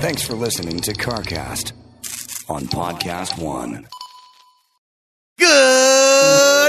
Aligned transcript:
Thanks 0.00 0.22
for 0.22 0.34
listening 0.34 0.80
to 0.80 0.92
CarCast 0.92 1.72
on 2.48 2.62
Podcast 2.66 3.42
One. 3.42 3.88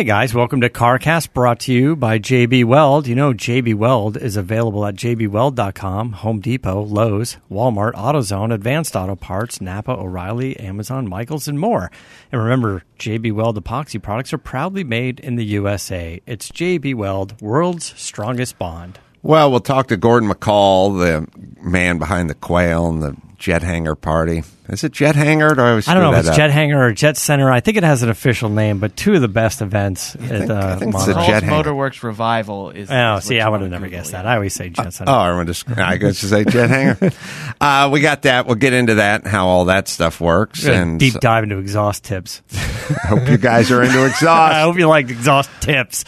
Hey 0.00 0.04
guys, 0.04 0.32
welcome 0.32 0.62
to 0.62 0.70
CarCast 0.70 1.34
brought 1.34 1.60
to 1.60 1.74
you 1.74 1.94
by 1.94 2.18
JB 2.18 2.64
Weld. 2.64 3.06
You 3.06 3.14
know, 3.14 3.34
JB 3.34 3.74
Weld 3.74 4.16
is 4.16 4.34
available 4.34 4.86
at 4.86 4.94
jbweld.com, 4.94 6.12
Home 6.12 6.40
Depot, 6.40 6.80
Lowe's, 6.80 7.36
Walmart, 7.50 7.92
AutoZone, 7.92 8.50
Advanced 8.50 8.96
Auto 8.96 9.14
Parts, 9.14 9.60
Napa, 9.60 9.92
O'Reilly, 9.92 10.58
Amazon, 10.58 11.06
Michaels, 11.06 11.48
and 11.48 11.60
more. 11.60 11.90
And 12.32 12.42
remember, 12.42 12.82
JB 12.98 13.34
Weld 13.34 13.62
epoxy 13.62 14.02
products 14.02 14.32
are 14.32 14.38
proudly 14.38 14.84
made 14.84 15.20
in 15.20 15.36
the 15.36 15.44
USA. 15.44 16.22
It's 16.26 16.50
JB 16.50 16.94
Weld, 16.94 17.38
world's 17.42 17.92
strongest 18.00 18.58
bond. 18.58 19.00
Well, 19.22 19.50
we'll 19.50 19.60
talk 19.60 19.88
to 19.88 19.96
Gordon 19.96 20.30
McCall, 20.30 20.98
the 20.98 21.28
man 21.62 21.98
behind 21.98 22.30
the 22.30 22.34
Quail 22.34 22.88
and 22.88 23.02
the 23.02 23.16
Jet 23.36 23.62
Hanger 23.62 23.94
Party. 23.94 24.42
Is 24.68 24.84
it 24.84 24.92
Jet 24.92 25.16
Hanger? 25.16 25.54
Do 25.54 25.62
I, 25.62 25.70
always 25.70 25.88
I 25.88 25.94
don't 25.94 26.02
know 26.04 26.12
if 26.12 26.20
it's 26.20 26.28
up? 26.28 26.36
Jet 26.36 26.50
Hangar 26.50 26.86
or 26.86 26.92
Jet 26.92 27.16
Center. 27.16 27.50
I 27.50 27.58
think 27.60 27.76
it 27.76 27.82
has 27.82 28.02
an 28.02 28.08
official 28.08 28.48
name, 28.50 28.78
but 28.78 28.96
two 28.96 29.14
of 29.14 29.20
the 29.20 29.28
best 29.28 29.62
events 29.62 30.14
at 30.14 30.20
think- 30.20 30.50
uh, 30.50 30.54
I 30.54 30.76
think 30.76 30.94
it's 30.94 31.06
Monterey. 31.06 31.14
the 31.14 31.26
Jet 31.26 31.42
Hanger. 31.42 31.70
Motorworks 31.70 32.02
Revival 32.02 32.70
is. 32.70 32.88
Oh, 32.90 33.16
is 33.16 33.24
see, 33.24 33.40
I 33.40 33.48
would 33.48 33.62
have 33.62 33.70
never 33.70 33.88
guessed 33.88 34.12
that. 34.12 34.26
I 34.26 34.34
always 34.36 34.54
say 34.54 34.68
Jet 34.68 34.92
Center. 34.92 35.10
Oh, 35.10 35.14
I 35.16 35.32
want 35.34 35.52
to. 35.54 35.84
I 35.84 35.96
guess 35.96 36.20
to 36.20 36.26
say 36.28 36.44
Jet 36.44 36.70
Hanger. 36.70 37.10
Uh, 37.62 37.90
we 37.92 38.00
got 38.00 38.22
that. 38.22 38.46
We'll 38.46 38.54
get 38.54 38.72
into 38.72 38.94
that 38.94 39.20
and 39.24 39.30
how 39.30 39.46
all 39.48 39.66
that 39.66 39.86
stuff 39.86 40.18
works. 40.18 40.64
And 40.66 40.98
deep 40.98 41.12
so- 41.14 41.18
dive 41.20 41.44
into 41.44 41.58
exhaust 41.58 42.04
tips. 42.04 42.40
I 42.52 43.08
hope 43.08 43.28
you 43.28 43.36
guys 43.36 43.70
are 43.70 43.82
into 43.82 44.06
exhaust. 44.06 44.54
I 44.54 44.62
hope 44.62 44.78
you 44.78 44.88
like 44.88 45.10
exhaust 45.10 45.50
tips. 45.60 46.04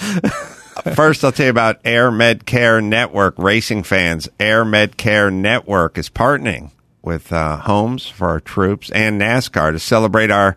First, 0.94 1.22
I'll 1.22 1.32
tell 1.32 1.46
you 1.46 1.50
about 1.50 1.80
Air 1.84 2.10
Medcare 2.10 2.82
Network. 2.82 3.34
Racing 3.38 3.82
fans, 3.82 4.28
Air 4.40 4.64
Medcare 4.64 5.32
Network 5.32 5.98
is 5.98 6.08
partnering 6.08 6.70
with 7.02 7.32
uh, 7.32 7.58
homes 7.58 8.06
for 8.06 8.28
our 8.28 8.40
troops 8.40 8.90
and 8.90 9.20
NASCAR 9.20 9.72
to 9.72 9.78
celebrate 9.78 10.30
our 10.30 10.56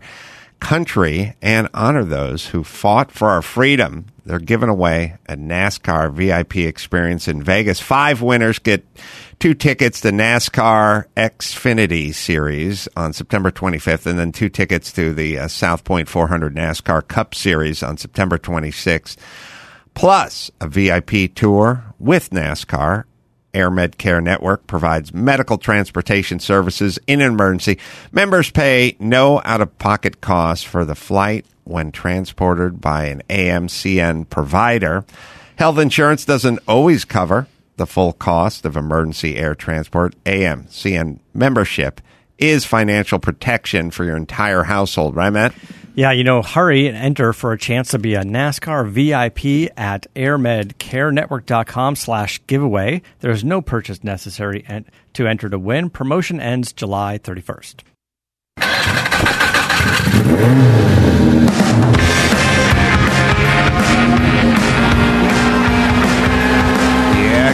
country 0.58 1.34
and 1.42 1.68
honor 1.74 2.02
those 2.02 2.46
who 2.46 2.64
fought 2.64 3.12
for 3.12 3.28
our 3.28 3.42
freedom. 3.42 4.06
They're 4.24 4.38
giving 4.38 4.70
away 4.70 5.16
a 5.28 5.36
NASCAR 5.36 6.12
VIP 6.12 6.56
experience 6.56 7.28
in 7.28 7.42
Vegas. 7.42 7.78
Five 7.78 8.22
winners 8.22 8.58
get 8.58 8.84
two 9.38 9.52
tickets 9.54 10.00
to 10.00 10.10
NASCAR 10.10 11.04
Xfinity 11.16 12.14
Series 12.14 12.88
on 12.96 13.12
September 13.12 13.50
25th, 13.50 14.06
and 14.06 14.18
then 14.18 14.32
two 14.32 14.48
tickets 14.48 14.92
to 14.92 15.12
the 15.12 15.38
uh, 15.38 15.48
South 15.48 15.84
Point 15.84 16.08
400 16.08 16.54
NASCAR 16.54 17.06
Cup 17.06 17.34
Series 17.34 17.82
on 17.82 17.98
September 17.98 18.38
26th 18.38 19.16
plus 19.96 20.50
a 20.60 20.68
VIP 20.68 21.34
tour 21.34 21.82
with 21.98 22.30
NASCAR. 22.30 23.04
Air 23.54 23.70
Medcare 23.70 24.22
Network 24.22 24.66
provides 24.66 25.14
medical 25.14 25.56
transportation 25.56 26.38
services 26.38 26.98
in 27.06 27.22
an 27.22 27.32
emergency. 27.32 27.78
Members 28.12 28.50
pay 28.50 28.94
no 29.00 29.40
out 29.46 29.62
of 29.62 29.78
pocket 29.78 30.20
costs 30.20 30.62
for 30.62 30.84
the 30.84 30.94
flight 30.94 31.46
when 31.64 31.90
transported 31.90 32.82
by 32.82 33.06
an 33.06 33.22
AMCN 33.30 34.28
provider. 34.28 35.06
Health 35.56 35.78
insurance 35.78 36.26
doesn't 36.26 36.60
always 36.68 37.06
cover 37.06 37.48
the 37.76 37.86
full 37.86 38.12
cost 38.12 38.66
of 38.66 38.76
emergency 38.76 39.36
air 39.36 39.54
transport. 39.54 40.14
AMCN 40.24 41.20
membership 41.32 42.02
is 42.36 42.66
financial 42.66 43.18
protection 43.18 43.90
for 43.90 44.04
your 44.04 44.16
entire 44.16 44.64
household, 44.64 45.16
right, 45.16 45.30
Matt? 45.30 45.54
Yeah, 45.96 46.10
you 46.10 46.24
know, 46.24 46.42
hurry 46.42 46.88
and 46.88 46.96
enter 46.96 47.32
for 47.32 47.54
a 47.54 47.58
chance 47.58 47.92
to 47.92 47.98
be 47.98 48.16
a 48.16 48.22
NASCAR 48.22 48.86
VIP 48.86 49.72
at 49.78 50.06
airmedcarenetwork.com 50.14 51.96
slash 51.96 52.38
giveaway. 52.46 53.00
There's 53.20 53.42
no 53.42 53.62
purchase 53.62 54.04
necessary 54.04 54.62
to 55.14 55.26
enter 55.26 55.48
to 55.48 55.58
win. 55.58 55.88
Promotion 55.88 56.38
ends 56.38 56.74
July 56.74 57.18
31st. 57.18 57.80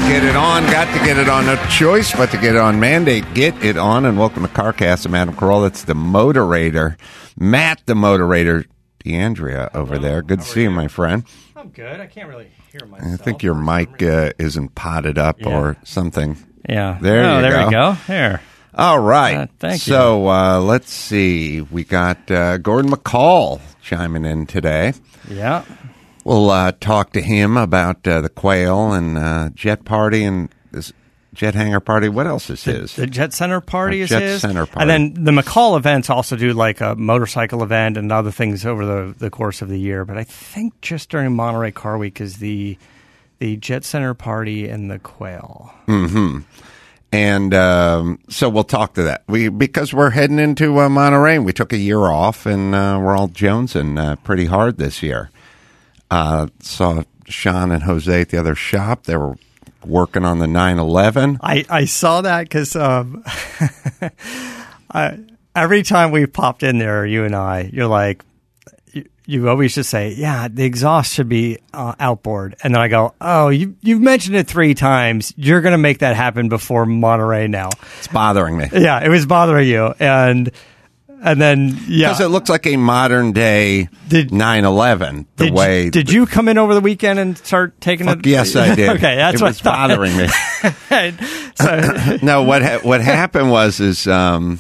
Get 0.09 0.25
it 0.25 0.37
on. 0.37 0.65
Got 0.65 0.93
to 0.99 1.05
get 1.07 1.17
it 1.17 1.29
on. 1.29 1.47
No 1.47 1.57
choice 1.71 2.13
but 2.15 2.31
to 2.33 2.37
get 2.37 2.55
it 2.55 2.61
on. 2.61 2.79
Mandate, 2.79 3.25
get 3.33 3.65
it 3.65 3.79
on. 3.79 4.05
And 4.05 4.19
welcome 4.19 4.43
to 4.43 4.49
CarCast. 4.49 5.07
I'm 5.07 5.15
Adam 5.15 5.35
Carolla. 5.35 5.69
That's 5.69 5.85
the 5.85 5.95
moderator, 5.95 6.99
Matt, 7.39 7.83
the 7.87 7.95
moderator, 7.95 8.67
D'Andria 9.03 9.71
over 9.75 9.99
there. 9.99 10.21
Good 10.21 10.41
to 10.41 10.45
see 10.45 10.63
you, 10.65 10.71
my 10.71 10.89
friend. 10.89 11.25
I'm 11.57 11.71
good. 11.71 11.99
I 11.99 12.07
can't 12.07 12.29
really 12.29 12.51
hear 12.71 12.87
myself. 12.87 13.13
I 13.13 13.17
think 13.17 13.43
your 13.43 13.55
mic 13.55 14.03
uh, 14.03 14.33
isn't 14.39 14.75
potted 14.75 15.17
up 15.17 15.41
Yeah. 15.41 15.49
or 15.59 15.77
something. 15.85 16.37
Yeah. 16.69 16.99
There 17.01 17.25
oh, 17.25 17.37
you 17.37 17.43
there 17.43 17.51
go. 17.51 17.57
There 17.57 17.67
we 17.67 17.73
go. 17.73 17.97
There. 18.07 18.41
All 18.75 18.99
right. 19.01 19.37
Uh, 19.37 19.47
thank 19.61 19.87
you. 19.87 19.95
so, 19.95 20.29
uh, 20.29 20.61
let's 20.61 20.93
see. 20.93 21.63
We 21.63 21.85
got 21.85 22.31
uh, 22.31 22.59
Gordon 22.59 22.91
McCall 22.91 23.61
chiming 23.81 24.27
in 24.27 24.47
today. 24.47 24.93
Yeah. 25.29 25.65
We'll 26.25 26.51
uh, 26.51 26.73
talk 26.73 27.13
to 27.13 27.21
him 27.21 27.57
about 27.57 28.07
uh, 28.07 28.21
the 28.21 28.29
Quail 28.29 28.93
and 28.93 29.19
uh, 29.19 29.51
Jet 29.55 29.85
Party 29.85 30.25
and 30.25 30.49
this 30.71 30.93
Jet 31.35 31.55
Hanger 31.55 31.81
Party. 31.81 32.09
What 32.09 32.27
else 32.27 32.51
is 32.51 32.63
his? 32.63 32.95
The 32.95 33.07
Jet 33.07 33.33
Center 33.33 33.61
party 33.61 33.99
The 33.99 34.03
is 34.03 34.11
Jet 34.11 34.23
his. 34.23 34.41
Center 34.43 34.67
And 34.77 34.89
then 34.89 35.25
the 35.25 35.31
McCall 35.31 35.77
events 35.77 36.11
also 36.11 36.37
do 36.37 36.53
like 36.53 36.81
a 36.81 36.95
motorcycle 36.95 37.63
event 37.63 37.97
and 37.97 38.13
other 38.13 38.31
things 38.31 38.67
over 38.67 38.85
the, 38.85 39.15
the 39.19 39.31
course 39.31 39.63
of 39.63 39.69
the 39.69 39.79
year. 39.79 40.05
But 40.05 40.19
I 40.19 40.25
think 40.25 40.81
just 40.81 41.09
during 41.09 41.35
Monterey 41.35 41.73
Car 41.73 41.99
Week 41.99 42.21
is 42.21 42.39
the 42.39 42.77
the 43.39 43.57
Jet 43.57 43.85
Center 43.85 44.15
party 44.15 44.69
and 44.69 44.91
the 44.91 45.01
Quail. 45.01 45.75
Hmm. 45.87 46.41
And 47.11 47.53
um, 47.53 48.21
so 48.29 48.49
we'll 48.49 48.65
talk 48.65 48.95
to 48.95 49.03
that. 49.03 49.25
We 49.27 49.49
because 49.49 49.93
we're 49.93 50.11
heading 50.11 50.39
into 50.39 50.79
uh, 50.81 50.89
Monterey. 50.89 51.39
We 51.39 51.53
took 51.53 51.73
a 51.73 51.79
year 51.79 52.01
off, 52.01 52.47
and 52.47 52.75
uh, 52.75 53.01
we're 53.03 53.17
all 53.17 53.29
jonesing 53.29 53.99
uh, 53.99 54.17
pretty 54.17 54.47
hard 54.47 54.79
this 54.79 55.03
year. 55.03 55.31
Uh, 56.13 56.47
saw 56.61 57.03
Sean 57.27 57.71
and 57.71 57.85
Jose 57.85 58.21
at 58.21 58.29
the 58.29 58.37
other 58.37 58.55
shop. 58.55 59.05
They 59.05 59.17
were 59.17 59.37
working 59.83 60.27
on 60.27 60.41
the 60.41 60.47
911. 60.47 61.39
I, 61.43 61.65
I 61.71 61.87
saw 61.87 62.21
that 62.21 62.43
because 62.43 62.77
um, 62.77 63.25
every 65.57 65.83
time 65.83 66.11
we 66.11 66.27
popped 66.27 66.63
in 66.63 66.77
there, 66.77 67.07
you 67.07 67.25
and 67.25 67.35
I, 67.35 67.71
you're 67.73 67.87
like, 67.87 68.23
you, 68.93 69.09
you 69.25 69.49
always 69.49 69.75
just 69.75 69.89
say, 69.89 70.13
yeah, 70.13 70.49
the 70.49 70.65
exhaust 70.65 71.15
should 71.15 71.31
be 71.31 71.61
uh, 71.73 71.95
outboard. 71.99 72.57
And 72.63 72.75
then 72.75 72.83
I 72.83 72.89
go, 72.89 73.15
oh, 73.19 73.49
you, 73.49 73.77
you've 73.81 74.03
mentioned 74.03 74.37
it 74.37 74.47
three 74.47 74.75
times. 74.75 75.33
You're 75.39 75.63
going 75.63 75.73
to 75.73 75.79
make 75.79 76.01
that 76.01 76.15
happen 76.15 76.51
before 76.51 76.85
Monterey 76.85 77.49
now. 77.49 77.71
It's 77.97 78.09
bothering 78.09 78.59
me 78.59 78.69
Yeah, 78.71 79.03
it 79.03 79.09
was 79.09 79.25
bothering 79.25 79.67
you. 79.67 79.95
And 79.99 80.51
and 81.23 81.41
then, 81.41 81.79
yeah. 81.87 82.09
because 82.09 82.21
it 82.21 82.29
looks 82.29 82.51
like 82.51 82.67
a 82.67 82.77
modern 82.77 83.33
day 83.33 83.89
Did- 84.09 84.33
911. 84.33 85.27
The 85.37 85.45
did, 85.45 85.55
way 85.55 85.91
did 85.91 86.11
you 86.11 86.27
come 86.27 86.49
in 86.49 86.59
over 86.59 86.75
the 86.75 86.81
weekend 86.81 87.19
and 87.19 87.39
start 87.39 87.81
taking 87.81 88.07
Fuck 88.07 88.19
it? 88.21 88.27
yes, 88.27 88.57
I 88.57 88.75
did. 88.75 88.89
okay, 88.97 89.17
that's 89.17 89.41
it 89.41 89.43
what 89.43 89.51
was 89.51 89.61
bothering 89.63 90.17
me. 90.17 90.29
so, 91.55 92.19
no, 92.23 92.43
what 92.43 92.63
ha- 92.63 92.81
what 92.83 93.01
happened 93.01 93.51
was 93.51 93.81
is 93.81 94.07
um, 94.07 94.59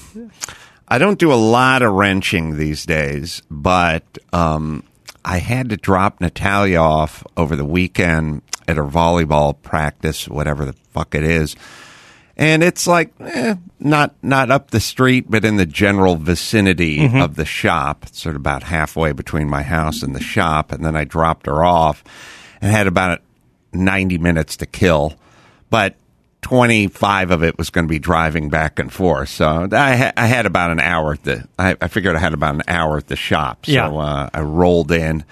I 0.88 0.98
don't 0.98 1.18
do 1.18 1.32
a 1.32 1.34
lot 1.34 1.82
of 1.82 1.92
wrenching 1.92 2.56
these 2.56 2.84
days, 2.84 3.42
but 3.50 4.04
um, 4.32 4.84
I 5.24 5.38
had 5.38 5.70
to 5.70 5.76
drop 5.76 6.20
Natalia 6.20 6.78
off 6.78 7.24
over 7.36 7.56
the 7.56 7.64
weekend 7.64 8.42
at 8.68 8.76
her 8.76 8.84
volleyball 8.84 9.60
practice, 9.60 10.28
whatever 10.28 10.64
the 10.64 10.74
fuck 10.92 11.14
it 11.14 11.24
is. 11.24 11.56
And 12.36 12.62
it's 12.62 12.86
like 12.86 13.12
eh, 13.20 13.56
not 13.78 14.14
not 14.22 14.50
up 14.50 14.70
the 14.70 14.80
street, 14.80 15.26
but 15.28 15.44
in 15.44 15.56
the 15.56 15.66
general 15.66 16.16
vicinity 16.16 17.04
of 17.20 17.34
the 17.36 17.44
shop, 17.44 18.06
sort 18.12 18.34
of 18.36 18.40
about 18.40 18.62
halfway 18.62 19.12
between 19.12 19.48
my 19.50 19.62
house 19.62 20.02
and 20.02 20.14
the 20.14 20.20
shop. 20.22 20.72
And 20.72 20.84
then 20.84 20.96
I 20.96 21.04
dropped 21.04 21.46
her 21.46 21.62
off 21.64 22.02
and 22.62 22.70
had 22.72 22.86
about 22.86 23.20
90 23.74 24.18
minutes 24.18 24.56
to 24.58 24.66
kill. 24.66 25.14
But 25.68 25.96
25 26.42 27.30
of 27.30 27.42
it 27.44 27.56
was 27.58 27.70
going 27.70 27.86
to 27.86 27.90
be 27.90 27.98
driving 27.98 28.48
back 28.48 28.78
and 28.78 28.92
forth. 28.92 29.28
So 29.28 29.68
I, 29.70 29.96
ha- 29.96 30.12
I 30.16 30.26
had 30.26 30.44
about 30.46 30.70
an 30.72 30.80
hour 30.80 31.12
at 31.12 31.22
the, 31.22 31.48
I, 31.58 31.76
I 31.80 31.88
figured 31.88 32.16
I 32.16 32.18
had 32.18 32.34
about 32.34 32.56
an 32.56 32.62
hour 32.66 32.96
at 32.98 33.06
the 33.06 33.16
shop. 33.16 33.66
So 33.66 33.72
Yeah. 33.72 33.88
uh, 33.88 34.28
I 34.34 34.40
rolled 34.40 34.90
in. 34.90 35.24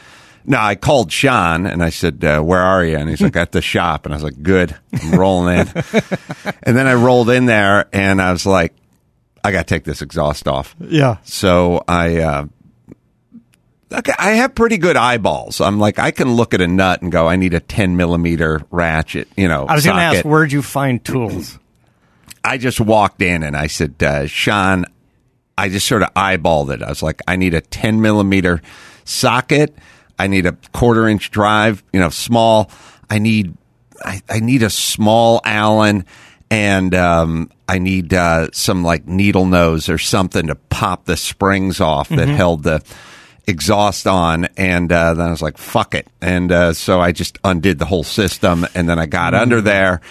No, 0.45 0.59
I 0.59 0.75
called 0.75 1.13
Sean 1.13 1.67
and 1.67 1.83
I 1.83 1.91
said, 1.91 2.25
uh, 2.25 2.41
"Where 2.41 2.61
are 2.61 2.85
you?" 2.85 2.97
And 2.97 3.09
he's 3.09 3.21
like, 3.21 3.37
"At 3.37 3.53
the 3.53 3.63
shop." 3.63 4.07
And 4.07 4.15
I 4.15 4.17
was 4.17 4.25
like, 4.25 4.43
"Good, 4.43 4.75
I'm 5.03 5.19
rolling 5.19 5.59
in." 5.59 5.69
and 6.63 6.77
then 6.77 6.87
I 6.87 6.95
rolled 6.95 7.31
in 7.31 7.47
there 7.47 7.87
and 7.93 8.21
I 8.21 8.33
was 8.33 8.47
like, 8.47 8.75
"I 9.45 9.53
got 9.53 9.67
to 9.67 9.75
take 9.75 9.85
this 9.85 10.03
exhaust 10.03 10.49
off." 10.49 10.75
Yeah. 10.81 11.19
So 11.25 11.85
I, 11.87 12.19
uh, 12.19 12.47
okay, 13.93 14.13
I 14.19 14.31
have 14.33 14.55
pretty 14.55 14.79
good 14.79 14.97
eyeballs. 14.97 15.61
I'm 15.61 15.79
like, 15.79 15.99
I 15.99 16.11
can 16.11 16.35
look 16.35 16.55
at 16.55 16.61
a 16.61 16.69
nut 16.69 17.03
and 17.03 17.13
go, 17.13 17.29
"I 17.29 17.37
need 17.37 17.55
a 17.55 17.61
10 17.61 17.97
millimeter 17.97 18.63
ratchet." 18.71 19.29
You 19.37 19.49
know, 19.49 19.67
I 19.67 19.75
was 19.75 19.85
going 19.85 19.97
to 19.97 20.03
ask, 20.03 20.25
where'd 20.25 20.53
you 20.53 20.63
find 20.63 21.05
tools? 21.05 21.59
I 22.43 22.59
just 22.59 22.81
walked 22.81 23.21
in 23.23 23.43
and 23.43 23.57
I 23.57 23.67
said, 23.67 24.03
uh, 24.03 24.27
Sean, 24.27 24.87
I 25.59 25.69
just 25.69 25.87
sort 25.87 26.03
of 26.03 26.13
eyeballed 26.15 26.73
it. 26.73 26.83
I 26.83 26.89
was 26.89 27.03
like, 27.03 27.21
I 27.29 27.37
need 27.37 27.55
a 27.55 27.61
10 27.61 28.01
millimeter 28.01 28.63
socket. 29.05 29.77
I 30.21 30.27
need 30.27 30.45
a 30.45 30.53
quarter 30.73 31.09
inch 31.09 31.31
drive, 31.31 31.83
you 31.93 32.01
know, 32.01 32.11
small. 32.11 32.71
I 33.09 33.19
need, 33.19 33.57
I, 34.05 34.21
I 34.29 34.41
need 34.41 34.63
a 34.63 34.69
small 34.69 35.41
Allen 35.45 36.05
and, 36.51 36.95
um, 36.95 37.51
I 37.67 37.79
need, 37.79 38.13
uh, 38.13 38.49
some 38.53 38.85
like 38.85 39.07
needle 39.07 39.47
nose 39.47 39.89
or 39.89 39.97
something 39.97 40.49
to 40.49 40.57
pop 40.57 41.07
the 41.07 41.17
springs 41.17 41.81
off 41.81 42.11
that 42.11 42.29
held 42.29 42.65
the 42.65 42.83
exhaust 43.47 44.07
on. 44.07 44.45
And, 44.59 44.93
uh, 44.93 45.15
then 45.15 45.27
I 45.27 45.31
was 45.31 45.41
like, 45.41 45.57
fuck 45.57 45.95
it. 45.95 46.07
And, 46.21 46.53
uh, 46.53 46.75
so 46.75 47.01
I 47.01 47.13
just 47.13 47.39
undid 47.43 47.79
the 47.79 47.87
whole 47.87 48.05
system 48.05 48.67
and 48.75 48.87
then 48.89 48.99
I 48.99 49.07
got 49.07 49.33
under 49.33 49.63
there. 49.63 50.03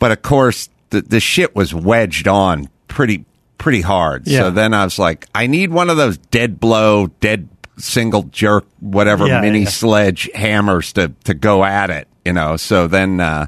But 0.00 0.10
of 0.10 0.22
course, 0.22 0.70
the, 0.90 1.02
the 1.02 1.20
shit 1.20 1.54
was 1.54 1.72
wedged 1.72 2.26
on 2.26 2.68
pretty 2.88 3.26
pretty 3.58 3.80
hard. 3.80 4.26
Yeah. 4.26 4.40
So 4.40 4.50
then 4.50 4.74
I 4.74 4.82
was 4.82 4.98
like, 4.98 5.28
I 5.32 5.46
need 5.46 5.70
one 5.70 5.88
of 5.88 5.96
those 5.96 6.18
dead 6.18 6.58
blow, 6.58 7.06
dead 7.20 7.48
single 7.82 8.22
jerk, 8.24 8.64
whatever 8.80 9.26
Yeah, 9.26 9.40
mini 9.40 9.60
yeah. 9.60 9.68
sledge 9.68 10.30
hammers 10.34 10.92
to 10.94 11.08
to 11.24 11.34
go 11.34 11.64
at 11.64 11.90
it. 11.90 12.08
You 12.24 12.32
know. 12.32 12.56
So 12.56 12.86
then 12.86 13.20
uh, 13.20 13.46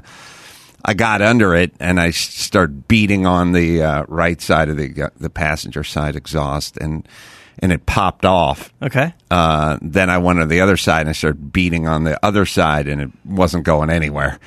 I 0.83 0.93
got 0.93 1.21
under 1.21 1.55
it 1.55 1.73
and 1.79 1.99
I 1.99 2.11
started 2.11 2.87
beating 2.87 3.25
on 3.25 3.53
the 3.53 3.81
uh, 3.81 4.03
right 4.07 4.39
side 4.41 4.69
of 4.69 4.77
the 4.77 5.03
uh, 5.03 5.09
the 5.19 5.29
passenger 5.29 5.83
side 5.83 6.15
exhaust 6.15 6.77
and 6.77 7.07
and 7.59 7.71
it 7.71 7.85
popped 7.85 8.25
off. 8.25 8.73
Okay. 8.81 9.13
Uh, 9.31 9.77
then 9.81 10.09
I 10.09 10.17
went 10.17 10.39
to 10.39 10.45
the 10.45 10.59
other 10.61 10.75
side 10.77 11.01
and 11.01 11.09
I 11.09 11.13
started 11.13 11.53
beating 11.53 11.87
on 11.87 12.03
the 12.03 12.19
other 12.23 12.45
side, 12.45 12.87
and 12.89 12.99
it 13.01 13.09
wasn't 13.23 13.63
going 13.63 13.89
anywhere. 13.89 14.39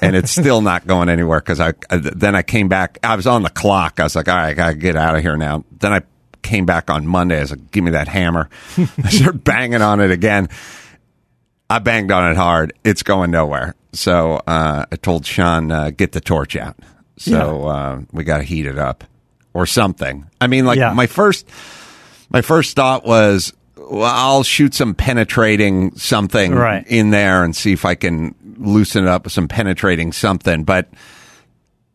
And 0.00 0.14
it's 0.14 0.30
still 0.30 0.60
not 0.70 0.86
going 0.86 1.08
anywhere 1.08 1.40
because 1.40 1.58
I, 1.58 1.74
I 1.90 1.96
then 1.96 2.36
I 2.36 2.42
came 2.42 2.68
back. 2.68 2.98
I 3.02 3.16
was 3.16 3.26
on 3.26 3.42
the 3.42 3.50
clock. 3.50 3.98
I 3.98 4.04
was 4.04 4.14
like, 4.14 4.28
all 4.28 4.36
right, 4.36 4.50
I 4.50 4.54
gotta 4.54 4.74
get 4.76 4.94
out 4.96 5.16
of 5.16 5.22
here 5.22 5.36
now. 5.36 5.64
Then 5.76 5.92
I 5.92 6.02
came 6.42 6.66
back 6.66 6.90
on 6.90 7.06
Monday. 7.06 7.38
I 7.38 7.40
was 7.40 7.50
like, 7.52 7.70
give 7.70 7.84
me 7.84 7.92
that 7.92 8.08
hammer. 8.08 8.48
I 8.78 9.08
started 9.10 9.44
banging 9.44 9.82
on 9.82 10.00
it 10.00 10.10
again. 10.10 10.48
I 11.70 11.78
banged 11.78 12.10
on 12.12 12.30
it 12.30 12.36
hard. 12.36 12.72
It's 12.84 13.02
going 13.02 13.30
nowhere. 13.30 13.74
So 13.92 14.34
uh, 14.46 14.86
I 14.90 14.96
told 14.96 15.24
Sean, 15.26 15.70
uh, 15.70 15.90
get 15.90 16.12
the 16.12 16.20
torch 16.20 16.56
out. 16.56 16.76
So 17.18 17.66
uh, 17.66 18.00
we 18.12 18.24
got 18.24 18.38
to 18.38 18.42
heat 18.42 18.66
it 18.66 18.78
up 18.78 19.04
or 19.54 19.66
something. 19.66 20.26
I 20.40 20.46
mean, 20.48 20.64
like 20.66 20.78
Yeah. 20.78 20.92
my 20.92 21.06
first 21.06 21.46
my 22.30 22.40
first 22.42 22.74
thought 22.76 23.04
was, 23.04 23.52
well, 23.76 24.04
I'll 24.04 24.42
shoot 24.42 24.74
some 24.74 24.94
penetrating 24.94 25.94
something 25.96 26.54
Right. 26.54 26.86
in 26.86 27.10
there 27.10 27.44
and 27.44 27.54
see 27.54 27.72
if 27.72 27.84
I 27.84 27.94
can 27.94 28.34
loosen 28.56 29.04
it 29.04 29.08
up 29.08 29.24
with 29.24 29.32
some 29.34 29.48
penetrating 29.48 30.12
something. 30.12 30.64
But 30.64 30.88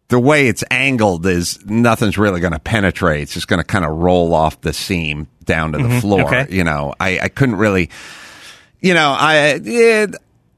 the 0.09 0.19
way 0.19 0.47
it's 0.47 0.63
angled 0.71 1.25
is 1.25 1.63
nothing's 1.65 2.17
really 2.17 2.39
going 2.39 2.53
to 2.53 2.59
penetrate. 2.59 3.23
It's 3.23 3.33
just 3.33 3.47
going 3.47 3.59
to 3.59 3.65
kind 3.65 3.83
of 3.83 3.97
roll 3.97 4.33
off 4.33 4.61
the 4.61 4.73
seam 4.73 5.27
down 5.43 5.73
to 5.73 5.77
the 5.79 5.83
mm-hmm. 5.83 5.99
floor. 5.99 6.25
Okay. 6.33 6.55
You 6.55 6.63
know, 6.63 6.93
I, 6.99 7.19
I 7.19 7.29
couldn't 7.29 7.55
really, 7.55 7.89
you 8.79 8.93
know, 8.93 9.15
I, 9.17 9.55
yeah, 9.55 10.07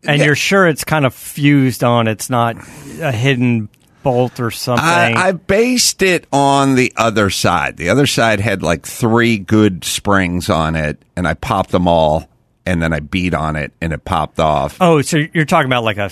And 0.04 0.22
you're 0.22 0.36
sure 0.36 0.68
it's 0.68 0.84
kind 0.84 1.06
of 1.06 1.14
fused 1.14 1.84
on, 1.84 2.08
it's 2.08 2.30
not 2.30 2.58
a 3.02 3.12
hidden 3.12 3.70
bolt 4.04 4.40
or 4.40 4.52
something. 4.52 4.86
I, 4.86 5.14
I 5.16 5.32
based 5.32 6.02
it 6.02 6.28
on 6.32 6.76
the 6.76 6.94
other 6.96 7.30
side. 7.30 7.78
The 7.78 7.90
other 7.90 8.08
side 8.08 8.40
had 8.40 8.62
like 8.64 8.86
three 8.86 9.38
good 9.38 9.84
springs 9.84 10.50
on 10.50 10.76
it, 10.76 11.02
and 11.16 11.28
I 11.28 11.34
popped 11.34 11.72
them 11.72 11.88
all, 11.88 12.30
and 12.66 12.82
then 12.82 12.94
I 12.94 13.00
beat 13.00 13.34
on 13.34 13.56
it, 13.56 13.72
and 13.82 13.94
it 13.94 14.06
popped 14.06 14.40
off. 14.40 14.78
oh, 14.80 15.02
so 15.02 15.24
you're 15.34 15.46
talking 15.46 15.68
about 15.68 15.84
like 15.84 15.98
a 15.98 16.12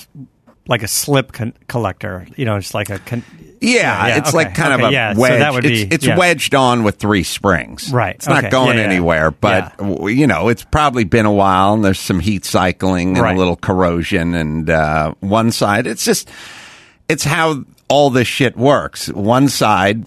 like 0.67 0.83
a 0.83 0.87
slip 0.87 1.31
con- 1.31 1.53
collector, 1.67 2.27
you 2.35 2.45
know, 2.45 2.57
it's 2.57 2.73
like 2.73 2.89
a 2.89 2.99
con- 2.99 3.23
Yeah, 3.61 4.07
yeah, 4.07 4.17
it's 4.17 4.29
okay, 4.29 4.37
like 4.37 4.55
kind 4.55 4.73
okay, 4.73 4.83
of 4.83 4.89
a 4.89 4.93
yeah, 4.93 5.13
so 5.13 5.19
wedge. 5.21 5.39
that 5.39 5.53
would 5.53 5.65
it's 5.65 5.83
be- 5.85 5.95
it's 5.95 6.05
yeah. 6.05 6.17
wedged 6.17 6.53
on 6.55 6.83
with 6.83 6.97
three 6.97 7.23
springs. 7.23 7.91
Right, 7.91 8.15
It's 8.15 8.27
not 8.27 8.39
okay, 8.45 8.49
going 8.49 8.77
yeah, 8.77 8.83
yeah. 8.83 8.89
anywhere, 8.89 9.31
but 9.31 9.73
you 10.09 10.27
know, 10.27 10.49
it's 10.49 10.63
probably 10.63 11.03
been 11.05 11.25
a 11.25 11.31
while, 11.33 11.73
and 11.73 11.83
there's 11.85 11.99
some 11.99 12.19
heat 12.19 12.45
cycling 12.45 13.15
and 13.15 13.21
Right. 13.21 13.35
a 13.35 13.39
little 13.39 13.55
corrosion, 13.55 14.35
and 14.35 14.69
uh, 14.69 15.13
one 15.21 15.51
side. 15.51 15.87
It's 15.87 16.03
just 16.05 16.29
it's 17.09 17.23
how 17.23 17.63
all 17.87 18.09
this 18.09 18.27
shit 18.27 18.57
works. 18.57 19.07
One 19.09 19.47
side 19.47 20.05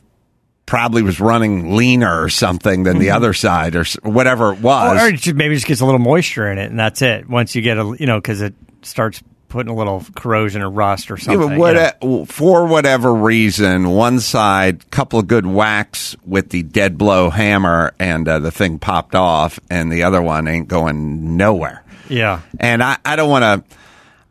probably 0.67 1.03
was 1.03 1.19
running 1.19 1.75
leaner 1.75 2.23
or 2.23 2.29
something 2.29 2.85
than 2.85 2.99
the 3.01 3.11
other 3.11 3.33
side 3.33 3.75
or 3.75 3.85
whatever 4.03 4.53
it 4.53 4.61
was. 4.61 4.93
Mm-hmm. 4.99 5.05
or 5.05 5.09
it 5.09 5.17
just, 5.17 5.35
maybe 5.35 5.55
just 5.57 5.67
gets 5.67 5.81
a 5.81 5.85
little 5.85 5.99
moisture 5.99 6.49
in 6.53 6.59
it, 6.59 6.71
and 6.71 6.79
that's 6.79 7.03
it. 7.03 7.29
Once 7.29 7.57
you 7.57 7.63
get 7.63 7.77
a, 7.79 7.97
you 7.99 8.07
know, 8.07 8.19
because 8.19 8.41
it 8.41 8.55
starts 8.83 9.21
putting 9.51 9.71
a 9.71 9.75
little 9.77 10.03
corrosion 10.17 10.63
or 10.63 10.71
rust 10.71 11.11
or 11.11 11.15
Yeah, 11.19 11.25
something. 11.25 11.59
but 11.59 12.01
you 12.03 12.09
know. 12.09 12.25
for 12.25 12.65
whatever 12.67 13.13
reason, 13.13 13.91
one 13.91 14.21
side, 14.21 14.91
couple 14.91 15.19
of 15.19 15.27
good 15.29 15.45
whacks 15.45 16.17
with 16.25 16.49
the 16.49 16.63
dead 16.63 16.97
blow 16.97 17.29
hammer, 17.29 17.93
and 17.99 18.27
uh, 18.27 18.39
the 18.39 18.51
thing 18.51 18.79
popped 18.79 19.15
off, 19.15 19.61
and 19.69 19.93
the 19.93 20.05
other 20.05 20.23
one 20.23 20.49
ain't 20.49 20.69
going 20.69 21.37
nowhere. 21.37 21.85
yeah, 22.09 22.41
And 22.59 22.83
I, 22.83 22.97
I 23.05 23.17
don't 23.17 23.29
want 23.29 23.43
to. 23.69 23.77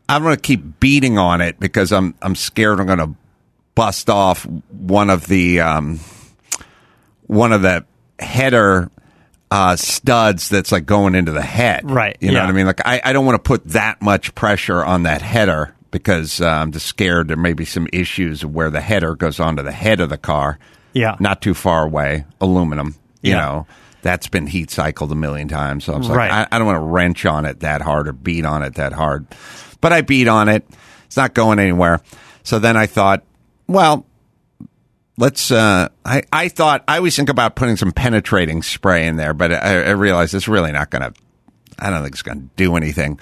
I'm 0.08 0.24
going 0.24 0.34
to 0.34 0.40
keep 0.42 0.80
beating 0.80 1.18
on 1.18 1.40
it 1.40 1.60
because 1.60 1.92
I'm 1.92 2.14
I'm 2.20 2.34
scared 2.34 2.80
I'm 2.80 2.86
going 2.86 2.98
to 2.98 3.14
bust 3.76 4.10
off 4.10 4.44
one 4.70 5.08
of 5.08 5.28
the 5.28 5.60
um, 5.60 6.00
one 7.28 7.52
of 7.52 7.62
the 7.62 7.84
header 8.18 8.90
uh, 9.50 9.76
studs 9.76 10.48
that's 10.48 10.70
like 10.72 10.86
going 10.86 11.14
into 11.14 11.32
the 11.32 11.42
head. 11.42 11.90
Right, 11.90 12.16
You 12.20 12.28
know 12.28 12.34
yeah. 12.38 12.44
what 12.44 12.50
I 12.50 12.52
mean? 12.52 12.66
Like 12.66 12.80
I, 12.86 13.00
I 13.04 13.12
don't 13.12 13.26
want 13.26 13.36
to 13.36 13.46
put 13.48 13.64
that 13.70 14.00
much 14.00 14.34
pressure 14.34 14.84
on 14.84 15.02
that 15.04 15.22
header 15.22 15.74
because 15.90 16.40
uh, 16.40 16.46
I'm 16.48 16.70
just 16.72 16.86
scared 16.86 17.28
there 17.28 17.36
may 17.36 17.52
be 17.52 17.64
some 17.64 17.88
issues 17.92 18.44
where 18.46 18.70
the 18.70 18.80
header 18.80 19.16
goes 19.16 19.40
onto 19.40 19.62
the 19.62 19.72
head 19.72 20.00
of 20.00 20.08
the 20.08 20.18
car. 20.18 20.58
Yeah. 20.92 21.16
Not 21.18 21.42
too 21.42 21.54
far 21.54 21.84
away, 21.84 22.24
aluminum. 22.40 22.94
You 23.22 23.32
Yeah. 23.32 23.40
know, 23.40 23.66
that's 24.02 24.28
been 24.28 24.46
heat 24.46 24.70
cycled 24.70 25.10
a 25.12 25.16
million 25.16 25.48
times. 25.48 25.84
So 25.84 25.94
I 25.94 25.98
was 25.98 26.08
like, 26.08 26.16
Right. 26.16 26.30
I, 26.30 26.46
I 26.52 26.58
don't 26.58 26.66
want 26.66 26.76
to 26.76 26.84
wrench 26.86 27.26
on 27.26 27.44
it 27.44 27.60
that 27.60 27.82
hard 27.82 28.06
or 28.08 28.12
beat 28.12 28.44
on 28.44 28.62
it 28.62 28.76
that 28.76 28.92
hard. 28.92 29.26
But 29.80 29.92
I 29.92 30.02
beat 30.02 30.28
on 30.28 30.48
it. 30.48 30.64
It's 31.06 31.16
not 31.16 31.34
going 31.34 31.58
anywhere. 31.58 32.00
So 32.44 32.58
then 32.60 32.76
I 32.76 32.86
thought, 32.86 33.24
well, 33.66 34.06
let's 35.16 35.50
uh 35.50 35.88
I, 36.04 36.22
I 36.32 36.48
thought 36.48 36.84
I 36.88 36.96
always 36.96 37.16
think 37.16 37.28
about 37.28 37.54
putting 37.56 37.76
some 37.76 37.92
penetrating 37.92 38.62
spray 38.62 39.06
in 39.06 39.16
there, 39.16 39.34
but 39.34 39.52
I, 39.52 39.84
I 39.84 39.90
realized 39.90 40.34
it's 40.34 40.48
really 40.48 40.72
not 40.72 40.90
gonna 40.90 41.12
I 41.78 41.90
don't 41.90 42.02
think 42.02 42.14
it's 42.14 42.22
gonna 42.22 42.44
do 42.56 42.76
anything. 42.76 43.18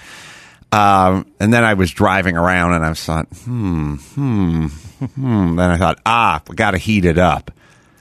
Um, 0.71 1.25
and 1.39 1.51
then 1.51 1.63
I 1.63 1.73
was 1.73 1.89
driving 1.91 2.37
around 2.37 2.73
and 2.73 2.85
I 2.85 2.93
thought, 2.93 3.27
hmm, 3.43 3.95
hmm, 3.95 4.67
hmm. 4.67 5.55
Then 5.55 5.71
I 5.71 5.77
thought, 5.77 5.99
ah, 6.05 6.43
we 6.47 6.55
got 6.55 6.71
to 6.71 6.77
heat 6.77 7.05
it 7.05 7.17
up. 7.17 7.49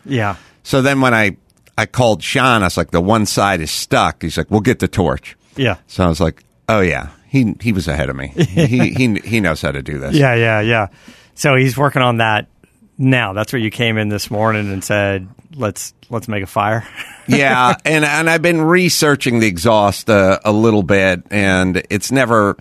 yeah, 0.04 0.36
So 0.64 0.82
then 0.82 1.00
when 1.00 1.14
I, 1.14 1.38
I 1.78 1.86
called 1.86 2.22
Sean, 2.22 2.60
I 2.62 2.66
was 2.66 2.76
like, 2.76 2.90
the 2.90 3.00
one 3.00 3.24
side 3.24 3.62
is 3.62 3.70
stuck. 3.70 4.20
He's 4.20 4.36
like, 4.36 4.50
we'll 4.50 4.60
get 4.60 4.80
the 4.80 4.88
torch. 4.88 5.34
yeah, 5.56 5.76
So 5.86 6.04
I 6.04 6.08
was 6.08 6.20
like, 6.20 6.44
oh 6.68 6.80
yeah, 6.80 7.08
he, 7.26 7.54
he 7.58 7.72
was 7.72 7.88
ahead 7.88 8.10
of 8.10 8.16
me. 8.16 8.28
he, 8.36 8.90
he, 8.90 9.14
he 9.24 9.40
knows 9.40 9.62
how 9.62 9.72
to 9.72 9.82
do 9.82 9.96
this. 9.98 10.14
yeah, 10.14 10.34
yeah, 10.34 10.60
yeah. 10.60 10.88
So 11.34 11.54
he's 11.54 11.78
working 11.78 12.02
on 12.02 12.18
that 12.18 12.48
now. 12.98 13.32
That's 13.32 13.52
where 13.52 13.62
you 13.62 13.70
came 13.70 13.96
in 13.96 14.08
this 14.08 14.30
morning 14.30 14.70
and 14.72 14.82
said, 14.84 15.28
"Let's 15.54 15.94
let's 16.10 16.28
make 16.28 16.42
a 16.42 16.46
fire." 16.46 16.86
yeah, 17.28 17.76
and 17.84 18.04
and 18.04 18.28
I've 18.28 18.42
been 18.42 18.60
researching 18.60 19.38
the 19.38 19.46
exhaust 19.46 20.10
uh, 20.10 20.40
a 20.44 20.52
little 20.52 20.82
bit, 20.82 21.22
and 21.30 21.82
it's 21.88 22.10
never, 22.12 22.56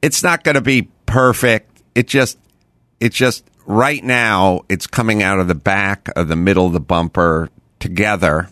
it's 0.00 0.22
not 0.22 0.44
going 0.44 0.54
to 0.54 0.60
be 0.60 0.88
perfect. 1.06 1.82
It 1.94 2.06
just, 2.06 2.38
it's 3.00 3.16
just 3.16 3.44
right 3.66 4.02
now 4.02 4.62
it's 4.68 4.86
coming 4.86 5.22
out 5.22 5.40
of 5.40 5.48
the 5.48 5.54
back 5.54 6.08
of 6.16 6.28
the 6.28 6.36
middle 6.36 6.66
of 6.66 6.72
the 6.72 6.80
bumper 6.80 7.48
together, 7.80 8.48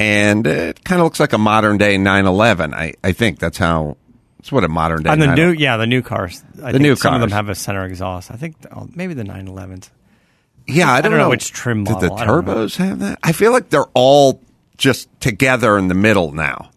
and 0.00 0.46
it 0.46 0.84
kind 0.84 1.00
of 1.00 1.04
looks 1.04 1.20
like 1.20 1.32
a 1.32 1.38
modern 1.38 1.78
day 1.78 1.96
911. 1.98 2.74
I 2.74 2.94
I 3.04 3.12
think 3.12 3.38
that's 3.38 3.58
how 3.58 3.96
It's 4.40 4.50
what 4.50 4.64
a 4.64 4.68
modern 4.68 5.02
day. 5.02 5.10
On 5.10 5.18
the 5.18 5.26
911 5.26 5.56
new, 5.56 5.62
yeah, 5.62 5.76
the 5.76 5.86
new 5.86 6.02
cars. 6.02 6.42
I 6.62 6.66
The 6.66 6.72
think 6.72 6.82
new 6.82 6.96
some 6.96 7.14
of 7.14 7.20
them 7.20 7.30
have 7.30 7.48
a 7.48 7.54
center 7.54 7.84
exhaust. 7.84 8.30
I 8.30 8.36
think 8.36 8.56
oh, 8.74 8.88
maybe 8.94 9.14
the 9.14 9.24
911s. 9.24 9.90
Yeah, 10.68 10.92
I 10.92 11.00
don't, 11.00 11.12
don't 11.12 11.20
know 11.20 11.30
which 11.30 11.50
trim 11.50 11.84
Did 11.84 11.98
the 12.00 12.08
model. 12.08 12.16
I 12.18 12.24
don't 12.26 12.44
know. 12.46 12.52
turbos 12.66 12.76
have 12.76 12.98
that? 13.00 13.18
I 13.22 13.32
feel 13.32 13.52
like 13.52 13.70
they're 13.70 13.86
all 13.94 14.40
just 14.76 15.08
together 15.20 15.76
in 15.78 15.88
the 15.88 15.94
middle 15.94 16.32
now. 16.32 16.70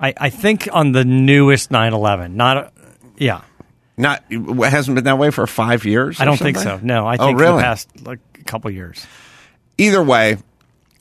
I, 0.00 0.12
I 0.16 0.30
think 0.30 0.68
on 0.72 0.90
the 0.92 1.04
newest 1.04 1.70
911, 1.70 2.36
not 2.36 2.56
a, 2.56 2.72
yeah. 3.16 3.42
Not 3.96 4.24
it 4.30 4.70
hasn't 4.70 4.96
been 4.96 5.04
that 5.04 5.18
way 5.18 5.30
for 5.30 5.46
five 5.46 5.84
years. 5.84 6.18
I 6.20 6.24
don't 6.24 6.36
think 6.38 6.56
so. 6.56 6.80
No, 6.82 7.06
I 7.06 7.16
Oh, 7.18 7.26
think 7.26 7.38
really? 7.40 7.56
the 7.58 7.62
past 7.62 7.88
like 8.04 8.18
a 8.40 8.44
couple 8.44 8.70
years. 8.70 9.06
Either 9.78 10.02
way, 10.02 10.38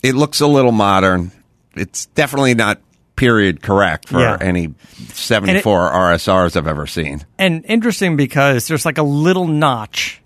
it 0.03 0.13
looks 0.13 0.39
a 0.41 0.47
little 0.47 0.71
modern. 0.73 1.31
It's 1.73 2.05
definitely 2.07 2.53
not 2.53 2.79
period 3.15 3.61
correct 3.63 4.09
for 4.09 4.19
Yeah. 4.19 4.37
any 4.39 4.73
74 5.13 5.89
RSRs 5.91 6.55
I've 6.57 6.67
ever 6.67 6.85
seen. 6.85 7.25
And 7.39 7.65
interesting 7.65 8.17
because 8.17 8.67
there's 8.67 8.85
like 8.85 8.97
a 8.97 9.03
little 9.03 9.47
notch 9.47 10.20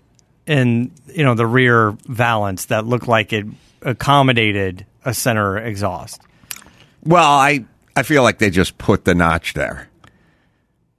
in 0.46 0.90
you 1.08 1.24
know 1.24 1.34
the 1.34 1.46
rear 1.46 1.92
valance 2.06 2.66
that 2.66 2.86
looked 2.86 3.08
like 3.08 3.32
it 3.32 3.46
accommodated 3.82 4.86
a 5.04 5.14
center 5.14 5.56
exhaust. 5.58 6.20
Well, 7.04 7.24
I 7.24 7.64
I 7.94 8.02
feel 8.02 8.22
like 8.22 8.38
they 8.38 8.50
just 8.50 8.78
put 8.78 9.04
the 9.04 9.14
notch 9.14 9.54
there, 9.54 9.88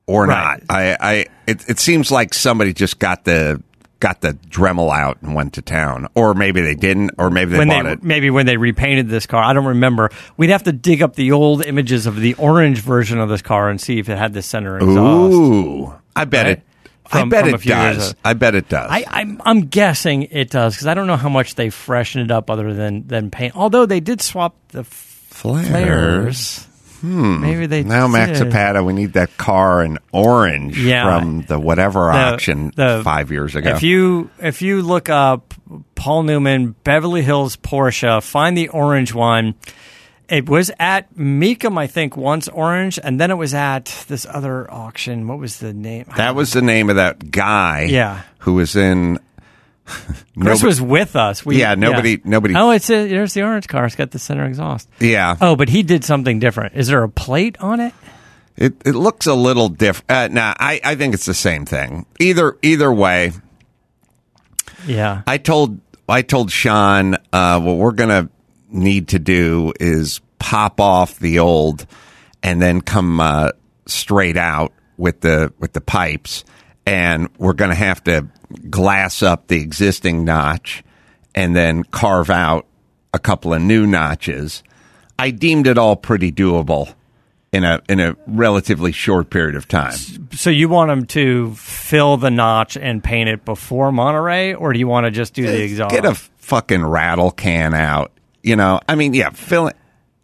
or 0.06 0.26
Right. 0.26 0.62
not. 0.68 0.76
I 0.76 0.98
I 1.00 1.14
it, 1.48 1.68
it 1.70 1.80
seems 1.80 2.12
like 2.12 2.34
somebody 2.34 2.74
just 2.74 3.00
got 3.00 3.24
the 3.26 3.62
got 4.00 4.22
the 4.22 4.34
Dremel 4.50 4.96
out 4.96 5.18
and 5.24 5.34
went 5.34 5.54
to 5.54 5.62
town, 5.62 6.08
or 6.14 6.34
maybe 6.36 6.62
they 6.62 6.76
didn't, 6.76 7.12
or 7.18 7.30
maybe 7.32 7.52
they 7.52 7.58
when 7.58 7.68
bought 7.68 7.84
they 7.86 7.92
it. 7.94 8.04
maybe 8.04 8.30
when 8.30 8.46
they 8.46 8.56
repainted 8.58 9.10
this 9.10 9.26
car, 9.26 9.44
I 9.44 9.54
don't 9.54 9.66
remember. 9.66 10.12
We'd 10.38 10.52
have 10.52 10.64
to 10.64 10.72
dig 10.72 11.02
up 11.02 11.16
the 11.16 11.32
old 11.32 11.66
images 11.66 12.06
of 12.06 12.16
the 12.20 12.36
orange 12.36 12.80
version 12.80 13.20
of 13.20 13.28
this 13.30 13.42
car 13.42 13.70
and 13.70 13.82
see 13.82 13.98
if 14.00 14.08
it 14.08 14.18
had 14.18 14.34
the 14.34 14.42
center 14.44 14.78
exhaust. 14.78 15.34
Ooh, 15.34 15.94
I 16.16 16.26
bet 16.26 16.46
Right? 16.46 16.52
it. 16.58 16.64
From- 17.10 17.28
I 17.28 17.30
bet 17.30 17.44
from 17.46 17.54
a 17.54 17.56
it 17.56 17.62
few 17.62 17.72
does. 17.72 18.16
I 18.26 18.34
bet 18.34 18.56
it 18.56 18.70
does. 18.70 18.90
I, 18.92 19.06
I'm 19.10 19.42
I'm 19.46 19.62
guessing 19.68 20.24
it 20.24 20.50
does 20.50 20.76
because 20.76 20.88
I 20.88 20.94
don't 20.94 21.08
know 21.08 21.16
how 21.18 21.30
much 21.30 21.56
they 21.56 21.70
freshened 21.70 22.26
it 22.26 22.32
up 22.32 22.50
other 22.50 22.74
than 22.74 23.08
than 23.08 23.32
paint. 23.32 23.56
Although 23.56 23.86
they 23.86 24.00
did 24.00 24.22
swap 24.22 24.56
the 24.70 24.80
f- 24.80 24.88
Flares. 25.30 25.68
flares. 25.68 26.64
Hmm. 27.02 27.42
Maybe 27.42 27.68
they 27.68 27.84
Now, 27.84 28.08
Max. 28.08 28.40
Zapata, 28.40 28.84
we 28.84 28.92
need 28.92 29.14
that 29.14 29.38
car 29.38 29.84
in 29.84 30.00
orange 30.12 30.80
Yeah. 30.80 31.04
from 31.20 31.44
the 31.44 31.60
whatever 31.60 32.12
The- 32.12 32.18
auction 32.34 32.72
the- 32.76 33.02
five 33.04 33.30
years 33.32 33.56
ago. 33.56 33.70
If 33.70 33.84
you 33.84 34.32
if 34.40 34.64
you 34.64 34.82
look 34.82 35.08
up 35.08 35.54
Paul 35.94 36.24
Newman 36.24 36.74
Beverly 36.84 37.22
Hills 37.22 37.56
Porsche, 37.56 38.22
find 38.24 38.58
the 38.58 38.70
orange 38.70 39.14
one. 39.14 39.54
It 40.30 40.50
was 40.50 40.72
at 40.78 41.14
Mecum, 41.16 41.78
I 41.78 41.88
think, 41.88 42.18
once 42.18 42.48
orange, 42.50 43.00
and 43.02 43.20
then 43.20 43.32
it 43.32 43.36
was 43.36 43.54
at 43.54 43.86
this 44.10 44.26
other 44.30 44.70
auction. 44.72 45.28
What 45.28 45.40
was 45.40 45.58
the 45.60 45.74
name? 45.74 46.06
that 46.18 46.36
was 46.36 46.52
the 46.54 46.62
name 46.62 46.90
of 46.90 46.98
that 46.98 47.32
guy. 47.32 47.84
Yeah. 47.90 48.22
who 48.40 48.56
was 48.56 48.76
in. 48.76 49.20
Chris 50.38 50.62
was 50.62 50.82
with 50.82 51.16
us. 51.16 51.46
We, 51.46 51.60
Yeah, 51.60 51.76
nobody- 51.76 52.20
nobody- 52.26 52.56
Oh, 52.56 52.72
it's 52.72 52.90
a, 52.90 53.08
there's 53.08 53.34
the 53.34 53.44
orange 53.44 53.70
car. 53.70 53.86
It's 53.86 53.96
got 53.96 54.12
the 54.12 54.20
center 54.20 54.46
exhaust. 54.46 54.90
Yeah, 55.00 55.38
Oh, 55.40 55.56
but 55.56 55.70
he 55.70 55.82
did 55.82 56.04
something 56.04 56.40
different. 56.40 56.76
Is 56.76 56.88
there 56.88 57.04
a 57.04 57.10
plate 57.10 57.58
on 57.62 57.80
it? 57.80 57.94
it 58.58 58.74
it 58.86 58.96
looks 58.96 59.28
a 59.28 59.34
little 59.34 59.70
different. 59.70 60.12
Uh, 60.12 60.28
nah, 60.30 60.54
I 60.60 60.82
I 60.84 60.96
think 60.96 61.14
it's 61.14 61.26
the 61.26 61.34
same 61.34 61.66
thing. 61.66 62.06
Either 62.20 62.58
either 62.64 62.92
way, 62.92 63.32
Yeah. 64.86 65.22
I 65.28 65.38
told 65.38 65.80
I 66.10 66.22
told 66.22 66.52
Sean 66.52 67.16
uh, 67.34 67.60
what 67.62 67.78
we're 67.78 67.92
gonna 67.92 68.30
need 68.70 69.10
to 69.10 69.20
do 69.20 69.74
is 69.80 70.22
pop 70.40 70.80
off 70.80 71.20
the 71.20 71.40
old 71.40 71.86
and 72.44 72.62
then 72.62 72.82
come 72.82 73.20
uh, 73.20 73.52
straight 73.86 74.38
out 74.38 74.74
with 74.98 75.22
the 75.22 75.54
with 75.60 75.74
the 75.74 75.82
pipes, 75.82 76.44
and 76.86 77.30
we're 77.38 77.54
gonna 77.54 77.76
have 77.76 78.04
to 78.06 78.28
glass 78.70 79.22
up 79.22 79.48
the 79.48 79.62
existing 79.62 80.24
notch 80.24 80.84
and 81.36 81.56
then 81.56 81.84
carve 81.84 82.30
out 82.30 82.66
a 83.14 83.20
couple 83.20 83.54
of 83.54 83.62
new 83.62 83.86
notches. 83.86 84.64
I 85.20 85.32
deemed 85.32 85.68
it 85.68 85.78
all 85.78 85.96
pretty 85.96 86.32
doable 86.32 86.94
in 87.52 87.64
a 87.64 87.82
in 87.90 88.00
a 88.00 88.16
relatively 88.28 88.92
short 88.92 89.30
period 89.30 89.56
of 89.56 89.68
time. 89.68 90.30
So 90.34 90.50
you 90.50 90.70
want 90.70 90.90
them 90.90 91.06
to 91.08 91.54
fill 91.56 92.18
the 92.18 92.32
notch 92.32 92.78
and 92.78 93.04
paint 93.04 93.30
it 93.30 93.46
before 93.46 93.92
Monterey, 93.92 94.54
or 94.54 94.74
do 94.74 94.80
you 94.80 94.88
want 94.88 95.06
to 95.06 95.12
just 95.12 95.34
do 95.34 95.46
the 95.46 95.64
exhaust? 95.64 95.94
Get 95.94 96.06
a 96.06 96.16
fucking 96.16 96.86
rattle 96.86 97.32
can 97.32 97.74
out. 97.74 98.12
You 98.48 98.56
know, 98.56 98.80
I 98.88 98.96
mean, 98.96 99.14
yeah, 99.14 99.30
fill 99.32 99.72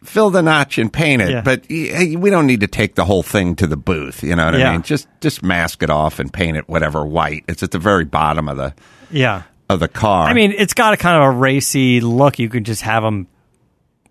fill 0.02 0.30
the 0.30 0.42
notch 0.42 0.76
and 0.78 0.92
paint 0.92 1.22
it, 1.22 1.30
Yeah. 1.30 1.40
but 1.42 1.64
we 1.68 2.28
don't 2.30 2.46
need 2.46 2.60
to 2.60 2.66
take 2.66 2.94
the 2.94 3.04
whole 3.04 3.22
thing 3.22 3.56
to 3.56 3.66
the 3.66 3.76
booth. 3.76 4.22
You 4.22 4.36
know 4.36 4.46
what 4.46 4.58
Yeah. 4.58 4.70
I 4.70 4.72
mean? 4.72 4.82
Just 4.82 5.08
just 5.20 5.42
mask 5.42 5.82
it 5.82 5.90
off 5.90 6.18
and 6.18 6.32
paint 6.32 6.56
it 6.56 6.68
whatever 6.68 7.04
white. 7.06 7.44
It's 7.48 7.62
at 7.62 7.70
the 7.70 7.78
very 7.78 8.04
bottom 8.04 8.48
of 8.48 8.56
the 8.56 8.74
yeah. 9.10 9.42
of 9.70 9.80
the 9.80 9.88
car. 9.88 10.26
I 10.26 10.34
mean, 10.34 10.52
it's 10.56 10.74
got 10.74 10.92
a 10.94 10.96
kind 10.96 11.16
of 11.16 11.22
a 11.22 11.30
racy 11.38 12.00
look. 12.00 12.38
You 12.38 12.48
could 12.48 12.64
just 12.64 12.82
have 12.82 13.02
them 13.02 13.28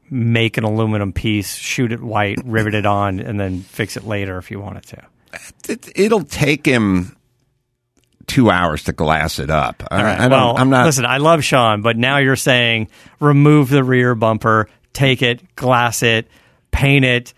make 0.10 0.58
an 0.58 0.64
aluminum 0.64 1.12
piece, 1.14 1.56
shoot 1.56 1.92
it 1.92 2.02
white, 2.02 2.38
rivet 2.44 2.76
it 2.76 2.86
on, 2.86 3.20
and 3.20 3.40
then 3.40 3.62
fix 3.62 3.98
it 3.98 4.06
later 4.06 4.38
if 4.38 4.52
you 4.52 4.60
wanted 4.60 4.84
to. 4.88 5.02
it, 5.70 5.90
it'll 5.96 6.24
take 6.24 6.66
him 6.66 7.16
two 8.28 8.50
hours 8.50 8.84
to 8.84 8.94
glass 8.94 9.40
it 9.40 9.50
up. 9.50 9.84
I, 9.90 10.02
I 10.02 10.28
well, 10.28 10.58
I'm 10.58 10.70
not. 10.70 10.86
Listen, 10.86 11.06
I 11.06 11.18
love 11.18 11.44
Sean, 11.44 11.82
but 11.82 11.98
now 11.98 12.18
you're 12.18 12.36
saying 12.36 12.90
remove 13.20 13.70
the 13.70 13.84
rear 13.84 14.16
bumper, 14.16 14.70
take 14.94 15.22
it, 15.22 15.56
glass 15.56 16.04
it, 16.04 16.28
paint 16.72 17.06
it, 17.06 17.34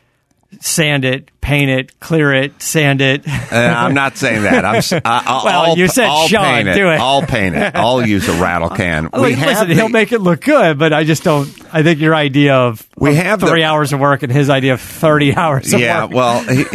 sand 0.60 1.06
it, 1.06 1.32
paint 1.46 1.70
it, 1.70 2.00
clear 2.00 2.34
it, 2.34 2.60
sand 2.60 3.02
it. 3.02 3.28
Uh, 3.28 3.56
I'm 3.56 3.94
not 3.94 4.18
saying 4.18 4.42
that. 4.44 4.66
I'm. 4.66 4.82
I, 5.06 5.24
I'll, 5.26 5.46
Well, 5.46 5.62
I'll, 5.62 5.78
you 5.78 5.88
said 5.88 6.08
I'll 6.08 6.28
Sean, 6.28 6.44
paint 6.44 6.68
it. 6.70 6.74
do 6.74 6.90
it. 6.90 7.00
I'll 7.00 7.22
paint 7.22 7.56
it. 7.56 7.76
I'll 7.76 8.06
use 8.06 8.28
a 8.28 8.34
rattle 8.42 8.70
can. 8.70 9.10
Like, 9.14 9.38
listen, 9.38 9.70
he'll 9.70 9.90
make 9.90 10.12
it 10.12 10.22
look 10.22 10.42
good, 10.42 10.80
but 10.80 10.92
I 10.92 11.04
just 11.04 11.24
don't. 11.24 11.48
I 11.72 11.84
think 11.84 12.00
your 12.00 12.16
idea 12.16 12.56
of 12.56 12.88
We 12.98 13.12
of 13.12 13.16
have 13.18 13.40
the- 13.42 13.48
three 13.48 13.64
hours 13.64 13.94
of 13.94 14.00
work 14.00 14.24
and 14.24 14.32
his 14.32 14.50
idea 14.50 14.74
of 14.74 14.82
thirty 14.82 15.36
hours. 15.36 15.72
Of 15.72 15.80
yeah, 15.80 16.06
work. 16.06 16.14
well, 16.14 16.40
he- 16.44 16.66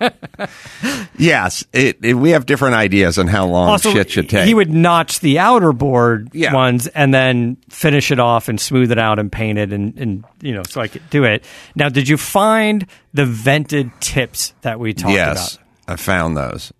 yes, 1.18 1.64
it, 1.72 1.98
it- 2.02 2.14
we 2.14 2.30
have 2.30 2.46
different 2.46 2.74
ideas 2.76 3.18
on 3.18 3.26
how 3.26 3.46
long 3.46 3.68
also 3.70 3.92
shit 3.92 4.10
should 4.10 4.28
take. 4.28 4.46
he 4.46 4.54
would 4.54 4.70
notch 4.70 5.20
the 5.20 5.38
outer 5.38 5.72
board 5.72 6.30
Yeah. 6.32 6.54
ones 6.54 6.86
and 6.88 7.12
then 7.12 7.56
finish 7.68 8.10
it 8.10 8.18
off 8.20 8.48
and 8.48 8.60
smooth 8.60 8.90
it 8.92 8.98
out 8.98 9.18
and 9.18 9.30
paint 9.30 9.58
it 9.58 9.72
and, 9.72 9.96
and 9.98 10.24
you 10.40 10.54
know 10.54 10.62
so 10.68 10.80
I 10.80 10.88
could 10.88 11.08
do 11.10 11.24
it. 11.24 11.44
Now, 11.74 11.88
did 11.88 12.08
you 12.08 12.16
find 12.16 12.86
the 13.14 13.26
vented 13.26 13.81
tips 14.00 14.54
that 14.62 14.78
we 14.80 14.94
talked 14.94 15.12
yes, 15.14 15.54
about? 15.56 15.64
Yes, 15.88 15.88
I 15.88 15.96
found 15.96 16.36
those, 16.36 16.72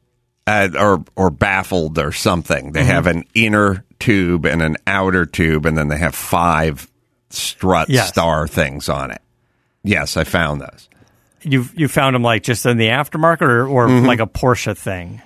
uh, 0.46 0.68
or 0.78 1.04
or 1.16 1.30
baffled 1.30 1.98
or 1.98 2.12
something. 2.12 2.72
They 2.72 2.80
Mm-hmm. 2.80 2.88
have 2.90 3.06
an 3.06 3.24
inner 3.34 3.84
tube 3.98 4.44
and 4.46 4.62
an 4.62 4.76
outer 4.86 5.26
tube, 5.26 5.66
and 5.66 5.76
then 5.78 5.88
they 5.88 5.98
have 5.98 6.14
five 6.14 6.88
strut 7.30 7.88
Yes. 7.88 8.08
star 8.08 8.46
things 8.48 8.88
on 8.88 9.10
it. 9.10 9.20
Yes, 9.84 10.16
I 10.16 10.24
found 10.24 10.60
those. 10.60 10.88
You 11.42 11.66
you 11.74 11.88
found 11.88 12.14
them 12.14 12.22
like 12.22 12.42
just 12.44 12.64
in 12.66 12.76
the 12.78 12.86
aftermarket 12.88 13.42
or, 13.42 13.66
or 13.66 13.88
Mm-hmm. 13.88 14.06
like 14.06 14.20
a 14.20 14.26
Porsche 14.26 14.76
thing? 14.76 15.20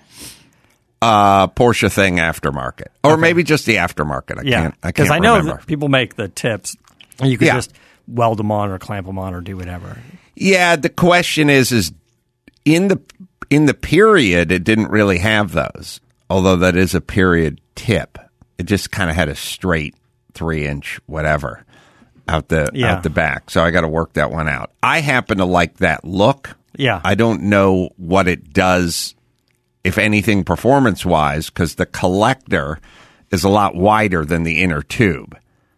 Uh, 1.03 1.47
Porsche 1.49 1.93
thing 1.93 2.17
aftermarket, 2.17 2.87
or 3.05 3.17
maybe 3.19 3.43
just 3.43 3.67
the 3.67 3.77
aftermarket. 3.77 4.39
I 4.39 4.43
Yeah, 4.45 4.63
can't. 4.63 4.75
I 4.83 4.87
because 4.89 5.09
can't 5.09 5.21
I 5.23 5.27
know 5.27 5.37
remember. 5.37 5.63
people 5.67 5.89
make 5.89 6.17
the 6.17 6.29
tips. 6.29 6.75
You 7.23 7.37
could 7.37 7.47
Yeah. 7.49 7.55
just 7.57 7.75
weld 8.09 8.39
them 8.39 8.51
on 8.51 8.71
or 8.71 8.79
clamp 8.79 9.07
them 9.07 9.19
on 9.19 9.35
or 9.35 9.43
do 9.43 9.57
whatever. 9.59 9.99
Yeah, 10.37 10.77
the 10.77 10.89
question 10.91 11.51
is 11.51 11.73
is 11.73 11.93
in 12.65 12.89
the 12.89 13.01
in 13.51 13.67
the 13.67 13.75
period 13.75 14.53
it 14.53 14.65
didn't 14.65 14.91
really 14.91 15.19
have 15.19 15.53
those. 15.53 16.01
Although 16.29 16.57
that 16.57 16.77
is 16.77 16.95
a 16.95 17.01
period 17.01 17.61
tip. 17.75 18.19
It 18.59 18.67
just 18.67 18.91
kind 18.91 19.11
of 19.11 19.17
had 19.17 19.29
a 19.29 19.35
straight 19.35 19.95
3-inch 20.35 21.01
whatever 21.07 21.65
out 22.29 22.49
the 22.49 22.69
Yeah. 22.75 22.95
out 22.95 23.03
the 23.03 23.11
back. 23.11 23.51
So 23.51 23.63
I 23.63 23.71
got 23.71 23.83
to 23.83 23.89
work 23.89 24.15
that 24.15 24.31
one 24.31 24.49
out. 24.49 24.73
I 24.83 25.01
happen 25.01 25.39
to 25.39 25.45
like 25.45 25.77
that 25.79 26.05
look. 26.05 26.57
Yeah. 26.77 27.01
I 27.05 27.15
don't 27.15 27.43
know 27.45 27.91
what 27.97 28.29
it 28.29 28.53
does 28.53 29.15
if 29.85 29.99
anything 29.99 30.43
performance 30.43 31.07
wise 31.07 31.49
cuz 31.51 31.77
the 31.77 31.87
collector 31.87 32.81
is 33.31 33.45
a 33.45 33.49
lot 33.49 33.77
wider 33.77 34.25
than 34.25 34.43
the 34.43 34.61
inner 34.63 34.83
tube. 34.83 35.37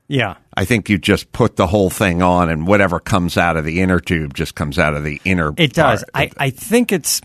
Yeah. 0.08 0.36
I 0.58 0.64
think 0.64 0.88
you 0.88 0.98
just 0.98 1.30
put 1.30 1.54
the 1.54 1.68
whole 1.68 1.88
thing 1.88 2.20
on, 2.20 2.50
and 2.50 2.66
whatever 2.66 2.98
comes 2.98 3.36
out 3.36 3.56
of 3.56 3.64
the 3.64 3.80
inner 3.80 4.00
tube 4.00 4.34
just 4.34 4.56
comes 4.56 4.76
out 4.76 4.94
of 4.94 5.04
the 5.04 5.20
inner. 5.24 5.52
It 5.56 5.72
does. 5.72 6.04
I, 6.12 6.32
I 6.36 6.50
think 6.50 6.90
it's 6.90 7.20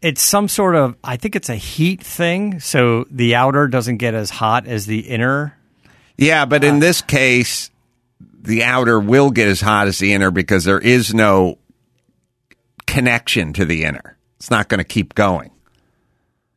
it's 0.00 0.22
some 0.22 0.46
sort 0.46 0.76
of 0.76 0.94
I 1.02 1.16
think 1.16 1.34
it's 1.34 1.48
a 1.48 1.56
heat 1.56 2.00
thing, 2.04 2.60
so 2.60 3.04
the 3.10 3.34
outer 3.34 3.66
doesn't 3.66 3.96
get 3.96 4.14
as 4.14 4.30
hot 4.30 4.68
as 4.68 4.86
the 4.86 5.00
inner. 5.00 5.58
yeah, 6.16 6.44
but 6.44 6.62
in 6.62 6.76
uh, 6.76 6.78
this 6.78 7.02
case, 7.02 7.70
the 8.20 8.62
outer 8.62 9.00
will 9.00 9.32
get 9.32 9.48
as 9.48 9.60
hot 9.60 9.88
as 9.88 9.98
the 9.98 10.12
inner 10.12 10.30
because 10.30 10.62
there 10.62 10.78
is 10.78 11.12
no 11.12 11.58
connection 12.86 13.52
to 13.54 13.64
the 13.64 13.82
inner. 13.82 14.16
It's 14.36 14.52
not 14.52 14.68
going 14.68 14.78
to 14.78 14.84
keep 14.84 15.16
going. 15.16 15.50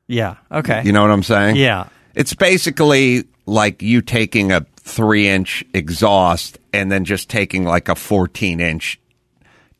Yeah. 0.05 0.35
Okay. 0.51 0.83
You 0.85 0.91
know 0.91 1.01
what 1.01 1.09
I'm 1.09 1.23
saying? 1.23 1.55
Yeah. 1.55 1.87
It's 2.13 2.35
basically 2.35 3.23
like 3.47 3.81
you 3.81 4.01
taking 4.01 4.51
a 4.51 4.67
three 4.87 5.27
inch 5.27 5.63
exhaust 5.73 6.57
and 6.73 6.91
then 6.91 7.05
just 7.05 7.29
taking 7.29 7.63
like 7.63 7.89
a 7.89 7.95
14 7.95 8.59
inch 8.59 8.99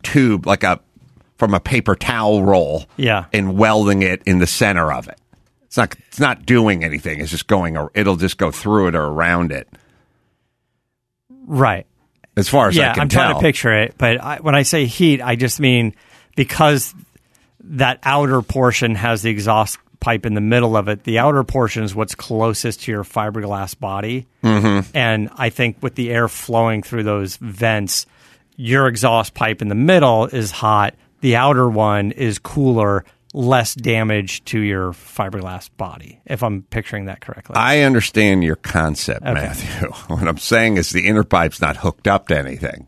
tube, 0.04 0.46
like 0.46 0.64
a 0.64 0.80
from 1.38 1.54
a 1.54 1.60
paper 1.60 1.96
towel 1.96 2.44
roll 2.44 2.86
Yeah. 2.98 3.26
and 3.32 3.58
welding 3.58 4.02
it 4.02 4.22
in 4.26 4.40
the 4.40 4.48
center 4.48 4.92
of 4.92 5.08
it. 5.08 5.20
It's 5.66 5.78
not 5.78 5.96
it's 6.08 6.20
not 6.20 6.46
doing 6.46 6.84
anything. 6.84 7.20
It's 7.20 7.32
just 7.32 7.48
going 7.48 7.78
it'll 7.94 8.16
just 8.16 8.38
go 8.38 8.52
through 8.52 8.88
it 8.90 8.96
or 8.96 9.04
around 9.04 9.52
it. 9.52 9.68
Right. 11.46 11.86
As 12.36 12.50
far 12.50 12.68
as 12.68 12.76
yeah, 12.76 12.92
I 12.92 12.94
can 12.94 13.02
I'm 13.04 13.10
tell. 13.10 13.24
trying 13.24 13.36
to 13.36 13.42
picture 13.42 13.74
it, 13.74 13.96
but 13.98 14.22
I, 14.22 14.38
when 14.38 14.54
I 14.56 14.62
say 14.64 14.86
heat, 14.86 15.22
I 15.22 15.36
just 15.36 15.60
mean 15.60 15.96
because 16.36 16.94
that 17.64 18.00
outer 18.04 18.42
portion 18.42 18.94
has 18.96 19.24
the 19.24 19.30
exhaust 19.32 19.80
pipe 20.08 20.26
in 20.26 20.36
the 20.36 20.42
middle 20.42 20.78
of 20.78 20.88
it. 20.88 21.04
The 21.04 21.20
outer 21.20 21.44
portion 21.44 21.84
is 21.84 21.94
what's 21.94 22.16
closest 22.16 22.84
to 22.84 22.94
your 22.94 23.04
fiberglass 23.04 23.78
body, 23.78 24.26
mm-hmm. 24.42 24.90
and 24.96 25.30
I 25.36 25.50
think 25.50 25.84
with 25.84 25.96
the 25.96 26.12
air 26.12 26.30
flowing 26.30 26.82
through 26.82 27.04
those 27.04 27.36
vents, 27.36 28.06
your 28.56 28.88
exhaust 28.88 29.34
pipe 29.34 29.62
in 29.62 29.68
the 29.68 29.76
middle 29.76 30.28
is 30.28 30.50
hot. 30.50 30.96
The 31.20 31.36
outer 31.36 31.68
one 31.68 32.12
is 32.12 32.40
cooler, 32.40 33.04
less 33.34 33.76
damage 33.76 34.46
to 34.46 34.60
your 34.62 34.94
fiberglass 34.94 35.70
body. 35.76 36.22
If 36.26 36.42
I'm 36.42 36.62
picturing 36.62 37.08
that 37.08 37.20
correctly. 37.20 37.58
I 37.58 37.82
understand 37.82 38.46
your 38.46 38.56
concept, 38.56 39.26
Matthew. 39.26 39.92
What 40.08 40.26
I'm 40.26 40.38
saying 40.38 40.78
is 40.78 40.92
the 40.92 41.06
inner 41.06 41.26
pipe's 41.26 41.60
not 41.60 41.76
hooked 41.76 42.08
up 42.08 42.30
to 42.30 42.38
anything. 42.38 42.88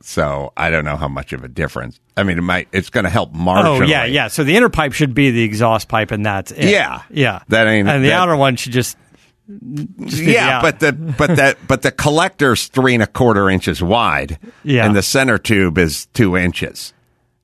So 0.00 0.52
I 0.56 0.70
don't 0.70 0.84
know 0.84 0.96
how 0.96 1.08
much 1.08 1.32
of 1.32 1.42
a 1.44 1.48
difference. 1.48 1.98
I 2.16 2.22
mean, 2.22 2.38
it 2.38 2.42
might. 2.42 2.68
It's 2.72 2.88
going 2.90 3.04
to 3.04 3.10
help 3.10 3.32
marginally. 3.34 3.80
Oh 3.80 3.82
yeah, 3.82 4.04
yeah. 4.04 4.28
So 4.28 4.44
the 4.44 4.56
inner 4.56 4.68
pipe 4.68 4.92
should 4.92 5.12
be 5.14 5.30
the 5.30 5.42
exhaust 5.42 5.88
pipe, 5.88 6.10
and 6.12 6.24
that's 6.24 6.52
it. 6.52 6.66
Yeah. 6.70 7.02
yeah. 7.10 7.40
That 7.48 7.66
ain't- 7.66 7.88
And 7.88 8.04
the 8.04 8.08
that- 8.10 8.20
outer 8.20 8.36
one 8.36 8.56
should 8.56 8.72
just. 8.72 8.96
just 10.04 10.22
yeah, 10.22 10.60
but 10.62 10.78
the 10.80 10.92
but 10.92 11.36
that 11.36 11.56
but 11.66 11.82
the 11.82 11.90
collector's 11.90 12.66
three 12.68 12.94
and 12.94 13.02
a 13.02 13.06
quarter 13.06 13.48
inches 13.50 13.82
wide, 13.82 14.38
Yeah. 14.62 14.84
and 14.86 14.94
the 14.94 15.02
center 15.02 15.38
tube 15.38 15.78
is 15.78 16.06
two 16.12 16.36
inches. 16.36 16.92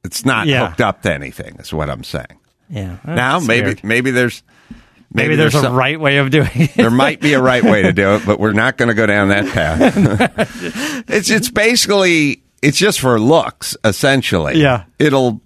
It's 0.05 0.25
not 0.27 0.47
Yeah. 0.47 0.69
hooked 0.69 0.81
up 0.83 1.03
to 1.03 1.13
anything. 1.13 1.57
Is 1.61 1.73
what 1.73 1.89
I'm 1.91 2.05
saying. 2.05 2.39
yeah. 2.69 2.99
Oh, 3.09 3.15
now 3.15 3.41
maybe 3.41 3.67
weird. 3.69 3.85
maybe 3.85 4.11
there's 4.11 4.43
maybe 5.13 5.35
there's, 5.35 5.55
a 5.55 5.63
some- 5.63 5.75
right 5.75 5.99
way 5.99 6.19
of 6.19 6.31
doing 6.31 6.51
it. 6.55 6.75
There 6.75 6.91
might 6.91 7.21
be 7.23 7.33
a 7.33 7.41
right 7.41 7.65
way 7.65 7.83
to 7.83 7.93
do 7.95 8.17
it, 8.17 8.27
but 8.27 8.39
we're 8.39 8.53
not 8.53 8.77
going 8.77 8.89
to 8.91 8.95
go 8.95 9.07
down 9.07 9.29
that 9.31 9.47
path. 9.49 11.05
it's 11.09 11.31
it's 11.31 11.51
basically 11.51 12.43
it's 12.65 12.79
just 12.79 13.01
for 13.01 13.21
looks, 13.21 13.77
essentially. 13.85 14.61
Yeah. 14.61 14.85
it'll 14.99 15.41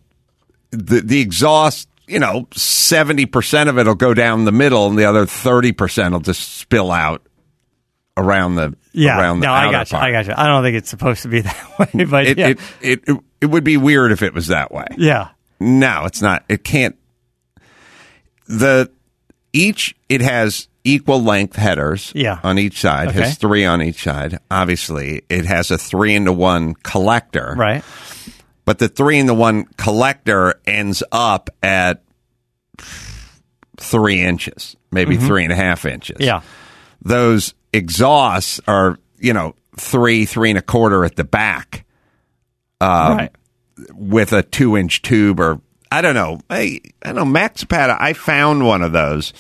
the 0.71 1.01
the 1.01 1.21
exhaust. 1.21 1.89
You 2.07 2.19
know, 2.19 2.49
seventy 2.55 3.27
percent 3.27 3.69
of 3.69 3.79
it'll 3.79 3.95
go 3.95 4.15
down 4.15 4.47
the 4.47 4.53
middle, 4.53 4.87
and 4.89 4.99
the 4.99 5.05
other 5.05 5.27
thirty 5.27 5.73
percent 5.73 6.13
will 6.15 6.21
just 6.21 6.57
spill 6.57 6.91
out 6.91 7.23
around 8.17 8.55
the 8.57 8.75
yeah. 8.93 9.19
around 9.21 9.41
the 9.41 9.47
no, 9.47 9.53
I 9.53 9.71
got 9.71 9.91
you. 9.91 9.99
part. 9.99 10.09
I 10.09 10.13
got 10.13 10.27
you. 10.27 10.33
I 10.35 10.47
don't 10.47 10.63
think 10.63 10.77
it's 10.77 10.89
supposed 10.89 11.23
to 11.23 11.29
be 11.29 11.41
that 11.43 11.79
way, 11.79 12.05
but 12.05 12.27
It, 12.27 12.39
yeah. 12.39 12.49
it, 12.49 12.59
it 12.81 13.01
it 13.07 13.17
it 13.43 13.47
would 13.47 13.63
be 13.65 13.77
weird 13.77 14.11
if 14.11 14.23
it 14.23 14.33
was 14.33 14.47
that 14.49 14.73
way. 14.73 14.87
yeah. 14.97 15.29
No, 15.61 16.05
it's 16.07 16.23
not. 16.23 16.45
It 16.49 16.65
can't. 16.65 16.97
The 18.47 18.91
each 19.53 19.95
it 20.09 20.21
has 20.23 20.68
equal 20.85 21.23
length 21.23 21.57
headers. 21.57 22.13
Yeah. 22.15 22.41
on 22.43 22.59
each 22.59 22.81
side. 22.81 23.09
Okay. 23.09 23.21
Has 23.21 23.37
three 23.37 23.65
on 23.65 23.83
each 23.83 24.03
side. 24.03 24.39
Obviously, 24.51 25.23
it 25.29 25.45
has 25.45 25.71
a 25.71 25.79
three 25.79 26.15
into 26.15 26.33
one 26.33 26.75
collector. 26.75 27.55
Right. 27.57 27.85
But 28.65 28.79
the 28.79 28.89
three 28.89 29.19
into 29.19 29.35
one 29.35 29.65
collector 29.77 30.61
ends 30.67 31.03
up 31.11 31.51
at 31.63 32.03
three 33.79 34.21
inches, 34.21 34.77
maybe 34.91 35.17
three 35.17 35.45
and 35.45 35.53
a 35.53 35.57
half 35.57 35.85
inches. 35.85 36.17
Mm-hmm. 36.17 36.25
Yeah. 36.25 36.43
Those 37.03 37.55
exhausts 37.73 38.61
are 38.67 38.99
you 39.19 39.33
know 39.33 39.55
three 39.79 40.27
three 40.27 40.51
and 40.51 40.59
a 40.59 40.63
quarter 40.63 41.05
at 41.05 41.17
the 41.17 41.25
back 41.25 41.85
right. 42.81 43.31
with 43.93 44.33
a 44.33 44.43
two 44.43 44.77
inch 44.77 45.03
tube 45.03 45.41
or 45.41 45.61
I 45.91 46.03
don't 46.03 46.15
know. 46.15 46.41
I 46.51 46.81
I 47.03 47.09
don't 47.09 47.17
know. 47.17 47.25
Max 47.25 47.61
Zapata, 47.61 47.97
I 47.99 48.13
found 48.13 48.67
one 48.67 48.83
of 48.83 48.93
those. 48.93 49.33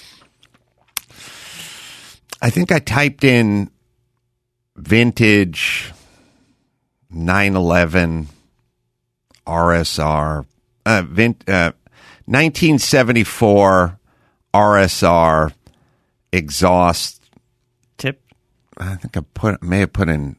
I 2.40 2.50
think 2.50 2.70
I 2.72 2.78
typed 2.78 3.24
in 3.24 3.70
vintage 4.76 5.92
911 7.10 8.28
RSR, 9.46 10.44
uh, 10.86 11.02
vint, 11.08 11.48
uh, 11.48 11.72
1974 12.26 13.98
RSR 14.54 15.52
exhaust. 16.32 17.22
Tip. 17.96 18.20
I 18.76 18.94
think 18.96 19.16
I 19.16 19.20
put 19.34 19.62
may 19.62 19.80
have 19.80 19.92
put 19.92 20.08
in 20.08 20.36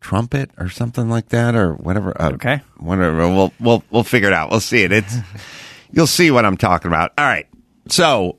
trumpet 0.00 0.50
or 0.58 0.68
something 0.68 1.08
like 1.10 1.28
that 1.30 1.54
or 1.54 1.74
whatever. 1.74 2.20
Uh, 2.20 2.30
Okay. 2.32 2.60
whatever. 2.78 3.28
We'll 3.28 3.52
we'll 3.60 3.82
we'll 3.90 4.04
figure 4.04 4.28
it 4.28 4.34
out. 4.34 4.50
We'll 4.50 4.60
see 4.60 4.82
it. 4.84 4.92
It's 4.92 5.16
you'll 5.92 6.06
see 6.06 6.30
what 6.30 6.44
I'm 6.44 6.56
talking 6.56 6.88
about. 6.88 7.12
All 7.18 7.24
right. 7.26 7.46
So 7.88 8.38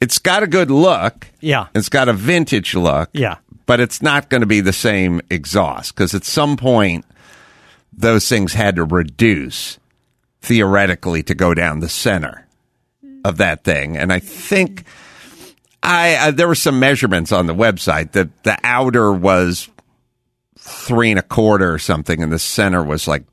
it's 0.00 0.18
got 0.18 0.42
a 0.42 0.46
good 0.46 0.70
look. 0.70 1.26
Yeah. 1.40 1.68
It's 1.74 1.88
got 1.88 2.08
a 2.08 2.12
vintage 2.12 2.74
look. 2.74 3.10
Yeah. 3.12 3.36
But 3.66 3.80
it's 3.80 4.00
not 4.02 4.28
going 4.30 4.42
to 4.42 4.46
be 4.46 4.60
the 4.60 4.72
same 4.72 5.20
exhaust 5.30 5.94
because 5.94 6.14
at 6.14 6.24
some 6.24 6.56
point 6.56 7.04
those 7.92 8.28
things 8.28 8.52
had 8.52 8.76
to 8.76 8.84
reduce 8.84 9.78
theoretically 10.42 11.22
to 11.24 11.34
go 11.34 11.54
down 11.54 11.80
the 11.80 11.88
center 11.88 12.46
of 13.24 13.38
that 13.38 13.64
thing, 13.64 13.96
and 13.96 14.12
I 14.12 14.18
think. 14.20 14.84
I 15.82 16.14
uh, 16.16 16.30
there 16.32 16.48
were 16.48 16.54
some 16.56 16.78
measurements 16.80 17.32
on 17.32 17.46
the 17.46 17.54
website. 17.54 18.12
that 18.12 18.42
the 18.44 18.56
outer 18.64 19.12
was 19.12 19.68
three 20.58 21.10
and 21.10 21.18
a 21.18 21.22
quarter 21.22 21.72
or 21.72 21.78
something, 21.78 22.22
and 22.22 22.32
the 22.32 22.38
center 22.38 22.82
was 22.82 23.06
like 23.08 23.24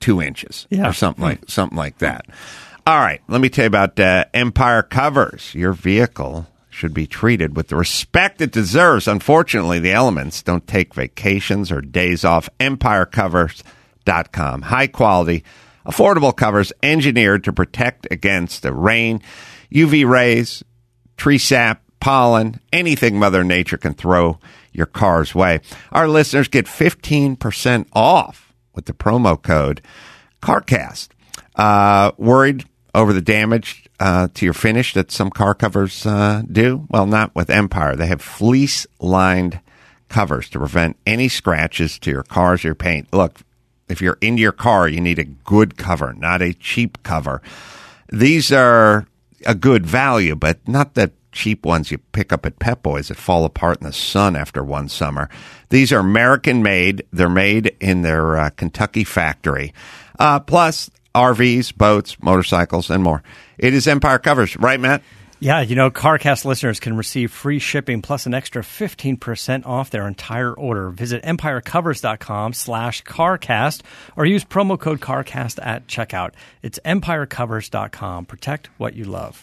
two 0.00 0.20
inches 0.22 0.66
Yeah. 0.70 0.88
or 0.88 0.92
something 0.92 1.22
like 1.22 1.40
something 1.48 1.76
like 1.76 1.98
that. 1.98 2.26
All 2.88 3.00
right, 3.00 3.20
let 3.26 3.40
me 3.40 3.48
tell 3.48 3.64
you 3.64 3.66
about 3.66 3.98
uh, 3.98 4.26
Empire 4.32 4.84
Covers. 4.84 5.52
Your 5.56 5.72
vehicle 5.72 6.46
should 6.70 6.94
be 6.94 7.08
treated 7.08 7.56
with 7.56 7.66
the 7.66 7.74
respect 7.74 8.40
it 8.40 8.52
deserves. 8.52 9.08
Unfortunately, 9.08 9.80
the 9.80 9.90
elements 9.90 10.40
don't 10.40 10.68
take 10.68 10.94
vacations 10.94 11.72
or 11.72 11.80
days 11.80 12.24
off. 12.24 12.48
EmpireCovers.com. 12.60 14.62
High 14.62 14.86
quality, 14.86 15.42
affordable 15.84 16.36
covers 16.36 16.72
engineered 16.80 17.42
to 17.42 17.52
protect 17.52 18.06
against 18.12 18.62
the 18.62 18.72
rain, 18.72 19.20
UV 19.72 20.08
rays, 20.08 20.62
tree 21.16 21.38
sap, 21.38 21.82
pollen, 21.98 22.60
anything 22.72 23.18
Mother 23.18 23.42
Nature 23.42 23.78
can 23.78 23.94
throw 23.94 24.38
your 24.72 24.86
car's 24.86 25.34
way. 25.34 25.58
Our 25.90 26.06
listeners 26.06 26.46
get 26.46 26.66
15% 26.66 27.88
off 27.94 28.54
with 28.76 28.84
the 28.84 28.92
promo 28.92 29.42
code 29.42 29.82
CarCast. 30.40 31.08
Uh, 31.56 32.12
worried 32.16 32.64
over 32.96 33.12
the 33.12 33.20
damage 33.20 33.84
uh, 34.00 34.26
to 34.34 34.46
your 34.46 34.54
finish 34.54 34.94
that 34.94 35.12
some 35.12 35.30
car 35.30 35.54
covers 35.54 36.06
uh, 36.06 36.42
do? 36.50 36.86
Well, 36.88 37.06
not 37.06 37.34
with 37.34 37.50
Empire. 37.50 37.94
They 37.94 38.06
have 38.06 38.22
fleece 38.22 38.86
lined 38.98 39.60
covers 40.08 40.48
to 40.50 40.58
prevent 40.58 40.96
any 41.06 41.28
scratches 41.28 41.98
to 42.00 42.10
your 42.10 42.22
cars 42.22 42.64
or 42.64 42.68
your 42.68 42.74
paint. 42.74 43.12
Look, 43.12 43.40
if 43.88 44.00
you're 44.00 44.18
into 44.20 44.40
your 44.40 44.52
car, 44.52 44.88
you 44.88 45.00
need 45.00 45.18
a 45.18 45.24
good 45.24 45.76
cover, 45.76 46.14
not 46.14 46.40
a 46.40 46.54
cheap 46.54 47.02
cover. 47.02 47.42
These 48.10 48.50
are 48.50 49.06
a 49.44 49.54
good 49.54 49.86
value, 49.86 50.34
but 50.34 50.66
not 50.66 50.94
the 50.94 51.12
cheap 51.32 51.66
ones 51.66 51.90
you 51.90 51.98
pick 51.98 52.32
up 52.32 52.46
at 52.46 52.58
Pep 52.58 52.82
Boys 52.82 53.08
that 53.08 53.16
fall 53.16 53.44
apart 53.44 53.78
in 53.80 53.86
the 53.86 53.92
sun 53.92 54.36
after 54.36 54.64
one 54.64 54.88
summer. 54.88 55.28
These 55.68 55.92
are 55.92 55.98
American 55.98 56.62
made. 56.62 57.04
They're 57.12 57.28
made 57.28 57.76
in 57.78 58.00
their 58.00 58.38
uh, 58.38 58.50
Kentucky 58.50 59.04
factory. 59.04 59.74
Uh, 60.18 60.40
plus 60.40 60.90
RVs, 61.16 61.74
boats, 61.74 62.16
motorcycles, 62.22 62.90
and 62.90 63.02
more. 63.02 63.22
It 63.56 63.72
is 63.72 63.88
Empire 63.88 64.18
Covers, 64.18 64.56
right, 64.58 64.78
Matt? 64.78 65.02
Yeah, 65.38 65.60
you 65.60 65.74
know, 65.76 65.90
CarCast 65.90 66.44
listeners 66.44 66.80
can 66.80 66.96
receive 66.96 67.30
free 67.30 67.58
shipping 67.58 68.00
plus 68.00 68.24
an 68.26 68.32
extra 68.32 68.62
15% 68.62 69.66
off 69.66 69.90
their 69.90 70.06
entire 70.06 70.52
order. 70.52 70.90
Visit 70.90 71.22
empirecovers.com 71.24 72.54
slash 72.54 73.02
CarCast 73.04 73.82
or 74.16 74.24
use 74.24 74.44
promo 74.44 74.78
code 74.78 75.00
CarCast 75.00 75.58
at 75.62 75.86
checkout. 75.86 76.32
It's 76.62 76.78
empirecovers.com. 76.84 78.26
Protect 78.26 78.68
what 78.78 78.94
you 78.94 79.04
love. 79.04 79.42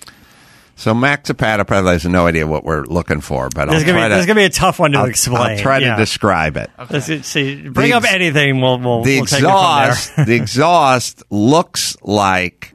So 0.76 0.94
Max 0.94 1.28
Zapata 1.28 1.66
probably 1.66 1.92
has 1.94 2.06
no 2.06 2.26
idea 2.28 2.48
what 2.48 2.64
we're 2.64 2.84
looking 2.84 3.22
for, 3.22 3.48
but 3.54 3.70
This 3.70 3.82
I'll 3.82 3.86
gonna 3.86 4.10
be, 4.10 4.22
to 4.22 4.26
gonna 4.28 4.40
be 4.40 4.44
a 4.46 4.50
tough 4.50 4.80
one 4.80 4.92
to 4.94 5.00
I'll, 5.00 5.06
explain. 5.06 5.52
I'll 5.52 5.58
try 5.58 5.78
Yeah. 5.78 5.96
to 5.96 6.02
describe 6.02 6.58
it. 6.58 6.70
Let's 6.90 7.06
see- 7.28 7.62
bring 7.70 7.92
The 7.92 7.98
up 7.98 8.04
anything. 8.12 8.60
We'll 8.60 8.80
we'll, 8.80 9.04
the 9.04 9.18
we'll 9.20 9.26
take 9.28 9.40
it 9.40 9.44
from 9.44 9.52
there. 9.52 9.90
exhaust 9.92 10.16
the 10.26 10.36
exhaust 10.36 11.24
looks 11.30 11.96
like 12.02 12.74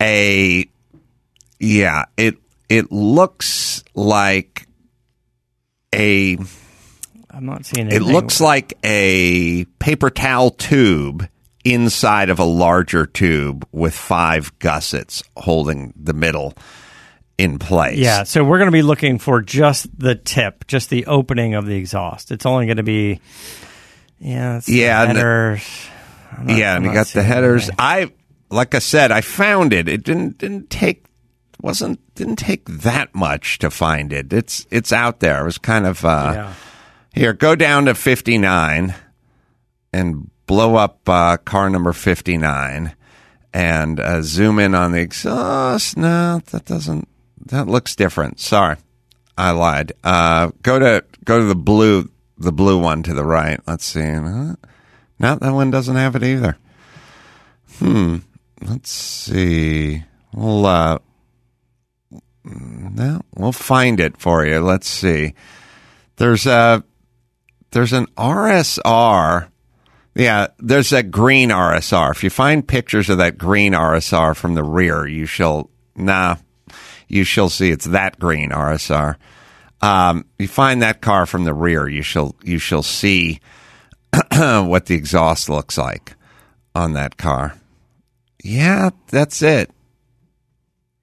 a 0.00 0.64
yeah 1.58 2.04
it 2.16 2.36
it 2.68 2.90
looks 2.92 3.82
like 3.94 4.66
a 5.94 6.36
I'm 7.30 7.46
not 7.46 7.64
seeing 7.66 7.86
it 7.88 7.94
anything. 7.94 8.12
looks 8.12 8.40
like 8.40 8.74
a 8.84 9.64
paper 9.78 10.10
towel 10.10 10.50
tube 10.50 11.28
inside 11.64 12.28
of 12.30 12.38
a 12.38 12.44
larger 12.44 13.06
tube 13.06 13.66
with 13.72 13.94
five 13.94 14.56
gussets 14.58 15.22
holding 15.36 15.92
the 15.96 16.12
middle 16.12 16.54
in 17.38 17.58
place 17.58 17.98
Yeah, 17.98 18.24
so 18.24 18.44
we're 18.44 18.58
going 18.58 18.68
to 18.70 18.72
be 18.72 18.82
looking 18.82 19.18
for 19.18 19.40
just 19.42 19.88
the 19.98 20.14
tip, 20.14 20.66
just 20.66 20.90
the 20.90 21.06
opening 21.06 21.54
of 21.54 21.66
the 21.66 21.74
exhaust. 21.76 22.30
It's 22.30 22.46
only 22.46 22.66
going 22.66 22.76
to 22.76 22.82
be, 22.82 23.20
yeah, 24.18 24.58
it's 24.58 24.68
Yeah, 24.68 25.02
and- 25.02 25.16
header, 25.16 25.58
I'm 26.36 26.46
not- 26.46 26.56
yeah, 26.58 26.70
I'm 26.72 26.76
and 26.76 26.84
you 26.86 26.92
got 26.94 27.06
the 27.08 27.22
headers. 27.22 27.62
anything. 27.64 27.76
I 27.78 28.10
like 28.50 28.74
I 28.74 28.80
said, 28.80 29.10
I 29.12 29.22
found 29.22 29.72
it. 29.72 29.88
It 29.88 30.04
didn't 30.04 30.38
didn't 30.38 30.68
take 30.70 31.06
wasn't 31.62 32.00
didn't 32.14 32.36
take 32.36 32.66
that 32.68 33.14
much 33.14 33.58
to 33.60 33.70
find 33.70 34.12
it. 34.12 34.32
It's 34.32 34.66
it's 34.70 34.92
out 34.92 35.20
there. 35.20 35.40
It 35.42 35.44
was 35.44 35.58
kind 35.58 35.86
of 35.86 36.04
uh, 36.04 36.32
Yeah. 36.34 36.54
here. 37.14 37.32
Go 37.32 37.54
down 37.56 37.86
to 37.86 37.94
fifty 37.94 38.36
nine 38.38 38.94
and 39.92 40.30
blow 40.46 40.76
up 40.76 41.08
uh, 41.08 41.38
car 41.38 41.70
number 41.70 41.92
fifty 41.92 42.36
nine 42.36 42.94
and 43.54 43.98
uh, 44.00 44.22
zoom 44.22 44.58
in 44.58 44.74
on 44.74 44.92
the 44.92 45.00
exhaust. 45.00 45.96
No, 45.96 46.40
that 46.50 46.64
doesn't. 46.66 47.08
That 47.46 47.68
looks 47.68 47.96
different. 47.96 48.40
Sorry, 48.40 48.76
I 49.36 49.50
lied. 49.50 49.92
Uh, 50.04 50.50
go 50.62 50.78
to 50.78 51.04
go 51.24 51.38
to 51.38 51.44
the 51.44 51.54
blue 51.54 52.10
the 52.38 52.52
blue 52.52 52.78
one 52.78 53.02
to 53.04 53.14
the 53.14 53.24
right. 53.24 53.60
Let's 53.66 53.84
see. 53.84 54.00
No, 54.02 54.56
that 55.18 55.40
one 55.40 55.70
doesn't 55.70 55.96
have 55.96 56.16
it 56.16 56.24
either. 56.24 56.56
Hmm. 57.78 58.18
Let's 58.60 58.90
see. 58.90 60.04
We'll 60.32 60.66
uh, 60.66 60.98
no, 62.44 63.22
we'll 63.36 63.52
find 63.52 64.00
it 64.00 64.16
for 64.18 64.44
you. 64.44 64.60
Let's 64.60 64.88
see. 64.88 65.34
There's 66.16 66.46
a 66.46 66.84
there's 67.70 67.92
an 67.92 68.06
RSR. 68.16 69.48
Yeah, 70.14 70.48
there's 70.58 70.90
that 70.90 71.10
green 71.10 71.48
RSR. 71.48 72.10
If 72.10 72.22
you 72.22 72.30
find 72.30 72.66
pictures 72.66 73.08
of 73.08 73.18
that 73.18 73.38
green 73.38 73.72
RSR 73.72 74.36
from 74.36 74.54
the 74.54 74.62
rear, 74.62 75.06
you 75.06 75.26
shall 75.26 75.70
nah, 75.96 76.36
you 77.12 77.22
shall 77.24 77.48
see 77.48 77.70
it's 77.70 77.84
that 77.84 78.18
green 78.18 78.50
RSR. 78.50 79.16
Um, 79.80 80.24
you 80.38 80.48
find 80.48 80.82
that 80.82 81.00
car 81.00 81.26
from 81.26 81.44
the 81.44 81.54
rear, 81.54 81.88
you 81.88 82.02
shall 82.02 82.34
you 82.42 82.58
shall 82.58 82.82
see 82.82 83.40
what 84.32 84.86
the 84.86 84.94
exhaust 84.94 85.48
looks 85.48 85.76
like 85.78 86.14
on 86.74 86.94
that 86.94 87.16
car. 87.16 87.54
Yeah, 88.42 88.90
that's 89.08 89.42
it. 89.42 89.70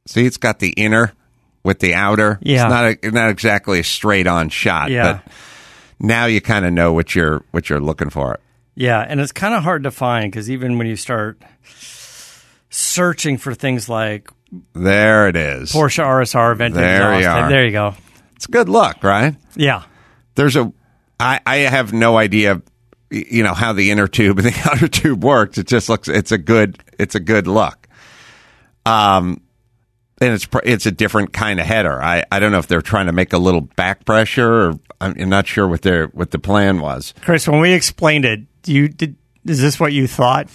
See, 0.08 0.26
it's 0.26 0.38
got 0.38 0.60
the 0.60 0.72
inner 0.72 1.14
with 1.64 1.80
the 1.80 1.94
outer. 1.94 2.40
Yeah. 2.42 2.64
it's 2.66 2.70
not 3.04 3.12
a, 3.12 3.12
not 3.12 3.30
exactly 3.30 3.80
a 3.80 3.84
straight 3.84 4.28
on 4.28 4.50
shot, 4.50 4.90
Yeah. 4.90 5.22
but 5.24 5.34
now 6.00 6.26
you 6.26 6.42
kind 6.42 6.66
of 6.66 6.74
know 6.74 6.94
what 6.94 7.14
you're 7.14 7.44
what 7.52 7.70
you're 7.70 7.80
looking 7.80 8.10
for. 8.10 8.40
Yeah, 8.76 9.00
and 9.08 9.20
it's 9.20 9.34
kind 9.34 9.54
of 9.54 9.64
hard 9.64 9.84
to 9.84 9.92
find 9.92 10.32
because 10.32 10.50
even 10.50 10.78
when 10.78 10.88
you 10.88 10.96
start 10.96 11.42
searching 12.70 13.38
for 13.38 13.54
things 13.54 13.90
like 13.90 14.32
There 14.74 15.28
it 15.28 15.36
is. 15.36 15.72
Porsche 15.72 16.04
RSR 16.04 16.56
vented 16.58 16.78
There 16.82 17.20
you 17.20 17.28
are. 17.28 17.50
there 17.50 17.66
you 17.66 17.72
go. 17.72 17.94
It's 18.36 18.48
good 18.48 18.70
luck, 18.70 19.04
right? 19.04 19.36
Yeah, 19.56 19.84
There's 20.36 20.56
a. 20.56 20.72
I 21.20 21.40
I 21.46 21.56
have 21.58 21.92
no 21.94 22.18
idea, 22.18 22.62
you 23.12 23.44
know, 23.44 23.54
how 23.54 23.74
the 23.74 23.92
inner 23.92 24.08
tube 24.08 24.40
and 24.40 24.48
the 24.48 24.62
outer 24.72 24.88
tube 24.88 25.24
works. 25.24 25.58
It 25.58 25.68
just 25.68 25.90
looks. 25.90 26.08
It's 26.08 26.32
a 26.32 26.38
good. 26.38 26.82
It's 26.98 27.16
a 27.16 27.20
good 27.20 27.48
look. 27.48 27.88
Um, 28.86 29.42
and 30.22 30.34
it's 30.34 30.48
it's 30.64 30.86
a 30.86 30.92
different 30.92 31.34
kind 31.34 31.60
of 31.60 31.66
header. 31.66 32.02
I, 32.02 32.24
I 32.32 32.40
don't 32.40 32.52
know 32.52 32.60
if 32.60 32.68
they're 32.68 32.82
trying 32.82 33.06
to 33.08 33.12
make 33.14 33.34
a 33.34 33.38
little 33.38 33.62
back 33.62 34.06
pressure. 34.06 34.70
or 34.70 34.80
I'm 35.02 35.16
I'm 35.20 35.30
not 35.30 35.48
sure 35.48 35.68
what 35.68 35.82
their 35.82 36.08
what 36.08 36.32
the 36.32 36.40
plan 36.40 36.80
was. 36.80 37.14
Chris, 37.22 37.48
when 37.48 37.60
we 37.60 37.74
explained 37.74 38.26
it, 38.26 38.42
you 38.66 38.88
did. 38.88 39.16
Is 39.50 39.62
this 39.62 39.80
what 39.80 39.92
you 39.94 40.08
thought? 40.08 40.48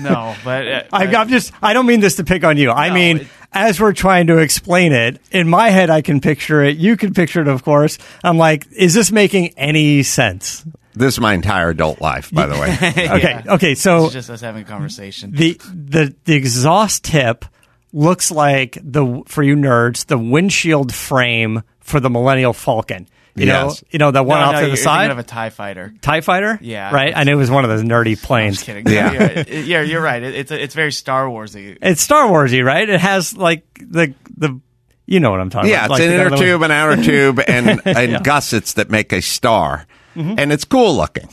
No, 0.00 0.34
but 0.44 0.68
uh, 0.68 0.82
I, 0.92 1.06
I'm 1.06 1.28
just. 1.28 1.52
I 1.62 1.72
don't 1.72 1.86
mean 1.86 2.00
this 2.00 2.16
to 2.16 2.24
pick 2.24 2.44
on 2.44 2.56
you. 2.58 2.70
I 2.70 2.88
No, 2.88 2.94
mean, 2.94 3.16
it- 3.18 3.26
as 3.52 3.80
we're 3.80 3.92
trying 3.92 4.26
to 4.26 4.38
explain 4.38 4.92
it, 4.92 5.20
in 5.30 5.48
my 5.48 5.70
head, 5.70 5.88
I 5.88 6.02
can 6.02 6.20
picture 6.20 6.62
it. 6.62 6.76
You 6.76 6.96
can 6.96 7.14
picture 7.14 7.40
it, 7.40 7.46
of 7.48 7.62
course. 7.64 7.98
I'm 8.24 8.36
like, 8.36 8.66
is 8.72 8.94
this 8.94 9.12
making 9.12 9.50
any 9.56 10.02
sense? 10.02 10.64
This 10.96 11.14
is 11.14 11.20
my 11.20 11.34
entire 11.34 11.70
adult 11.70 12.00
life, 12.00 12.30
by 12.32 12.46
the 12.46 12.54
way. 12.54 12.76
Okay. 13.16 13.42
Okay. 13.46 13.74
So 13.76 14.04
it's 14.06 14.12
just 14.12 14.30
us 14.30 14.40
having 14.40 14.62
a 14.62 14.66
conversation. 14.66 15.30
the 15.32 15.60
the 15.72 16.14
the 16.24 16.34
exhaust 16.34 17.04
tip 17.04 17.44
looks 17.92 18.30
like 18.32 18.76
the 18.82 19.22
for 19.26 19.42
you 19.44 19.54
nerds 19.56 20.06
the 20.06 20.18
windshield 20.18 20.92
frame 20.92 21.62
for 21.80 22.00
the 22.00 22.10
Millennium 22.10 22.52
Falcon. 22.54 23.06
You 23.36 23.46
Yes. 23.46 23.82
know, 23.82 23.88
you 23.90 23.98
know 23.98 24.10
the 24.12 24.22
one 24.22 24.38
no, 24.38 24.44
off 24.46 24.52
no, 24.52 24.60
to 24.60 24.66
you're 24.66 24.70
the 24.76 24.82
side, 24.82 24.98
thinking 25.08 25.10
of 25.12 25.18
a 25.18 25.22
Tie 25.24 25.50
Fighter. 25.50 25.92
Tie 26.00 26.20
Fighter. 26.20 26.58
Yeah. 26.62 26.92
right. 26.94 27.12
I 27.16 27.24
knew 27.24 27.32
it 27.32 27.36
was 27.36 27.50
one 27.50 27.64
of 27.64 27.70
those 27.70 27.82
nerdy 27.82 28.10
Just 28.12 28.22
planes. 28.24 28.62
kidding. 28.62 28.86
Yeah. 28.86 29.12
Yeah, 29.12 29.12
you're, 29.12 29.28
right. 29.36 29.48
yeah, 29.66 29.80
you're 29.82 30.00
right. 30.02 30.22
It, 30.22 30.34
it's 30.36 30.50
it's 30.52 30.74
very 30.74 30.92
Star 30.92 31.26
Warsy. 31.26 31.76
It's 31.82 32.00
Star 32.00 32.28
Warsy, 32.28 32.64
right? 32.64 32.88
It 32.88 33.00
has 33.00 33.36
like 33.36 33.64
the 33.80 34.14
the 34.36 34.60
you 35.06 35.20
know 35.20 35.30
what 35.30 35.40
I'm 35.40 35.50
talking 35.50 35.70
Yeah, 35.70 35.84
about. 35.86 35.98
Yeah, 35.98 36.04
it's 36.06 36.12
Like 36.12 36.20
an 36.20 36.26
inner 36.32 36.36
tube, 36.52 36.62
an 36.62 36.70
outer 36.70 37.02
tube, 37.04 37.40
and, 37.46 37.80
and 37.86 38.24
gussets 38.24 38.74
that 38.74 38.88
make 38.90 39.12
a 39.12 39.20
star. 39.20 39.86
Mm-hmm. 40.16 40.34
And 40.38 40.52
it's 40.52 40.64
cool 40.64 40.94
looking. 40.96 41.28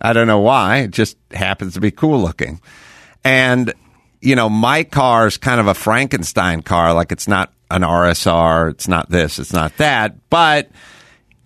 I 0.00 0.12
don't 0.12 0.26
know 0.26 0.40
why. 0.40 0.78
It 0.80 0.90
just 0.90 1.16
happens 1.32 1.74
to 1.74 1.80
be 1.80 1.90
cool 1.90 2.20
looking. 2.20 2.60
And, 3.24 3.72
you 4.20 4.36
know, 4.36 4.48
my 4.48 4.84
car 4.84 5.26
is 5.26 5.38
kind 5.38 5.58
of 5.58 5.66
a 5.66 5.74
Frankenstein 5.74 6.62
car. 6.62 6.92
Like 6.94 7.10
it's 7.12 7.26
not 7.26 7.50
an 7.70 7.82
RSR. 7.82 8.70
It's 8.70 8.86
not 8.88 9.08
this. 9.10 9.38
It's 9.38 9.52
not 9.52 9.76
that. 9.78 10.28
But 10.30 10.70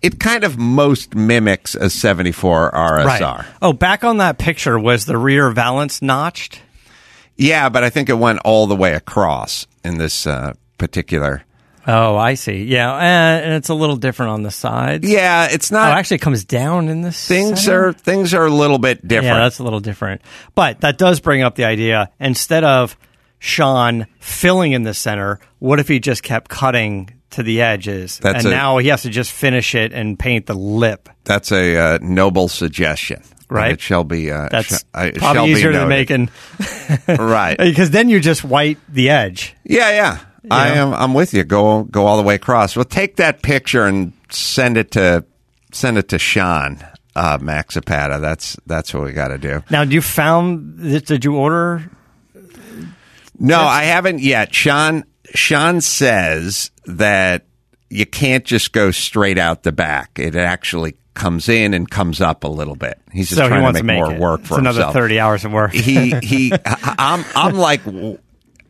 it 0.01 0.19
kind 0.19 0.43
of 0.43 0.57
most 0.57 1.15
mimics 1.15 1.75
a 1.75 1.89
74 1.89 2.71
RSR. 2.71 3.05
Right. 3.05 3.45
Oh, 3.61 3.73
back 3.73 4.03
on 4.03 4.17
that 4.17 4.37
picture 4.37 4.77
was 4.79 5.05
the 5.05 5.17
rear 5.17 5.49
valance 5.51 6.01
notched. 6.01 6.61
Yeah, 7.37 7.69
but 7.69 7.83
I 7.83 7.89
think 7.89 8.09
it 8.09 8.13
went 8.17 8.39
all 8.45 8.67
the 8.67 8.75
way 8.75 8.93
across 8.93 9.65
in 9.83 9.97
this 9.97 10.27
uh, 10.27 10.53
particular. 10.77 11.43
Oh, 11.87 12.15
I 12.15 12.35
see. 12.35 12.63
Yeah, 12.65 12.93
and 12.93 13.45
and 13.45 13.53
it's 13.55 13.69
a 13.69 13.73
little 13.73 13.95
different 13.95 14.31
on 14.33 14.43
the 14.43 14.51
sides. 14.51 15.09
Yeah, 15.09 15.47
it's 15.49 15.71
Oh, 15.71 15.75
not. 15.77 15.97
actually, 15.97 16.19
comes 16.19 16.45
down 16.45 16.89
in 16.89 17.01
this. 17.01 17.27
things 17.27 17.63
center? 17.63 17.87
are 17.87 17.93
things 17.93 18.35
are 18.35 18.45
a 18.45 18.51
little 18.51 18.77
bit 18.77 19.07
different. 19.07 19.33
Yeah, 19.35 19.39
that's 19.43 19.57
a 19.57 19.63
little 19.63 19.79
different. 19.79 20.21
But 20.53 20.81
that 20.81 20.99
does 20.99 21.19
bring 21.19 21.41
up 21.41 21.55
the 21.55 21.65
idea 21.65 22.11
instead 22.19 22.63
of 22.63 22.95
Sean 23.39 24.05
filling 24.19 24.73
in 24.73 24.83
the 24.83 24.93
center, 24.93 25.39
what 25.57 25.79
if 25.79 25.87
he 25.87 25.99
just 25.99 26.21
kept 26.21 26.49
cutting 26.49 27.09
to 27.31 27.43
the 27.43 27.61
edges? 27.61 28.19
That's 28.19 28.45
and 28.45 28.53
a- 28.53 28.55
now 28.55 28.77
he 28.77 28.89
has 28.89 29.03
to 29.03 29.09
just 29.09 29.31
finish 29.31 29.75
it 29.75 29.93
and 29.93 30.17
paint 30.17 30.45
the 30.45 30.53
lip. 30.53 31.09
That's 31.23 31.51
a 31.51 31.77
uh, 31.77 31.99
noble 32.01 32.47
suggestion. 32.47 33.23
Right. 33.49 33.65
And 33.65 33.73
it 33.73 33.81
shall 33.81 34.05
be. 34.05 34.31
Uh, 34.31 34.47
That's 34.49 34.79
sh- 34.79 34.83
uh, 34.93 35.11
probably 35.15 35.19
shall 35.19 35.45
be 35.45 35.51
easier 35.51 35.73
than 35.73 35.89
making 35.89 36.29
right. 37.07 37.57
because 37.59 37.91
then 37.91 38.07
you 38.07 38.21
just 38.21 38.45
white 38.45 38.77
the 38.87 39.09
edge. 39.09 39.55
Yeah, 39.65 39.91
yeah. 39.91 40.19
I 40.49 40.69
am. 40.69 40.93
I'm 40.93 41.13
with 41.13 41.33
you. 41.33 41.43
Go 41.43 41.83
go 41.83 42.05
all 42.05 42.17
the 42.17 42.23
way 42.23 42.35
across. 42.35 42.75
Well, 42.75 42.85
take 42.85 43.17
that 43.17 43.41
picture 43.41 43.85
and 43.85 44.13
send 44.29 44.77
it 44.77 44.91
to 44.91 45.25
send 45.71 45.97
it 45.97 46.09
to 46.09 46.17
Sean 46.17 46.79
uh, 47.15 47.37
Max 47.41 47.75
Zapata. 47.75 48.19
That's 48.19 48.57
that's 48.65 48.93
what 48.93 49.03
we 49.03 49.11
got 49.11 49.29
to 49.29 49.37
do. 49.37 49.63
Now, 49.69 49.83
do 49.83 49.93
you 49.93 50.01
found 50.01 50.79
this? 50.79 51.03
Did 51.03 51.25
you 51.25 51.35
order? 51.35 51.89
No, 53.37 53.59
I 53.59 53.83
haven't 53.83 54.19
yet. 54.19 54.53
Sean 54.53 55.03
Sean 55.35 55.81
says 55.81 56.71
that 56.85 57.45
you 57.89 58.05
can't 58.05 58.45
just 58.45 58.71
go 58.71 58.91
straight 58.91 59.37
out 59.37 59.63
the 59.63 59.71
back. 59.71 60.17
It 60.19 60.35
actually 60.35 60.95
comes 61.13 61.49
in 61.49 61.73
and 61.73 61.89
comes 61.89 62.21
up 62.21 62.43
a 62.43 62.47
little 62.47 62.75
bit. 62.75 62.99
He's 63.11 63.29
just 63.29 63.37
so 63.37 63.43
he 63.43 63.49
trying 63.49 63.63
wants 63.63 63.79
to 63.79 63.85
make, 63.85 63.97
to 63.97 64.01
make 64.01 64.07
more 64.09 64.15
it. 64.15 64.19
work 64.21 64.39
it's 64.41 64.49
for 64.49 64.59
another 64.59 64.79
himself. 64.79 64.93
thirty 64.93 65.19
hours 65.19 65.43
of 65.45 65.51
work. 65.51 65.73
he 65.73 66.11
he 66.23 66.53
I'm 66.65 67.25
I'm 67.35 67.55
like 67.55 67.81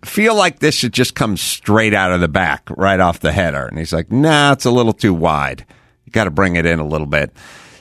feel 0.03 0.33
like 0.35 0.57
this 0.59 0.73
should 0.73 0.93
just 0.93 1.13
come 1.13 1.37
straight 1.37 1.93
out 1.93 2.11
of 2.11 2.21
the 2.21 2.27
back 2.27 2.67
right 2.71 2.99
off 2.99 3.19
the 3.19 3.31
header 3.31 3.67
and 3.67 3.77
he's 3.77 3.93
like 3.93 4.11
nah 4.11 4.51
it's 4.51 4.65
a 4.65 4.71
little 4.71 4.93
too 4.93 5.13
wide 5.13 5.63
you 6.05 6.11
got 6.11 6.23
to 6.23 6.31
bring 6.31 6.55
it 6.55 6.65
in 6.65 6.79
a 6.79 6.85
little 6.87 7.05
bit 7.05 7.31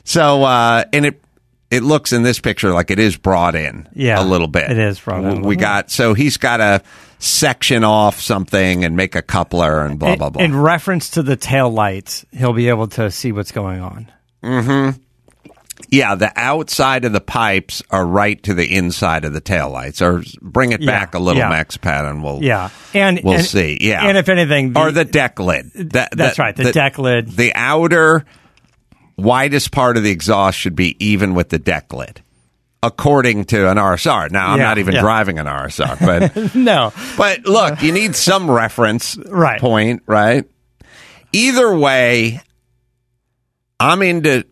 so 0.04 0.42
uh 0.44 0.84
and 0.92 1.06
it 1.06 1.22
it 1.70 1.82
looks 1.82 2.12
in 2.12 2.22
this 2.22 2.40
picture 2.40 2.72
like 2.72 2.90
it 2.90 2.98
is 2.98 3.16
brought 3.16 3.54
in 3.54 3.88
Yeah, 3.94 4.22
a 4.22 4.24
little 4.24 4.48
bit 4.48 4.70
it 4.70 4.78
is 4.78 4.98
brought 5.00 5.24
in 5.24 5.42
we 5.42 5.56
got 5.56 5.90
so 5.90 6.14
he's 6.14 6.36
got 6.36 6.56
to 6.58 6.82
section 7.18 7.84
off 7.84 8.20
something 8.20 8.84
and 8.84 8.96
make 8.96 9.14
a 9.14 9.22
coupler 9.22 9.84
and 9.84 9.98
blah 9.98 10.16
blah 10.16 10.30
blah 10.30 10.42
In 10.42 10.56
reference 10.58 11.10
to 11.10 11.22
the 11.22 11.36
tail 11.36 11.70
lights, 11.70 12.24
he'll 12.32 12.52
be 12.54 12.68
able 12.68 12.88
to 12.88 13.10
see 13.10 13.30
what's 13.30 13.52
going 13.52 13.80
on. 13.80 14.10
Mm-hmm. 14.42 14.98
Yeah, 15.90 16.14
the 16.14 16.32
outside 16.36 17.04
of 17.04 17.12
the 17.12 17.20
pipes 17.20 17.82
are 17.90 18.06
right 18.06 18.40
to 18.44 18.54
the 18.54 18.74
inside 18.76 19.24
of 19.24 19.32
the 19.32 19.40
taillights. 19.40 20.00
Or 20.02 20.22
bring 20.40 20.72
it 20.72 20.80
Yeah, 20.82 20.86
back 20.90 21.14
a 21.14 21.18
little, 21.18 21.40
yeah. 21.40 21.48
Max 21.48 21.76
Pat, 21.76 22.04
and 22.04 22.22
we'll 22.22 22.42
Yeah, 22.42 22.68
and 22.94 23.20
we'll 23.24 23.34
and- 23.36 23.44
see. 23.44 23.78
Yeah, 23.80 24.06
and 24.06 24.16
if 24.16 24.28
anything, 24.28 24.76
or 24.76 24.92
the 24.92 25.04
deck 25.04 25.40
lid. 25.40 25.70
That- 25.74 26.10
That's 26.16 26.36
that- 26.36 26.38
right, 26.38 26.56
the 26.56 26.72
deck 26.72 26.98
lid. 26.98 27.28
The 27.28 27.52
outer 27.54 28.24
widest 29.20 29.72
part 29.72 29.96
of 29.96 30.02
the 30.02 30.10
exhaust 30.10 30.58
should 30.58 30.74
be 30.76 30.96
even 31.04 31.34
with 31.34 31.48
the 31.50 31.58
deck 31.58 31.92
lid, 31.92 32.22
according 32.82 33.44
to 33.46 33.68
an 33.70 33.76
RSR. 33.76 34.30
Now, 34.30 34.48
I'm 34.52 34.58
Yeah, 34.58 34.64
not 34.64 34.78
even 34.78 34.94
yeah. 34.94 35.00
driving 35.00 35.38
an 35.38 35.46
RSR, 35.46 35.98
but 36.34 36.54
no, 36.54 36.92
but 37.16 37.44
look, 37.46 37.82
you 37.82 37.92
need 37.92 38.14
some 38.16 38.50
reference 38.50 39.16
Right. 39.26 39.60
point, 39.60 40.02
right? 40.06 40.44
Either 41.32 41.74
way, 41.76 42.40
I'm 43.78 44.02
into 44.02 44.44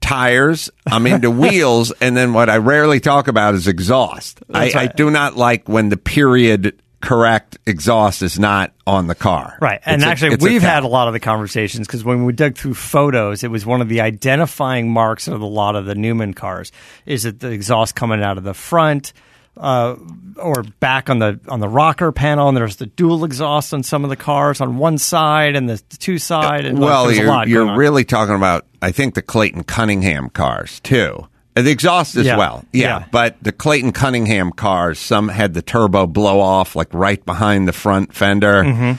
tires, 0.00 0.70
I'm 0.86 1.06
into 1.06 1.30
wheels, 1.42 1.92
and 2.00 2.16
then 2.16 2.32
what 2.32 2.48
I 2.48 2.58
rarely 2.58 3.00
talk 3.00 3.28
about 3.28 3.54
is 3.54 3.66
exhaust. 3.66 4.40
I, 4.52 4.64
That's 4.66 4.76
I 4.76 4.86
do 4.86 5.10
not 5.10 5.36
like 5.36 5.68
when 5.68 5.88
the 5.88 5.96
period 5.96 6.80
correct 7.00 7.58
exhaust 7.66 8.22
is 8.22 8.38
not 8.38 8.72
on 8.86 9.06
the 9.06 9.14
car. 9.14 9.56
Right. 9.60 9.80
And 9.84 10.02
It's 10.02 10.10
actually, 10.10 10.34
a 10.34 10.38
we've 10.40 10.62
had 10.62 10.82
a 10.82 10.88
lot 10.88 11.06
of 11.06 11.14
the 11.14 11.20
conversations 11.20 11.86
because 11.86 12.04
when 12.04 12.24
we 12.24 12.32
dug 12.32 12.56
through 12.56 12.74
photos, 12.74 13.44
it 13.44 13.50
was 13.50 13.64
one 13.64 13.80
of 13.80 13.88
the 13.88 14.00
identifying 14.00 14.90
marks 14.90 15.28
of 15.28 15.40
a 15.40 15.46
lot 15.46 15.76
of 15.76 15.86
the 15.86 15.94
Newman 15.94 16.34
cars 16.34 16.72
is 17.06 17.22
that 17.22 17.40
the 17.40 17.50
exhaust 17.50 17.94
coming 17.94 18.22
out 18.22 18.38
of 18.38 18.44
the 18.44 18.54
front. 18.54 19.12
Uh, 19.56 19.96
or 20.36 20.62
back 20.78 21.10
on 21.10 21.18
the 21.18 21.40
on 21.48 21.58
the 21.58 21.68
rocker 21.68 22.12
panel, 22.12 22.46
and 22.46 22.56
there's 22.56 22.76
the 22.76 22.86
dual 22.86 23.24
exhaust 23.24 23.74
on 23.74 23.82
some 23.82 24.04
of 24.04 24.10
the 24.10 24.14
cars 24.14 24.60
on 24.60 24.78
one 24.78 24.98
side 24.98 25.56
and 25.56 25.68
the 25.68 25.78
two 25.98 26.16
side. 26.16 26.64
And 26.64 26.78
well, 26.78 27.08
a 27.08 27.12
you're, 27.12 27.48
you're 27.48 27.76
really 27.76 28.04
talking 28.04 28.36
about, 28.36 28.66
I 28.80 28.92
think, 28.92 29.14
the 29.14 29.22
Clayton 29.22 29.64
Cunningham 29.64 30.30
cars 30.30 30.78
too. 30.78 31.26
And 31.58 31.66
The 31.66 31.70
exhaust 31.72 32.14
as 32.16 32.26
Yeah. 32.26 32.36
well, 32.36 32.64
yeah, 32.72 33.00
Yeah. 33.00 33.04
But 33.10 33.36
the 33.42 33.50
Clayton 33.52 33.92
Cunningham 33.92 34.52
cars, 34.52 34.98
some 34.98 35.28
had 35.28 35.54
the 35.54 35.62
turbo 35.62 36.06
blow 36.06 36.40
off 36.40 36.76
like 36.76 36.88
right 36.92 37.24
behind 37.26 37.66
the 37.66 37.72
front 37.72 38.14
fender. 38.14 38.96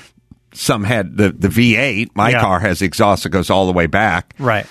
Some 0.53 0.83
had 0.83 1.15
the 1.15 1.31
the 1.31 1.47
V8. 1.47 2.09
My 2.15 2.29
Mm-hmm. 2.31 2.35
Yeah. 2.35 2.41
car 2.41 2.59
has 2.59 2.81
exhaust 2.81 3.23
that 3.23 3.29
goes 3.29 3.49
all 3.49 3.65
the 3.65 3.71
way 3.73 3.85
back. 3.87 4.33
right. 4.39 4.65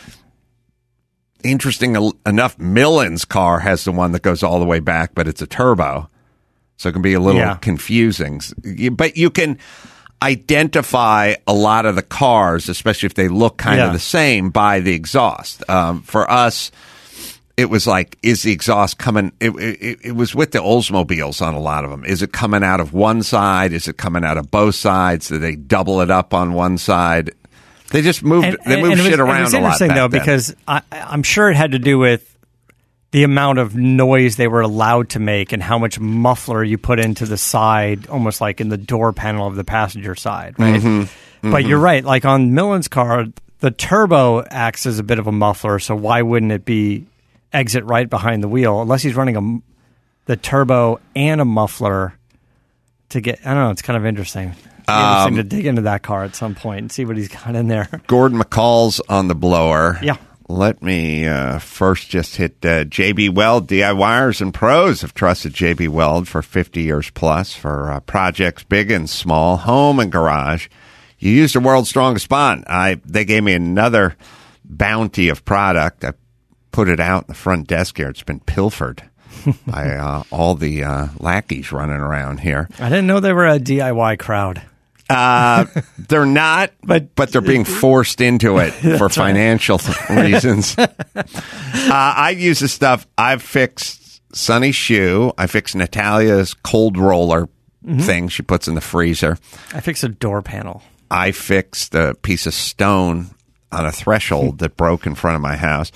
Interesting 1.44 1.96
enough, 2.26 2.58
Millen's 2.58 3.24
car 3.24 3.60
has 3.60 3.84
the 3.84 3.92
one 3.92 4.10
that 4.12 4.22
goes 4.22 4.42
all 4.42 4.58
the 4.58 4.64
way 4.66 4.80
back, 4.80 5.12
but 5.14 5.28
it's 5.28 5.40
a 5.40 5.46
turbo, 5.46 6.10
so 6.76 6.88
it 6.88 6.92
can 6.92 7.00
be 7.00 7.14
a 7.14 7.20
little 7.20 7.40
confusing. 7.54 8.40
But 8.92 9.16
you 9.16 9.30
can 9.30 9.56
identify 10.20 11.34
a 11.46 11.52
lot 11.52 11.86
of 11.86 11.94
the 11.94 12.02
cars, 12.02 12.68
especially 12.68 13.06
if 13.06 13.14
they 13.14 13.28
look 13.28 13.56
kind 13.56 13.80
of 13.80 13.92
the 13.92 14.00
same, 14.00 14.50
by 14.50 14.80
the 14.80 14.92
exhaust. 14.94 15.62
Um, 15.70 16.02
for 16.02 16.28
us, 16.28 16.72
it 17.58 17.68
was 17.68 17.88
like, 17.88 18.16
is 18.22 18.44
the 18.44 18.52
exhaust 18.52 18.98
coming? 18.98 19.32
It, 19.40 19.50
it, 19.50 19.98
it 20.04 20.12
was 20.12 20.32
with 20.32 20.52
the 20.52 20.60
Oldsmobiles 20.60 21.44
on 21.44 21.54
a 21.54 21.58
lot 21.58 21.84
of 21.84 21.90
them. 21.90 22.04
Is 22.04 22.22
it 22.22 22.32
coming 22.32 22.62
out 22.62 22.78
of 22.78 22.92
one 22.92 23.24
side? 23.24 23.72
Is 23.72 23.88
it 23.88 23.96
coming 23.96 24.22
out 24.22 24.36
of 24.38 24.48
both 24.48 24.76
sides? 24.76 25.26
Do 25.26 25.38
they 25.38 25.56
double 25.56 26.00
it 26.00 26.08
up 26.08 26.32
on 26.32 26.52
one 26.52 26.78
side? 26.78 27.32
They 27.90 28.00
just 28.00 28.22
moved. 28.22 28.58
they 28.64 28.80
moved 28.80 29.00
it 29.00 29.02
shit 29.02 29.10
was, 29.10 29.18
around 29.18 29.40
It 29.40 29.44
was 29.44 29.54
a 29.54 29.58
lot. 29.58 29.64
interesting 29.72 29.88
though 29.88 30.06
then. 30.06 30.20
because 30.20 30.54
I, 30.68 30.82
I'm 30.92 31.24
sure 31.24 31.50
it 31.50 31.56
had 31.56 31.72
to 31.72 31.80
do 31.80 31.98
with 31.98 32.38
the 33.10 33.24
amount 33.24 33.58
of 33.58 33.74
noise 33.74 34.36
they 34.36 34.46
were 34.46 34.60
allowed 34.60 35.08
to 35.10 35.18
make 35.18 35.52
and 35.52 35.60
how 35.60 35.80
much 35.80 35.98
muffler 35.98 36.62
you 36.62 36.78
put 36.78 37.00
into 37.00 37.26
the 37.26 37.38
side, 37.38 38.06
almost 38.06 38.40
like 38.40 38.60
in 38.60 38.68
the 38.68 38.76
door 38.76 39.12
panel 39.12 39.48
of 39.48 39.56
the 39.56 39.64
passenger 39.64 40.14
side, 40.14 40.54
right? 40.60 40.80
Mm-hmm. 40.80 41.50
But 41.50 41.64
you're 41.64 41.80
right. 41.80 42.04
Like 42.04 42.24
on 42.24 42.54
Millen's 42.54 42.86
car, 42.86 43.24
the 43.58 43.72
turbo 43.72 44.44
acts 44.44 44.86
as 44.86 45.00
a 45.00 45.02
bit 45.02 45.18
of 45.18 45.26
a 45.26 45.32
muffler. 45.32 45.80
So 45.80 45.96
why 45.96 46.22
wouldn't 46.22 46.52
it 46.52 46.64
be 46.64 47.06
exit 47.52 47.84
right 47.84 48.08
behind 48.08 48.42
the 48.42 48.48
wheel 48.48 48.80
unless 48.80 49.02
he's 49.02 49.14
running 49.14 49.36
a 49.36 49.58
the 50.26 50.36
turbo 50.36 51.00
and 51.16 51.40
a 51.40 51.44
muffler 51.44 52.14
to 53.10 53.20
get? 53.20 53.40
I 53.44 53.54
don't 53.54 53.64
know. 53.64 53.70
It's 53.70 53.82
kind 53.82 53.96
of 53.96 54.04
interesting. 54.04 54.50
Be 54.50 54.94
interesting 54.94 55.36
to 55.36 55.42
dig 55.42 55.66
into 55.66 55.82
that 55.82 56.02
car 56.02 56.24
at 56.24 56.34
some 56.34 56.54
point 56.54 56.78
and 56.80 56.92
see 56.92 57.04
what 57.04 57.16
he's 57.16 57.28
got 57.28 57.54
in 57.54 57.68
there. 57.68 57.88
Gordon 58.06 58.38
McCall's 58.38 59.00
on 59.08 59.28
the 59.28 59.34
blower. 59.34 59.98
Yeah. 60.02 60.16
Let 60.50 60.82
me 60.82 61.26
uh, 61.26 61.58
first 61.58 62.08
just 62.08 62.36
hit 62.36 62.64
uh, 62.64 62.84
JB 62.84 63.34
Weld. 63.34 63.68
DIYers 63.68 64.40
and 64.40 64.54
pros 64.54 65.02
have 65.02 65.12
trusted 65.12 65.52
JB 65.52 65.90
Weld 65.90 66.26
for 66.26 66.40
50 66.40 66.80
years 66.80 67.10
plus 67.10 67.54
for 67.54 67.92
uh, 67.92 68.00
projects 68.00 68.64
big 68.64 68.90
and 68.90 69.10
small, 69.10 69.58
home 69.58 70.00
and 70.00 70.10
garage. 70.10 70.68
You 71.18 71.32
used 71.32 71.54
the 71.54 71.60
world's 71.60 71.90
strongest 71.90 72.30
bond. 72.30 72.64
I 72.66 72.98
they 73.04 73.26
gave 73.26 73.42
me 73.42 73.52
another 73.52 74.16
bounty 74.64 75.28
of 75.28 75.44
product. 75.44 76.02
I 76.02 76.12
put 76.72 76.88
it 76.88 77.00
out 77.00 77.22
in 77.24 77.28
the 77.28 77.34
front 77.34 77.66
desk 77.66 77.96
here. 77.96 78.08
It's 78.08 78.22
been 78.22 78.40
pilfered 78.40 79.02
by 79.66 79.90
uh, 79.96 80.22
all 80.30 80.54
the 80.54 80.84
uh, 80.84 81.08
lackeys 81.18 81.72
running 81.72 81.96
around 81.96 82.40
here. 82.40 82.68
I 82.78 82.88
didn't 82.88 83.06
know 83.06 83.20
they 83.20 83.32
were 83.32 83.46
a 83.46 83.58
DIY 83.58 84.18
crowd. 84.18 84.62
Uh, 85.10 85.64
they're 85.98 86.26
not, 86.26 86.70
But- 86.82 87.14
but 87.14 87.32
they're 87.32 87.40
being 87.40 87.64
forced 87.64 88.20
into 88.20 88.58
it 88.58 88.70
for 88.98 89.08
financial 89.08 89.80
reasons. 90.10 90.76
uh, 90.78 90.86
I 91.90 92.30
use 92.38 92.60
the 92.60 92.68
stuff. 92.68 93.06
I've 93.16 93.42
fixed 93.42 94.20
Sonny's 94.36 94.76
shoe. 94.76 95.32
I 95.38 95.46
fixed 95.46 95.74
Natalia's 95.76 96.54
cold 96.54 96.96
roller 96.98 97.48
Mm-hmm. 97.86 98.00
thing 98.00 98.28
she 98.28 98.42
puts 98.42 98.66
in 98.66 98.74
the 98.74 98.80
freezer. 98.80 99.38
I 99.72 99.80
fixed 99.80 100.02
a 100.02 100.08
door 100.08 100.42
panel. 100.42 100.82
I 101.12 101.30
fixed 101.30 101.94
a 101.94 102.14
piece 102.22 102.44
of 102.44 102.52
stone 102.52 103.30
on 103.70 103.86
a 103.86 103.92
threshold 103.92 104.58
that 104.58 104.76
broke 104.76 105.06
in 105.06 105.14
front 105.14 105.36
of 105.36 105.40
my 105.40 105.54
house. 105.56 105.92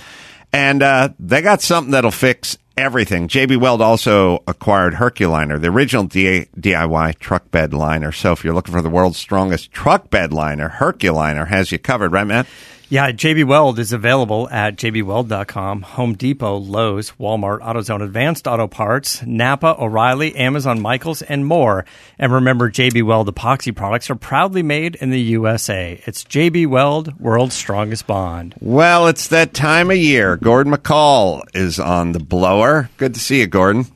And 0.53 0.83
uh, 0.83 1.11
they 1.19 1.41
got 1.41 1.63
something 1.63 1.93
that'll 1.93 2.11
fix 2.11 2.59
everything. 2.77 3.29
JB 3.29 3.59
Weld 3.59 3.81
also 3.81 4.43
acquired 4.47 4.95
Herculiner, 4.95 5.61
the 5.61 5.69
original 5.69 6.07
DIY 6.07 7.19
truck 7.19 7.51
bed 7.51 7.73
liner. 7.75 8.13
So 8.13 8.33
if 8.33 8.45
you're 8.45 8.55
looking 8.55 8.75
for 8.75 8.83
the 8.83 8.91
world's 8.91 9.19
strongest 9.19 9.73
truck 9.73 10.11
bed 10.11 10.33
liner, 10.33 10.69
Herculiner 10.69 11.49
has 11.49 11.73
you 11.73 11.79
covered, 11.79 12.13
right, 12.13 12.27
Matt? 12.27 12.47
Yeah, 12.93 13.11
JB 13.11 13.47
Weld 13.47 13.79
is 13.79 13.95
available 13.95 14.51
at 14.51 14.77
jbweld.com, 14.77 15.81
Home 15.81 16.13
Depot, 16.13 16.59
Lowe's, 16.59 17.13
Walmart, 17.13 17.61
AutoZone, 17.61 18.03
Advanced 18.03 18.47
Auto 18.47 18.69
Parts, 18.69 19.25
Napa, 19.25 19.77
O'Reilly, 19.79 20.37
Amazon, 20.37 20.79
Michaels, 20.79 21.23
and 21.23 21.47
more. 21.47 21.87
And 22.19 22.31
remember, 22.35 22.71
JB 22.71 23.05
Weld 23.05 23.35
epoxy 23.35 23.75
products 23.75 24.11
are 24.11 24.15
proudly 24.15 24.63
made 24.63 24.97
in 24.97 25.09
the 25.09 25.23
USA. 25.23 26.03
It's 26.05 26.23
JB 26.23 26.67
Weld, 26.67 27.19
world's 27.19 27.55
strongest 27.55 28.07
bond. 28.07 28.57
Well, 28.61 29.07
it's 29.07 29.29
that 29.29 29.55
time 29.55 29.91
of 29.91 29.97
year. 29.97 30.37
Gordon 30.37 30.75
McCall 30.75 31.45
is 31.55 31.81
on 31.81 32.13
the 32.13 32.21
blower. 32.21 32.91
Good 32.99 33.15
to 33.15 33.21
see 33.21 33.41
you, 33.41 33.47
Gordon. 33.47 33.87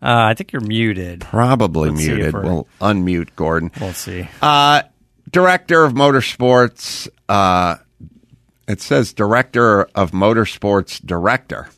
Uh, 0.00 0.30
I 0.30 0.34
think 0.34 0.52
you're 0.52 0.62
muted. 0.62 1.22
Probably 1.22 1.90
Let's 1.90 2.06
muted. 2.06 2.34
We'll 2.34 2.68
unmute 2.80 3.30
Gordon. 3.34 3.72
We'll 3.80 3.94
see. 3.94 4.28
Uh, 4.40 4.82
director 5.30 5.84
of 5.84 5.92
motorsports. 5.94 7.08
Uh, 7.28 7.76
it 8.66 8.80
says 8.80 9.12
director 9.12 9.82
of 9.94 10.10
motorsports 10.12 11.04
director. 11.04 11.68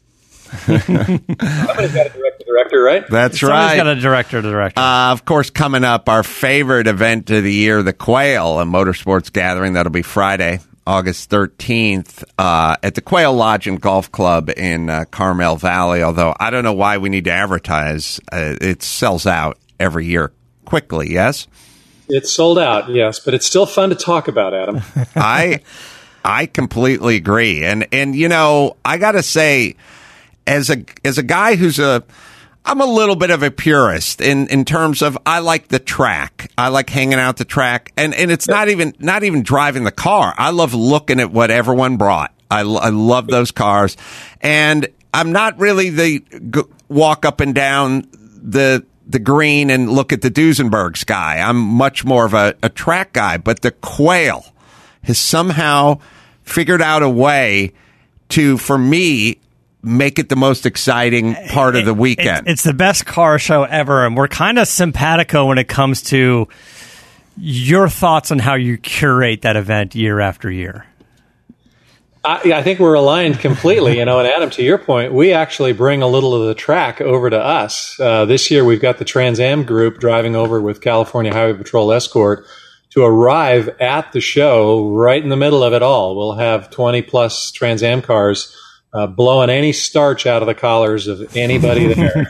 Somebody's 0.66 0.86
got 0.88 2.06
a 2.06 2.10
director, 2.10 2.44
director, 2.46 2.82
right? 2.82 3.08
That's 3.08 3.38
Somebody's 3.38 3.42
right. 3.42 3.76
Somebody's 3.76 3.76
got 3.76 3.86
a 3.86 4.00
director 4.00 4.42
to 4.42 4.50
director. 4.50 4.80
uh, 4.80 5.12
of 5.12 5.24
course, 5.24 5.50
coming 5.50 5.84
up, 5.84 6.08
our 6.08 6.22
favorite 6.22 6.86
event 6.88 7.30
of 7.30 7.44
the 7.44 7.52
year, 7.52 7.82
the 7.82 7.92
Quail, 7.92 8.58
a 8.60 8.64
motorsports 8.64 9.32
gathering. 9.32 9.74
That'll 9.74 9.92
be 9.92 10.02
Friday, 10.02 10.58
August 10.86 11.30
13th, 11.30 12.24
uh, 12.38 12.76
at 12.82 12.96
the 12.96 13.00
Quail 13.00 13.32
Lodge 13.32 13.68
and 13.68 13.80
Golf 13.80 14.10
Club 14.10 14.50
in 14.56 14.90
uh, 14.90 15.04
Carmel 15.10 15.56
Valley. 15.56 16.02
Although 16.02 16.34
I 16.40 16.50
don't 16.50 16.64
know 16.64 16.72
why 16.72 16.98
we 16.98 17.08
need 17.08 17.24
to 17.26 17.30
advertise. 17.32 18.18
Uh, 18.32 18.56
it 18.60 18.82
sells 18.82 19.26
out 19.26 19.56
every 19.78 20.06
year 20.06 20.32
quickly, 20.64 21.12
yes? 21.12 21.46
It's 22.10 22.32
sold 22.32 22.58
out, 22.58 22.90
yes, 22.90 23.18
but 23.20 23.34
it's 23.34 23.46
still 23.46 23.66
fun 23.66 23.90
to 23.90 23.96
talk 23.96 24.28
about, 24.28 24.54
Adam. 24.54 24.80
I 25.16 25.60
I 26.24 26.46
completely 26.46 27.16
agree. 27.16 27.64
And 27.64 27.86
and 27.92 28.14
you 28.14 28.28
know, 28.28 28.76
I 28.84 28.98
got 28.98 29.12
to 29.12 29.22
say 29.22 29.76
as 30.46 30.70
a 30.70 30.84
as 31.04 31.18
a 31.18 31.22
guy 31.22 31.56
who's 31.56 31.78
a 31.78 32.02
I'm 32.64 32.80
a 32.80 32.86
little 32.86 33.16
bit 33.16 33.30
of 33.30 33.42
a 33.42 33.50
purist 33.50 34.20
in 34.20 34.46
in 34.48 34.64
terms 34.64 35.02
of 35.02 35.16
I 35.24 35.38
like 35.38 35.68
the 35.68 35.78
track. 35.78 36.50
I 36.58 36.68
like 36.68 36.90
hanging 36.90 37.18
out 37.18 37.38
the 37.38 37.44
track 37.44 37.92
and 37.96 38.14
and 38.14 38.30
it's 38.30 38.48
not 38.48 38.68
even 38.68 38.94
not 38.98 39.22
even 39.24 39.42
driving 39.42 39.84
the 39.84 39.92
car. 39.92 40.34
I 40.36 40.50
love 40.50 40.74
looking 40.74 41.20
at 41.20 41.30
what 41.30 41.50
everyone 41.50 41.96
brought. 41.96 42.34
I 42.50 42.60
I 42.60 42.90
love 42.90 43.28
those 43.28 43.50
cars. 43.50 43.96
And 44.40 44.88
I'm 45.14 45.32
not 45.32 45.58
really 45.58 45.90
the 45.90 46.20
g- 46.50 46.62
walk 46.88 47.24
up 47.24 47.40
and 47.40 47.54
down 47.54 48.08
the 48.12 48.84
the 49.12 49.18
green 49.18 49.70
and 49.70 49.90
look 49.90 50.12
at 50.12 50.22
the 50.22 50.30
Duesenbergs 50.30 51.04
guy. 51.04 51.38
I'm 51.38 51.56
much 51.56 52.04
more 52.04 52.24
of 52.24 52.34
a, 52.34 52.54
a 52.62 52.68
track 52.68 53.12
guy, 53.12 53.36
but 53.36 53.62
the 53.62 53.70
quail 53.70 54.44
has 55.04 55.18
somehow 55.18 55.98
figured 56.42 56.82
out 56.82 57.02
a 57.02 57.08
way 57.08 57.72
to, 58.30 58.58
for 58.58 58.78
me, 58.78 59.38
make 59.82 60.18
it 60.18 60.28
the 60.28 60.36
most 60.36 60.66
exciting 60.66 61.34
part 61.48 61.76
of 61.76 61.84
the 61.84 61.94
weekend. 61.94 62.46
It's, 62.46 62.52
it's 62.52 62.62
the 62.64 62.74
best 62.74 63.06
car 63.06 63.38
show 63.38 63.64
ever, 63.64 64.04
and 64.04 64.16
we're 64.16 64.28
kind 64.28 64.58
of 64.58 64.68
simpatico 64.68 65.46
when 65.46 65.58
it 65.58 65.68
comes 65.68 66.02
to 66.04 66.48
your 67.36 67.88
thoughts 67.88 68.30
on 68.30 68.38
how 68.38 68.54
you 68.54 68.76
curate 68.76 69.42
that 69.42 69.56
event 69.56 69.94
year 69.94 70.20
after 70.20 70.50
year. 70.50 70.86
I, 72.24 72.52
I 72.52 72.62
think 72.62 72.80
we're 72.80 72.94
aligned 72.94 73.38
completely, 73.40 73.98
you 73.98 74.04
know. 74.04 74.18
And 74.18 74.28
Adam, 74.28 74.50
to 74.50 74.62
your 74.62 74.78
point, 74.78 75.12
we 75.12 75.32
actually 75.32 75.72
bring 75.72 76.02
a 76.02 76.06
little 76.06 76.34
of 76.34 76.46
the 76.48 76.54
track 76.54 77.00
over 77.00 77.30
to 77.30 77.38
us. 77.38 77.98
Uh, 77.98 78.26
this 78.26 78.50
year, 78.50 78.64
we've 78.64 78.80
got 78.80 78.98
the 78.98 79.04
Trans 79.04 79.40
Am 79.40 79.64
group 79.64 79.98
driving 79.98 80.36
over 80.36 80.60
with 80.60 80.80
California 80.82 81.32
Highway 81.32 81.56
Patrol 81.56 81.90
escort 81.92 82.44
to 82.90 83.02
arrive 83.04 83.68
at 83.80 84.12
the 84.12 84.20
show 84.20 84.90
right 84.90 85.22
in 85.22 85.28
the 85.30 85.36
middle 85.36 85.62
of 85.62 85.72
it 85.72 85.82
all. 85.82 86.16
We'll 86.16 86.34
have 86.34 86.70
20 86.70 87.02
plus 87.02 87.52
Trans 87.52 87.82
Am 87.82 88.02
cars 88.02 88.54
uh, 88.92 89.06
blowing 89.06 89.48
any 89.48 89.72
starch 89.72 90.26
out 90.26 90.42
of 90.42 90.46
the 90.46 90.54
collars 90.54 91.06
of 91.06 91.36
anybody 91.36 91.94
there. 91.94 92.26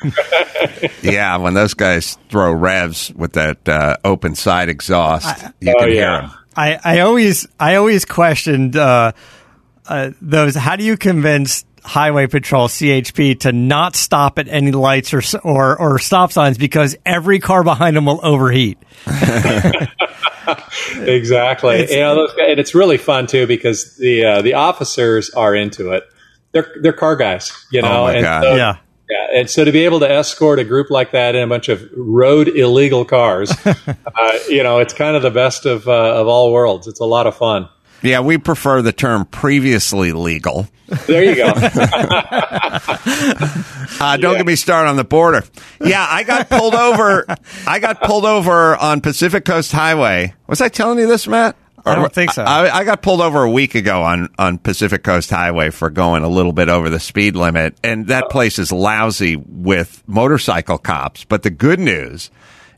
yeah, 1.03 1.37
when 1.39 1.55
those 1.55 1.75
guys 1.75 2.17
throw 2.29 2.53
revs 2.53 3.11
with 3.15 3.33
that 3.33 3.69
uh, 3.69 3.97
open 4.05 4.35
side 4.35 4.69
exhaust, 4.69 5.43
you 5.61 5.73
Oh, 5.75 5.81
can 5.81 5.89
hear 5.89 6.11
them. 6.21 6.31
I, 6.55 6.79
I 6.85 7.01
always 7.01 7.49
I 7.59 7.77
always 7.77 8.05
questioned 8.05 8.77
uh, 8.77 9.13
uh, 9.91 10.11
those. 10.23 10.55
How 10.55 10.77
do 10.77 10.85
you 10.85 10.97
convince 10.97 11.65
Highway 11.83 12.27
Patrol 12.27 12.69
(CHP) 12.69 13.41
to 13.41 13.53
not 13.53 13.97
stop 13.97 14.39
at 14.39 14.49
any 14.49 14.71
lights 14.73 15.13
or 15.13 15.23
or, 15.43 15.79
or 15.79 15.99
stop 15.99 16.33
signs 16.33 16.57
because 16.59 16.97
every 17.05 17.39
car 17.41 17.63
behind 17.65 17.97
them 17.97 18.07
will 18.07 18.21
overheat. 18.23 18.79
exactly. 20.97 21.91
you 21.91 22.01
know, 22.01 22.15
those 22.15 22.35
guys, 22.35 22.47
and 22.51 22.61
it's 22.61 22.75
really 22.75 22.99
fun 22.99 23.27
too 23.27 23.47
because 23.47 23.97
the 23.97 24.25
uh, 24.25 24.43
the 24.43 24.55
officers 24.55 25.31
are 25.31 25.55
into 25.55 25.91
it. 25.93 26.05
They're 26.53 26.73
they're 26.83 26.93
car 26.93 27.17
guys, 27.17 27.53
you 27.71 27.83
know. 27.83 28.03
Oh, 28.03 28.05
my 28.05 28.15
and 28.15 28.23
God. 28.23 28.43
So, 28.43 28.57
Yeah. 28.57 28.77
yeah, 29.09 29.39
and 29.41 29.51
so 29.51 29.65
to 29.65 29.73
be 29.73 29.85
able 29.85 30.01
to 30.01 30.11
escort 30.11 30.59
a 30.59 30.65
group 30.65 30.91
like 30.91 31.13
that 31.13 31.35
in 31.35 31.43
a 31.43 31.47
bunch 31.47 31.69
of 31.69 31.89
road 31.97 32.49
illegal 32.49 33.05
cars, 33.05 33.53
uh, 33.67 34.39
you 34.49 34.63
know, 34.63 34.79
it's 34.79 34.95
kind 34.95 35.17
of 35.17 35.23
the 35.23 35.31
best 35.31 35.67
of 35.67 35.89
uh, 35.89 36.21
of 36.21 36.27
all 36.27 36.53
worlds. 36.53 36.87
It's 36.87 37.01
a 37.01 37.05
lot 37.05 37.27
of 37.27 37.37
fun. 37.37 37.69
Yeah, 38.03 38.21
we 38.21 38.39
prefer 38.39 38.83
the 38.83 38.93
term 38.93 39.27
previously 39.27 40.13
legal. 40.13 40.69
There 41.07 41.25
you 41.25 41.37
go. 41.37 41.53
Uh, 44.01 44.17
don't 44.17 44.37
get 44.37 44.47
me 44.47 44.57
started 44.57 44.89
on 44.89 44.97
the 44.97 45.05
border. 45.05 45.45
Yeah, 45.85 46.07
I 46.09 46.23
got 46.23 46.49
pulled 46.49 46.75
over. 46.75 47.27
I 47.67 47.81
got 47.81 48.01
pulled 48.01 48.25
over 48.25 48.75
on 48.77 49.03
Pacific 49.03 49.45
Coast 49.45 49.73
Highway. 49.73 50.33
Was 50.47 50.61
I 50.63 50.69
telling 50.69 50.99
you 50.99 51.07
this, 51.07 51.27
Matt? 51.29 51.57
I 51.85 51.97
don't 51.97 52.13
think 52.13 52.33
so. 52.33 52.43
I, 52.43 52.79
I 52.79 52.85
got 52.85 53.03
pulled 53.03 53.21
over 53.21 53.43
a 53.43 53.51
week 53.51 53.75
ago 53.75 54.03
on, 54.03 54.29
on 54.39 54.59
Pacific 54.59 55.03
Coast 55.03 55.29
Highway 55.31 55.71
for 55.71 55.91
going 55.91 56.23
a 56.23 56.29
little 56.29 56.53
bit 56.53 56.69
over 56.69 56.89
the 56.89 57.01
speed 57.01 57.37
limit, 57.37 57.75
and 57.83 58.07
that 58.07 58.31
place 58.31 58.59
is 58.59 58.73
lousy 58.73 59.37
with 59.37 60.03
motorcycle 60.07 60.79
cops. 60.79 61.25
But 61.25 61.43
the 61.43 61.51
good 61.51 61.81
news 61.81 62.31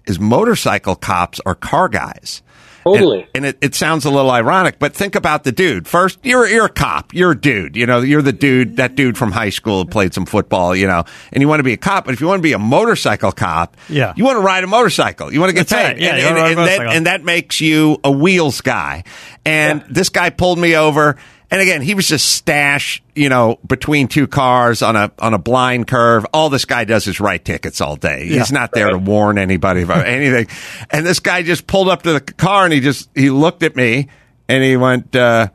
is 0.06 0.18
motorcycle 0.18 0.96
cops 0.96 1.40
are 1.46 1.54
car 1.54 1.88
guys. 1.88 2.42
Totally. 2.84 3.20
And, 3.20 3.28
and 3.34 3.46
it, 3.46 3.58
it 3.60 3.74
sounds 3.74 4.04
a 4.04 4.10
little 4.10 4.30
ironic, 4.30 4.78
but 4.78 4.94
think 4.94 5.14
about 5.14 5.44
the 5.44 5.52
dude. 5.52 5.86
First, 5.86 6.18
you're, 6.22 6.46
you're 6.48 6.66
a 6.66 6.68
cop. 6.68 7.14
You're 7.14 7.32
a 7.32 7.40
dude. 7.40 7.76
You 7.76 7.86
know, 7.86 8.00
you're 8.00 8.22
the 8.22 8.32
dude, 8.32 8.76
that 8.76 8.94
dude 8.94 9.16
from 9.16 9.32
high 9.32 9.50
school 9.50 9.84
who 9.84 9.88
played 9.90 10.14
some 10.14 10.26
football, 10.26 10.74
you 10.74 10.86
know, 10.86 11.04
and 11.32 11.40
you 11.40 11.48
want 11.48 11.60
to 11.60 11.64
be 11.64 11.72
a 11.72 11.76
cop. 11.76 12.04
But 12.04 12.14
if 12.14 12.20
you 12.20 12.26
want 12.26 12.38
to 12.38 12.42
be 12.42 12.52
a 12.54 12.58
motorcycle 12.58 13.32
cop, 13.32 13.76
Yeah. 13.88 14.12
you 14.16 14.24
want 14.24 14.36
to 14.36 14.40
ride 14.42 14.64
a 14.64 14.66
motorcycle. 14.66 15.32
You 15.32 15.40
want 15.40 15.50
to 15.50 15.54
get 15.54 15.68
That's 15.68 15.82
paid. 15.82 15.88
right. 15.92 16.00
Yeah, 16.00 16.28
and, 16.28 16.38
and- 16.38 16.48
and 16.52 16.58
that, 16.58 16.80
and 16.96 17.06
that 17.06 17.24
makes 17.24 17.60
you 17.60 17.98
a 18.04 18.10
wheels 18.10 18.60
guy. 18.60 19.04
And 19.44 19.82
this 19.88 20.08
guy 20.08 20.30
pulled 20.30 20.58
me 20.58 20.76
over. 20.76 21.16
And 21.52 21.60
again, 21.60 21.82
he 21.82 21.92
was 21.92 22.08
just 22.08 22.32
stash, 22.32 23.02
you 23.14 23.28
know, 23.28 23.58
between 23.66 24.08
two 24.08 24.26
cars 24.26 24.80
on 24.80 24.96
a 24.96 25.12
on 25.18 25.34
a 25.34 25.38
blind 25.38 25.86
curve. 25.86 26.24
All 26.32 26.48
this 26.48 26.64
guy 26.64 26.84
does 26.84 27.06
is 27.06 27.20
write 27.20 27.44
tickets 27.44 27.82
all 27.82 27.96
day. 27.96 28.26
He's 28.26 28.50
not 28.50 28.72
there 28.72 28.88
to 28.88 28.96
warn 28.96 29.36
anybody 29.36 29.82
about 29.82 30.06
anything. 30.06 30.46
And 30.90 31.04
this 31.04 31.20
guy 31.20 31.42
just 31.42 31.66
pulled 31.66 31.90
up 31.90 32.04
to 32.04 32.14
the 32.14 32.20
car 32.22 32.64
and 32.64 32.72
he 32.72 32.80
just 32.80 33.10
he 33.14 33.28
looked 33.28 33.62
at 33.62 33.76
me 33.76 34.08
and 34.48 34.64
he 34.64 34.78
went, 34.78 35.14
uh, 35.14 35.48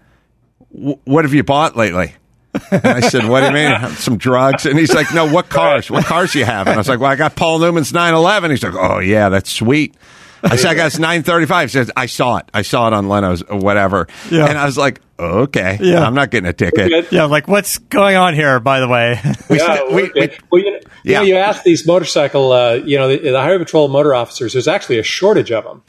"What 0.69 1.25
have 1.25 1.33
you 1.33 1.43
bought 1.43 1.75
lately?" 1.75 2.13
And 2.69 2.85
I 2.85 2.99
said, 2.99 3.27
"What 3.27 3.39
do 3.39 3.47
you 3.47 3.53
mean? 3.53 3.89
Some 3.95 4.19
drugs?" 4.19 4.67
And 4.67 4.77
he's 4.77 4.93
like, 4.93 5.11
"No, 5.15 5.27
what 5.27 5.49
cars? 5.49 5.89
What 5.89 6.05
cars 6.05 6.31
do 6.31 6.37
you 6.37 6.45
have?" 6.45 6.67
And 6.67 6.75
I 6.75 6.77
was 6.77 6.87
like, 6.87 6.99
"Well, 6.99 7.09
I 7.09 7.15
got 7.15 7.35
Paul 7.35 7.57
Newman's 7.57 7.91
911." 7.91 8.51
He's 8.51 8.61
like, 8.61 8.75
"Oh 8.75 8.99
yeah, 8.99 9.29
that's 9.29 9.51
sweet." 9.51 9.95
I 10.43 10.55
said, 10.55 10.71
"I 10.71 10.73
got 10.75 10.99
935." 10.99 11.69
He 11.69 11.73
says, 11.73 11.91
"I 11.97 12.05
saw 12.05 12.37
it. 12.37 12.45
I 12.53 12.61
saw 12.61 12.87
it 12.87 12.93
on 12.93 13.07
Leno's 13.09 13.41
or 13.43 13.57
whatever." 13.59 14.07
Yeah. 14.31 14.45
And 14.45 14.57
I 14.57 14.65
was 14.65 14.77
like, 14.77 15.01
"Okay, 15.19 15.77
Yeah. 15.81 16.05
I'm 16.05 16.13
not 16.13 16.31
getting 16.31 16.47
a 16.49 16.53
ticket." 16.53 16.89
Good. 16.89 17.07
Yeah, 17.11 17.25
like 17.25 17.47
what's 17.47 17.77
going 17.77 18.15
on 18.15 18.33
here? 18.35 18.59
By 18.59 18.79
the 18.79 18.87
way, 18.87 19.19
We 19.49 19.57
Yeah, 19.57 19.75
st- 19.77 19.91
we- 19.91 20.03
okay. 20.09 20.19
we- 20.19 20.37
well, 20.51 20.61
you 20.63 20.71
know, 20.71 20.77
you, 21.03 21.11
Yeah. 21.13 21.19
know, 21.19 21.25
you 21.25 21.35
ask 21.37 21.63
these 21.63 21.87
motorcycle, 21.87 22.51
uh, 22.51 22.73
you 22.75 22.97
know, 22.97 23.07
the, 23.07 23.17
the 23.31 23.39
highway 23.41 23.57
patrol 23.59 23.87
motor 23.87 24.13
officers. 24.13 24.53
There's 24.53 24.67
actually 24.67 24.99
a 24.99 25.03
shortage 25.03 25.51
of 25.51 25.63
them. 25.63 25.81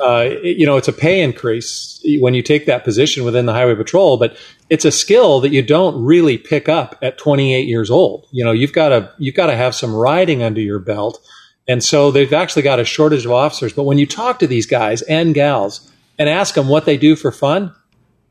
Uh, 0.00 0.24
it- 0.42 0.58
you 0.58 0.66
know, 0.66 0.76
it's 0.76 0.88
a 0.88 0.92
pay 0.92 1.20
increase 1.22 2.00
when 2.20 2.34
you 2.34 2.42
take 2.42 2.66
that 2.66 2.84
position 2.84 3.24
within 3.24 3.46
the 3.46 3.52
highway 3.52 3.74
patrol, 3.74 4.16
but 4.18 4.36
it's 4.68 4.84
a 4.84 4.90
skill 4.90 5.40
that 5.40 5.50
you 5.52 5.62
don't 5.62 6.04
really 6.04 6.36
pick 6.36 6.68
up 6.68 6.98
at 7.00 7.16
28 7.16 7.66
years 7.68 7.90
old. 7.90 8.26
You 8.32 8.44
know, 8.44 8.52
you've 8.52 8.72
got 8.72 8.88
to 8.90 9.08
you've 9.18 9.34
got 9.36 9.46
to 9.46 9.56
have 9.56 9.74
some 9.74 9.94
riding 9.94 10.42
under 10.42 10.60
your 10.60 10.78
belt, 10.80 11.20
and 11.68 11.82
so 11.82 12.10
they've 12.10 12.32
actually 12.32 12.62
got 12.62 12.78
a 12.80 12.84
shortage 12.84 13.24
of 13.24 13.32
officers. 13.32 13.72
But 13.72 13.84
when 13.84 13.98
you 13.98 14.06
talk 14.06 14.38
to 14.40 14.46
these 14.46 14.66
guys 14.66 15.02
and 15.02 15.34
gals 15.34 15.90
and 16.18 16.28
ask 16.28 16.54
them 16.54 16.68
what 16.68 16.84
they 16.84 16.96
do 16.96 17.16
for 17.16 17.30
fun, 17.32 17.74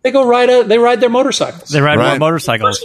they 0.03 0.11
go 0.11 0.27
ride 0.27 0.49
a, 0.49 0.63
they 0.63 0.77
ride 0.77 0.99
their 1.01 1.09
motorcycles. 1.09 1.69
they 1.69 1.81
ride 1.81 1.97
Right. 1.97 2.19
motorcycles. 2.19 2.83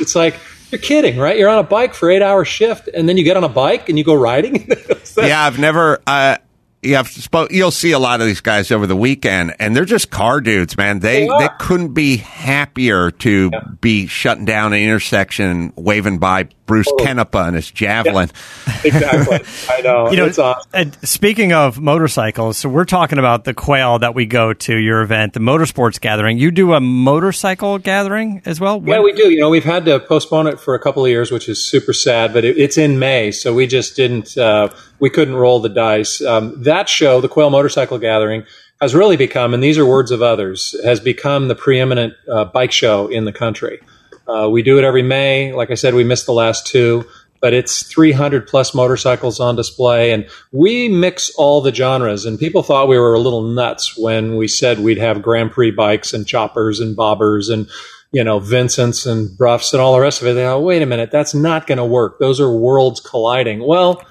It's 0.00 0.14
like 0.14 0.36
you're 0.70 0.80
kidding, 0.80 1.18
right? 1.18 1.36
You're 1.36 1.48
on 1.48 1.58
a 1.58 1.64
bike 1.64 1.94
for 1.94 2.10
eight 2.10 2.22
hour 2.22 2.44
shift, 2.44 2.88
and 2.88 3.08
then 3.08 3.16
you 3.16 3.24
get 3.24 3.36
on 3.36 3.42
a 3.44 3.48
bike 3.48 3.88
and 3.88 3.98
you 3.98 4.04
go 4.04 4.14
riding. 4.14 4.68
yeah, 5.16 5.44
I've 5.46 5.58
never. 5.58 6.00
Uh, 6.06 6.36
yeah, 6.82 7.00
I've 7.00 7.08
spoke, 7.08 7.52
you'll 7.52 7.70
see 7.70 7.92
a 7.92 7.98
lot 7.98 8.20
of 8.22 8.26
these 8.26 8.40
guys 8.40 8.70
over 8.70 8.86
the 8.86 8.96
weekend, 8.96 9.54
and 9.58 9.76
they're 9.76 9.84
just 9.84 10.10
car 10.10 10.40
dudes, 10.40 10.78
man. 10.78 11.00
They 11.00 11.26
They 11.26 11.28
they 11.38 11.48
couldn't 11.58 11.92
be 11.92 12.16
happier 12.16 13.10
to 13.10 13.50
be 13.80 14.06
shutting 14.06 14.46
down 14.46 14.72
an 14.72 14.80
intersection, 14.80 15.74
waving 15.76 16.18
by 16.18 16.48
Bruce 16.64 16.90
Canepa 17.00 17.48
and 17.48 17.56
his 17.56 17.70
javelin. 17.70 18.30
exactly. 18.84 19.40
I 19.68 19.80
know. 19.82 20.10
You 20.10 20.16
know, 20.16 20.26
awesome. 20.28 20.70
and 20.72 20.96
speaking 21.06 21.52
of 21.52 21.80
motorcycles, 21.80 22.56
so 22.56 22.68
we're 22.68 22.84
talking 22.84 23.18
about 23.18 23.44
the 23.44 23.52
quail 23.52 23.98
that 23.98 24.14
we 24.14 24.24
go 24.24 24.54
to 24.54 24.76
your 24.76 25.02
event, 25.02 25.34
the 25.34 25.40
motorsports 25.40 26.00
gathering. 26.00 26.38
You 26.38 26.50
do 26.50 26.72
a 26.72 26.80
motorcycle 26.80 27.78
gathering 27.78 28.40
as 28.46 28.58
well? 28.58 28.82
Yeah, 28.86 29.00
we 29.00 29.12
do. 29.12 29.30
You 29.30 29.40
know, 29.40 29.50
we've 29.50 29.64
had 29.64 29.84
to 29.84 30.00
postpone 30.00 30.46
it 30.46 30.58
for 30.60 30.74
a 30.74 30.78
couple 30.78 31.04
of 31.04 31.10
years, 31.10 31.30
which 31.30 31.48
is 31.48 31.62
super 31.62 31.92
sad. 31.92 32.32
But 32.32 32.44
it, 32.46 32.56
it's 32.56 32.78
in 32.78 32.98
May, 32.98 33.32
so 33.32 33.52
we 33.52 33.66
just 33.66 33.96
didn't. 33.96 34.38
Uh, 34.38 34.68
we 35.00 35.10
couldn't 35.10 35.34
roll 35.34 35.60
the 35.60 35.68
dice. 35.68 36.20
Um, 36.22 36.62
that 36.62 36.88
show, 36.88 37.20
the 37.20 37.28
Quail 37.28 37.50
Motorcycle 37.50 37.98
Gathering, 37.98 38.44
has 38.80 38.94
really 38.94 39.16
become, 39.16 39.52
and 39.52 39.62
these 39.62 39.78
are 39.78 39.84
words 39.84 40.10
of 40.10 40.22
others, 40.22 40.74
has 40.84 41.00
become 41.00 41.48
the 41.48 41.54
preeminent 41.54 42.14
uh, 42.30 42.44
bike 42.46 42.72
show 42.72 43.08
in 43.08 43.24
the 43.24 43.32
country. 43.32 43.80
Uh, 44.26 44.48
we 44.48 44.62
do 44.62 44.78
it 44.78 44.84
every 44.84 45.02
May. 45.02 45.52
Like 45.52 45.70
I 45.70 45.74
said, 45.74 45.94
we 45.94 46.04
missed 46.04 46.26
the 46.26 46.32
last 46.32 46.66
two, 46.66 47.04
but 47.40 47.52
it's 47.52 47.82
300 47.82 48.46
plus 48.46 48.74
motorcycles 48.74 49.40
on 49.40 49.56
display, 49.56 50.12
and 50.12 50.28
we 50.52 50.88
mix 50.88 51.30
all 51.36 51.60
the 51.60 51.74
genres. 51.74 52.24
And 52.24 52.38
people 52.38 52.62
thought 52.62 52.88
we 52.88 52.98
were 52.98 53.14
a 53.14 53.18
little 53.18 53.42
nuts 53.42 53.98
when 53.98 54.36
we 54.36 54.48
said 54.48 54.78
we'd 54.78 54.98
have 54.98 55.22
Grand 55.22 55.50
Prix 55.50 55.72
bikes 55.72 56.14
and 56.14 56.26
choppers 56.26 56.80
and 56.80 56.96
bobbers 56.96 57.52
and 57.52 57.68
you 58.12 58.24
know 58.24 58.38
Vincents 58.38 59.04
and 59.06 59.36
Broughs 59.36 59.72
and 59.72 59.80
all 59.80 59.94
the 59.94 60.00
rest 60.00 60.20
of 60.20 60.28
it. 60.28 60.34
They 60.34 60.42
go, 60.42 60.60
wait 60.60 60.82
a 60.82 60.86
minute, 60.86 61.10
that's 61.10 61.34
not 61.34 61.66
going 61.66 61.78
to 61.78 61.84
work. 61.84 62.18
Those 62.18 62.40
are 62.40 62.52
worlds 62.52 63.00
colliding. 63.00 63.66
Well, 63.66 64.02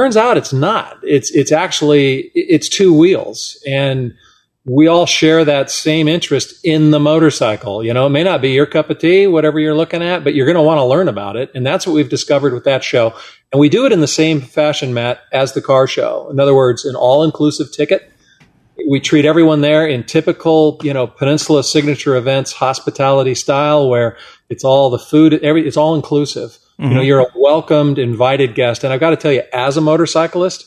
turns 0.00 0.16
out 0.16 0.36
it's 0.36 0.52
not. 0.52 0.98
It's 1.02 1.30
it's 1.30 1.52
actually 1.52 2.30
it's 2.34 2.68
two 2.68 2.96
wheels 2.96 3.62
and 3.66 4.14
we 4.64 4.86
all 4.86 5.06
share 5.06 5.44
that 5.44 5.70
same 5.70 6.06
interest 6.06 6.60
in 6.64 6.90
the 6.90 7.00
motorcycle. 7.00 7.82
You 7.82 7.94
know, 7.94 8.06
it 8.06 8.10
may 8.10 8.22
not 8.22 8.42
be 8.42 8.50
your 8.50 8.66
cup 8.66 8.90
of 8.90 8.98
tea, 8.98 9.26
whatever 9.26 9.58
you're 9.58 9.74
looking 9.74 10.02
at, 10.02 10.22
but 10.22 10.34
you're 10.34 10.46
going 10.46 10.56
to 10.56 10.62
want 10.62 10.78
to 10.78 10.84
learn 10.84 11.08
about 11.08 11.36
it. 11.36 11.50
And 11.54 11.66
that's 11.66 11.86
what 11.86 11.94
we've 11.94 12.08
discovered 12.08 12.52
with 12.52 12.64
that 12.64 12.84
show. 12.84 13.14
And 13.52 13.58
we 13.58 13.68
do 13.68 13.86
it 13.86 13.92
in 13.92 14.00
the 14.00 14.06
same 14.06 14.40
fashion, 14.40 14.92
Matt, 14.92 15.22
as 15.32 15.54
the 15.54 15.62
car 15.62 15.86
show. 15.86 16.28
In 16.30 16.38
other 16.38 16.54
words, 16.54 16.84
an 16.84 16.94
all 16.94 17.24
inclusive 17.24 17.72
ticket. 17.72 18.12
We 18.88 19.00
treat 19.00 19.24
everyone 19.24 19.60
there 19.62 19.86
in 19.86 20.04
typical, 20.04 20.78
you 20.82 20.92
know, 20.92 21.06
Peninsula 21.06 21.64
signature 21.64 22.14
events, 22.16 22.52
hospitality 22.52 23.34
style, 23.34 23.88
where 23.88 24.18
it's 24.50 24.62
all 24.62 24.90
the 24.90 24.98
food, 24.98 25.34
every, 25.42 25.66
it's 25.66 25.76
all 25.76 25.94
inclusive. 25.94 26.58
You 26.88 26.94
know, 26.94 27.00
you're 27.02 27.20
a 27.20 27.26
welcomed, 27.34 27.98
invited 27.98 28.54
guest. 28.54 28.84
And 28.84 28.92
I've 28.92 29.00
got 29.00 29.10
to 29.10 29.16
tell 29.16 29.32
you, 29.32 29.42
as 29.52 29.76
a 29.76 29.80
motorcyclist, 29.80 30.66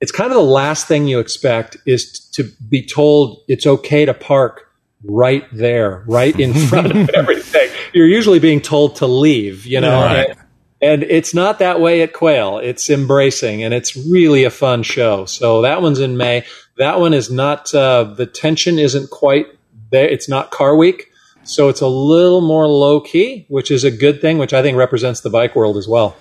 it's 0.00 0.10
kind 0.10 0.30
of 0.30 0.36
the 0.36 0.42
last 0.42 0.88
thing 0.88 1.06
you 1.06 1.20
expect 1.20 1.76
is 1.86 2.18
to 2.30 2.44
be 2.68 2.84
told 2.84 3.42
it's 3.48 3.66
okay 3.66 4.04
to 4.04 4.14
park 4.14 4.68
right 5.04 5.44
there, 5.52 6.04
right 6.06 6.38
in 6.38 6.54
front 6.68 6.90
of 6.90 7.10
everything. 7.10 7.68
You're 7.92 8.08
usually 8.08 8.38
being 8.38 8.60
told 8.60 8.96
to 8.96 9.06
leave, 9.06 9.66
you 9.66 9.80
know. 9.80 10.00
Right. 10.00 10.30
And, 10.30 10.38
and 10.80 11.02
it's 11.04 11.34
not 11.34 11.60
that 11.60 11.80
way 11.80 12.02
at 12.02 12.12
Quail. 12.12 12.58
It's 12.58 12.90
embracing, 12.90 13.62
and 13.62 13.72
it's 13.72 13.96
really 13.96 14.44
a 14.44 14.50
fun 14.50 14.82
show. 14.82 15.26
So 15.26 15.62
that 15.62 15.82
one's 15.82 16.00
in 16.00 16.16
May. 16.16 16.44
That 16.78 16.98
one 16.98 17.14
is 17.14 17.30
not. 17.30 17.72
Uh, 17.72 18.04
the 18.04 18.26
tension 18.26 18.78
isn't 18.78 19.10
quite 19.10 19.46
there. 19.90 20.08
It's 20.08 20.28
not 20.28 20.50
Car 20.50 20.74
Week, 20.74 21.11
so 21.44 21.68
it's 21.68 21.80
a 21.80 21.88
little 21.88 22.40
more 22.40 22.66
low 22.66 23.00
key, 23.00 23.46
which 23.48 23.70
is 23.70 23.84
a 23.84 23.90
good 23.90 24.20
thing. 24.20 24.38
Which 24.38 24.52
I 24.52 24.62
think 24.62 24.76
represents 24.76 25.20
the 25.20 25.30
bike 25.30 25.54
world 25.54 25.76
as 25.76 25.88
well. 25.88 26.16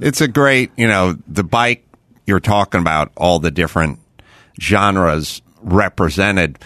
It's 0.00 0.20
a 0.20 0.28
great, 0.28 0.70
you 0.76 0.86
know, 0.86 1.18
the 1.26 1.44
bike 1.44 1.84
you're 2.26 2.40
talking 2.40 2.80
about, 2.80 3.10
all 3.16 3.38
the 3.38 3.50
different 3.50 3.98
genres 4.60 5.42
represented. 5.62 6.58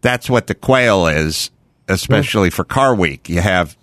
That's 0.00 0.30
what 0.30 0.46
the 0.46 0.54
quail 0.54 1.06
is, 1.06 1.50
especially 1.88 2.50
for 2.50 2.64
Car 2.64 2.94
Week. 2.94 3.28
You 3.28 3.40
have 3.40 3.76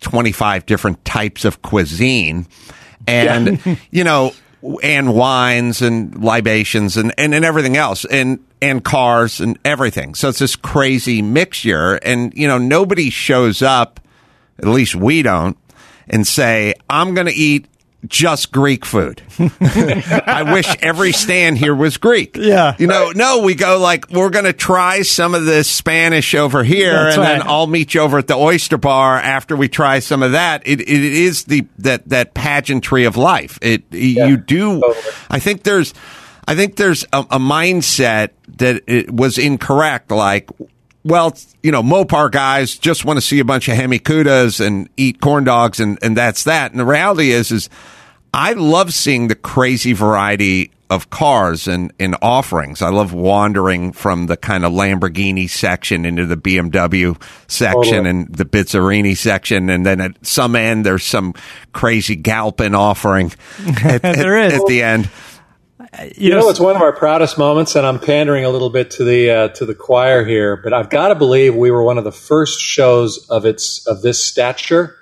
25 0.00 0.66
different 0.66 1.04
types 1.04 1.44
of 1.44 1.62
cuisine 1.62 2.46
and, 3.06 3.78
you 3.90 4.04
know, 4.04 4.32
and 4.82 5.14
wines 5.14 5.82
and 5.82 6.22
libations 6.22 6.96
and, 6.96 7.12
and, 7.18 7.34
and 7.34 7.44
everything 7.44 7.76
else 7.76 8.04
and, 8.04 8.44
and 8.60 8.84
cars 8.84 9.40
and 9.40 9.58
everything. 9.64 10.14
So 10.14 10.28
it's 10.28 10.38
this 10.38 10.56
crazy 10.56 11.20
mixture. 11.22 11.94
And, 11.94 12.32
you 12.34 12.46
know, 12.46 12.58
nobody 12.58 13.10
shows 13.10 13.62
up, 13.62 14.00
at 14.58 14.66
least 14.66 14.94
we 14.94 15.22
don't, 15.22 15.56
and 16.08 16.26
say, 16.26 16.74
I'm 16.88 17.14
going 17.14 17.26
to 17.26 17.32
eat 17.32 17.66
just 18.06 18.50
Greek 18.52 18.84
food. 18.84 19.22
I 19.38 20.50
wish 20.52 20.68
every 20.82 21.12
stand 21.12 21.58
here 21.58 21.74
was 21.74 21.96
Greek. 21.96 22.36
Yeah. 22.36 22.74
You 22.78 22.86
know, 22.86 23.12
no, 23.14 23.42
we 23.42 23.54
go 23.54 23.78
like, 23.78 24.10
we're 24.10 24.30
going 24.30 24.44
to 24.44 24.52
try 24.52 25.02
some 25.02 25.34
of 25.34 25.44
this 25.44 25.70
Spanish 25.70 26.34
over 26.34 26.64
here 26.64 27.04
That's 27.04 27.16
and 27.16 27.24
then. 27.24 27.42
I'll 27.44 27.66
meet 27.66 27.94
you 27.94 28.00
over 28.00 28.18
at 28.18 28.26
the 28.26 28.34
oyster 28.34 28.76
bar 28.76 29.18
after 29.18 29.54
we 29.56 29.68
try 29.68 30.00
some 30.00 30.22
of 30.22 30.32
that. 30.32 30.62
It, 30.66 30.80
it 30.80 30.88
is 30.88 31.44
the, 31.44 31.66
that, 31.78 32.08
that 32.08 32.34
pageantry 32.34 33.04
of 33.04 33.16
life. 33.16 33.58
It, 33.62 33.84
you 33.92 34.36
do, 34.36 34.80
totally. 34.80 35.14
I 35.30 35.38
think 35.38 35.62
there's, 35.62 35.94
I 36.46 36.56
think 36.56 36.76
there's 36.76 37.04
a, 37.12 37.20
a 37.20 37.38
mindset 37.38 38.30
that 38.56 38.82
it 38.88 39.10
was 39.10 39.38
incorrect. 39.38 40.10
Like, 40.10 40.50
well, 41.04 41.36
you 41.62 41.72
know, 41.72 41.82
Mopar 41.82 42.30
guys 42.30 42.76
just 42.78 43.04
want 43.04 43.16
to 43.16 43.20
see 43.20 43.38
a 43.40 43.44
bunch 43.44 43.68
of 43.68 43.74
Hemi 43.76 43.98
hemikudas 43.98 44.64
and 44.64 44.88
eat 44.96 45.20
corn 45.20 45.44
dogs, 45.44 45.80
and, 45.80 45.98
and 46.02 46.16
that's 46.16 46.44
that. 46.44 46.70
And 46.70 46.80
the 46.80 46.84
reality 46.84 47.30
is, 47.32 47.50
is 47.50 47.68
I 48.32 48.52
love 48.52 48.94
seeing 48.94 49.28
the 49.28 49.34
crazy 49.34 49.92
variety 49.92 50.70
of 50.90 51.08
cars 51.08 51.66
and, 51.68 51.90
and 51.98 52.14
offerings. 52.20 52.82
I 52.82 52.90
love 52.90 53.14
wandering 53.14 53.92
from 53.92 54.26
the 54.26 54.36
kind 54.36 54.62
of 54.62 54.72
Lamborghini 54.72 55.48
section 55.48 56.04
into 56.04 56.26
the 56.26 56.36
BMW 56.36 57.20
section 57.48 57.80
Totally. 58.04 58.10
and 58.10 58.34
the 58.34 58.44
Bizzarrini 58.44 59.16
section, 59.16 59.70
and 59.70 59.86
then 59.86 60.00
at 60.02 60.24
some 60.24 60.54
end 60.54 60.84
there's 60.84 61.04
some 61.04 61.32
crazy 61.72 62.14
Galpin 62.14 62.74
offering 62.74 63.32
at, 63.84 64.02
There 64.02 64.36
at- 64.36 64.52
is. 64.52 64.60
at 64.60 64.66
the 64.66 64.82
end. 64.82 65.08
You 66.16 66.30
know, 66.30 66.48
it's 66.48 66.58
one 66.58 66.74
of 66.74 66.80
our 66.80 66.92
proudest 66.92 67.36
moments, 67.36 67.76
and 67.76 67.86
I'm 67.86 68.00
pandering 68.00 68.46
a 68.46 68.48
little 68.48 68.70
bit 68.70 68.92
to 68.92 69.04
the 69.04 69.30
uh, 69.30 69.48
to 69.48 69.66
the 69.66 69.74
choir 69.74 70.24
here, 70.24 70.56
but 70.56 70.72
I've 70.72 70.88
got 70.88 71.08
to 71.08 71.14
believe 71.14 71.54
we 71.54 71.70
were 71.70 71.82
one 71.82 71.98
of 71.98 72.04
the 72.04 72.12
first 72.12 72.60
shows 72.60 73.26
of 73.28 73.44
its 73.44 73.86
of 73.86 74.00
this 74.00 74.24
stature 74.24 74.96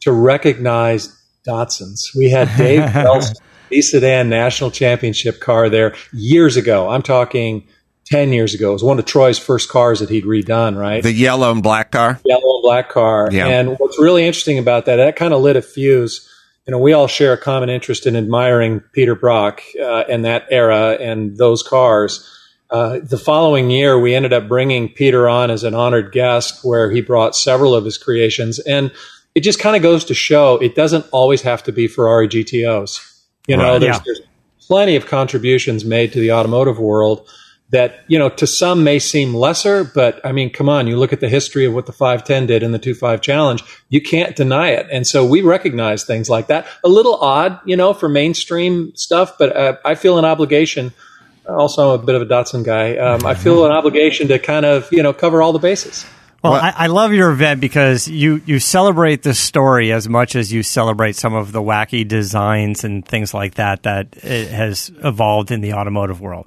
to 0.00 0.12
recognize 0.12 1.16
Datsuns. 1.46 2.14
We 2.14 2.28
had 2.28 2.50
Dave 2.58 2.92
Bell's 2.92 3.40
B 3.70 3.80
Sedan 3.80 4.28
National 4.28 4.70
Championship 4.70 5.40
car 5.40 5.70
there 5.70 5.94
years 6.12 6.58
ago. 6.58 6.90
I'm 6.90 7.02
talking 7.02 7.66
ten 8.04 8.30
years 8.30 8.52
ago. 8.52 8.68
It 8.68 8.74
was 8.74 8.84
one 8.84 8.98
of 8.98 9.06
Troy's 9.06 9.38
first 9.38 9.70
cars 9.70 10.00
that 10.00 10.10
he'd 10.10 10.24
redone, 10.24 10.78
right? 10.78 11.02
The 11.02 11.12
yellow 11.12 11.50
and 11.50 11.62
black 11.62 11.90
car. 11.90 12.20
yellow 12.26 12.56
and 12.56 12.62
black 12.62 12.90
car. 12.90 13.30
Yeah. 13.32 13.46
And 13.46 13.78
what's 13.78 13.98
really 13.98 14.26
interesting 14.26 14.58
about 14.58 14.84
that, 14.84 14.96
that 14.96 15.16
kind 15.16 15.32
of 15.32 15.40
lit 15.40 15.56
a 15.56 15.62
fuse. 15.62 16.27
You 16.68 16.72
know, 16.72 16.80
we 16.80 16.92
all 16.92 17.06
share 17.06 17.32
a 17.32 17.38
common 17.38 17.70
interest 17.70 18.06
in 18.06 18.14
admiring 18.14 18.80
Peter 18.92 19.14
Brock 19.14 19.62
uh, 19.80 20.00
and 20.06 20.26
that 20.26 20.44
era 20.50 20.98
and 21.00 21.34
those 21.38 21.62
cars. 21.62 22.22
Uh, 22.68 22.98
the 23.02 23.16
following 23.16 23.70
year, 23.70 23.98
we 23.98 24.14
ended 24.14 24.34
up 24.34 24.48
bringing 24.48 24.90
Peter 24.90 25.30
on 25.30 25.50
as 25.50 25.64
an 25.64 25.74
honored 25.74 26.12
guest, 26.12 26.62
where 26.62 26.90
he 26.90 27.00
brought 27.00 27.34
several 27.34 27.74
of 27.74 27.86
his 27.86 27.96
creations, 27.96 28.58
and 28.58 28.92
it 29.34 29.40
just 29.40 29.58
kind 29.58 29.76
of 29.76 29.82
goes 29.82 30.04
to 30.04 30.12
show 30.12 30.58
it 30.58 30.74
doesn't 30.74 31.06
always 31.10 31.40
have 31.40 31.62
to 31.62 31.72
be 31.72 31.88
Ferrari 31.88 32.28
GTOs. 32.28 33.00
You 33.46 33.56
know, 33.56 33.62
Right. 33.72 33.80
there's, 33.80 33.96
Yeah. 33.96 34.02
there's 34.04 34.20
plenty 34.66 34.94
of 34.94 35.06
contributions 35.06 35.86
made 35.86 36.12
to 36.12 36.20
the 36.20 36.32
automotive 36.32 36.78
world 36.78 37.26
that 37.70 38.04
you 38.08 38.18
know 38.18 38.28
to 38.28 38.46
some 38.46 38.82
may 38.82 38.98
seem 38.98 39.34
lesser 39.34 39.84
but 39.84 40.24
i 40.24 40.32
mean 40.32 40.50
come 40.50 40.68
on 40.68 40.86
you 40.86 40.96
look 40.96 41.12
at 41.12 41.20
the 41.20 41.28
history 41.28 41.64
of 41.64 41.74
what 41.74 41.86
the 41.86 41.92
510 41.92 42.46
did 42.46 42.62
in 42.62 42.72
the 42.72 42.78
25 42.78 43.20
challenge 43.20 43.62
you 43.90 44.00
can't 44.02 44.36
deny 44.36 44.68
it. 44.68 44.86
And 44.90 45.06
so 45.06 45.24
we 45.24 45.40
recognize 45.40 46.04
things 46.04 46.28
like 46.28 46.48
that. 46.48 46.66
A 46.84 46.88
little 46.88 47.16
odd 47.16 47.60
you 47.64 47.76
know 47.76 47.92
for 47.92 48.08
mainstream 48.08 48.94
stuff 48.96 49.36
but 49.38 49.56
uh, 49.56 49.76
i 49.84 49.94
feel 49.94 50.18
an 50.18 50.24
obligation 50.24 50.92
also 51.46 51.94
i'm 51.94 52.00
a 52.00 52.04
bit 52.04 52.14
of 52.14 52.22
a 52.22 52.26
datsun 52.26 52.64
guy 52.64 52.96
um, 52.96 53.24
i 53.24 53.34
feel 53.34 53.64
an 53.64 53.72
obligation 53.72 54.28
to 54.28 54.38
kind 54.38 54.64
of 54.64 54.90
you 54.92 55.02
know 55.02 55.12
cover 55.12 55.42
all 55.42 55.52
the 55.52 55.58
bases. 55.58 56.06
Well, 56.42 56.52
I, 56.52 56.72
I 56.76 56.86
love 56.86 57.12
your 57.12 57.32
event 57.32 57.60
because 57.60 58.06
you, 58.06 58.40
you 58.46 58.60
celebrate 58.60 59.24
the 59.24 59.34
story 59.34 59.90
as 59.90 60.08
much 60.08 60.36
as 60.36 60.52
you 60.52 60.62
celebrate 60.62 61.16
some 61.16 61.34
of 61.34 61.50
the 61.50 61.60
wacky 61.60 62.06
designs 62.06 62.84
and 62.84 63.04
things 63.04 63.34
like 63.34 63.54
that 63.54 63.82
that 63.82 64.16
it 64.22 64.48
has 64.48 64.92
evolved 65.02 65.50
in 65.50 65.62
the 65.62 65.72
automotive 65.72 66.20
world. 66.20 66.46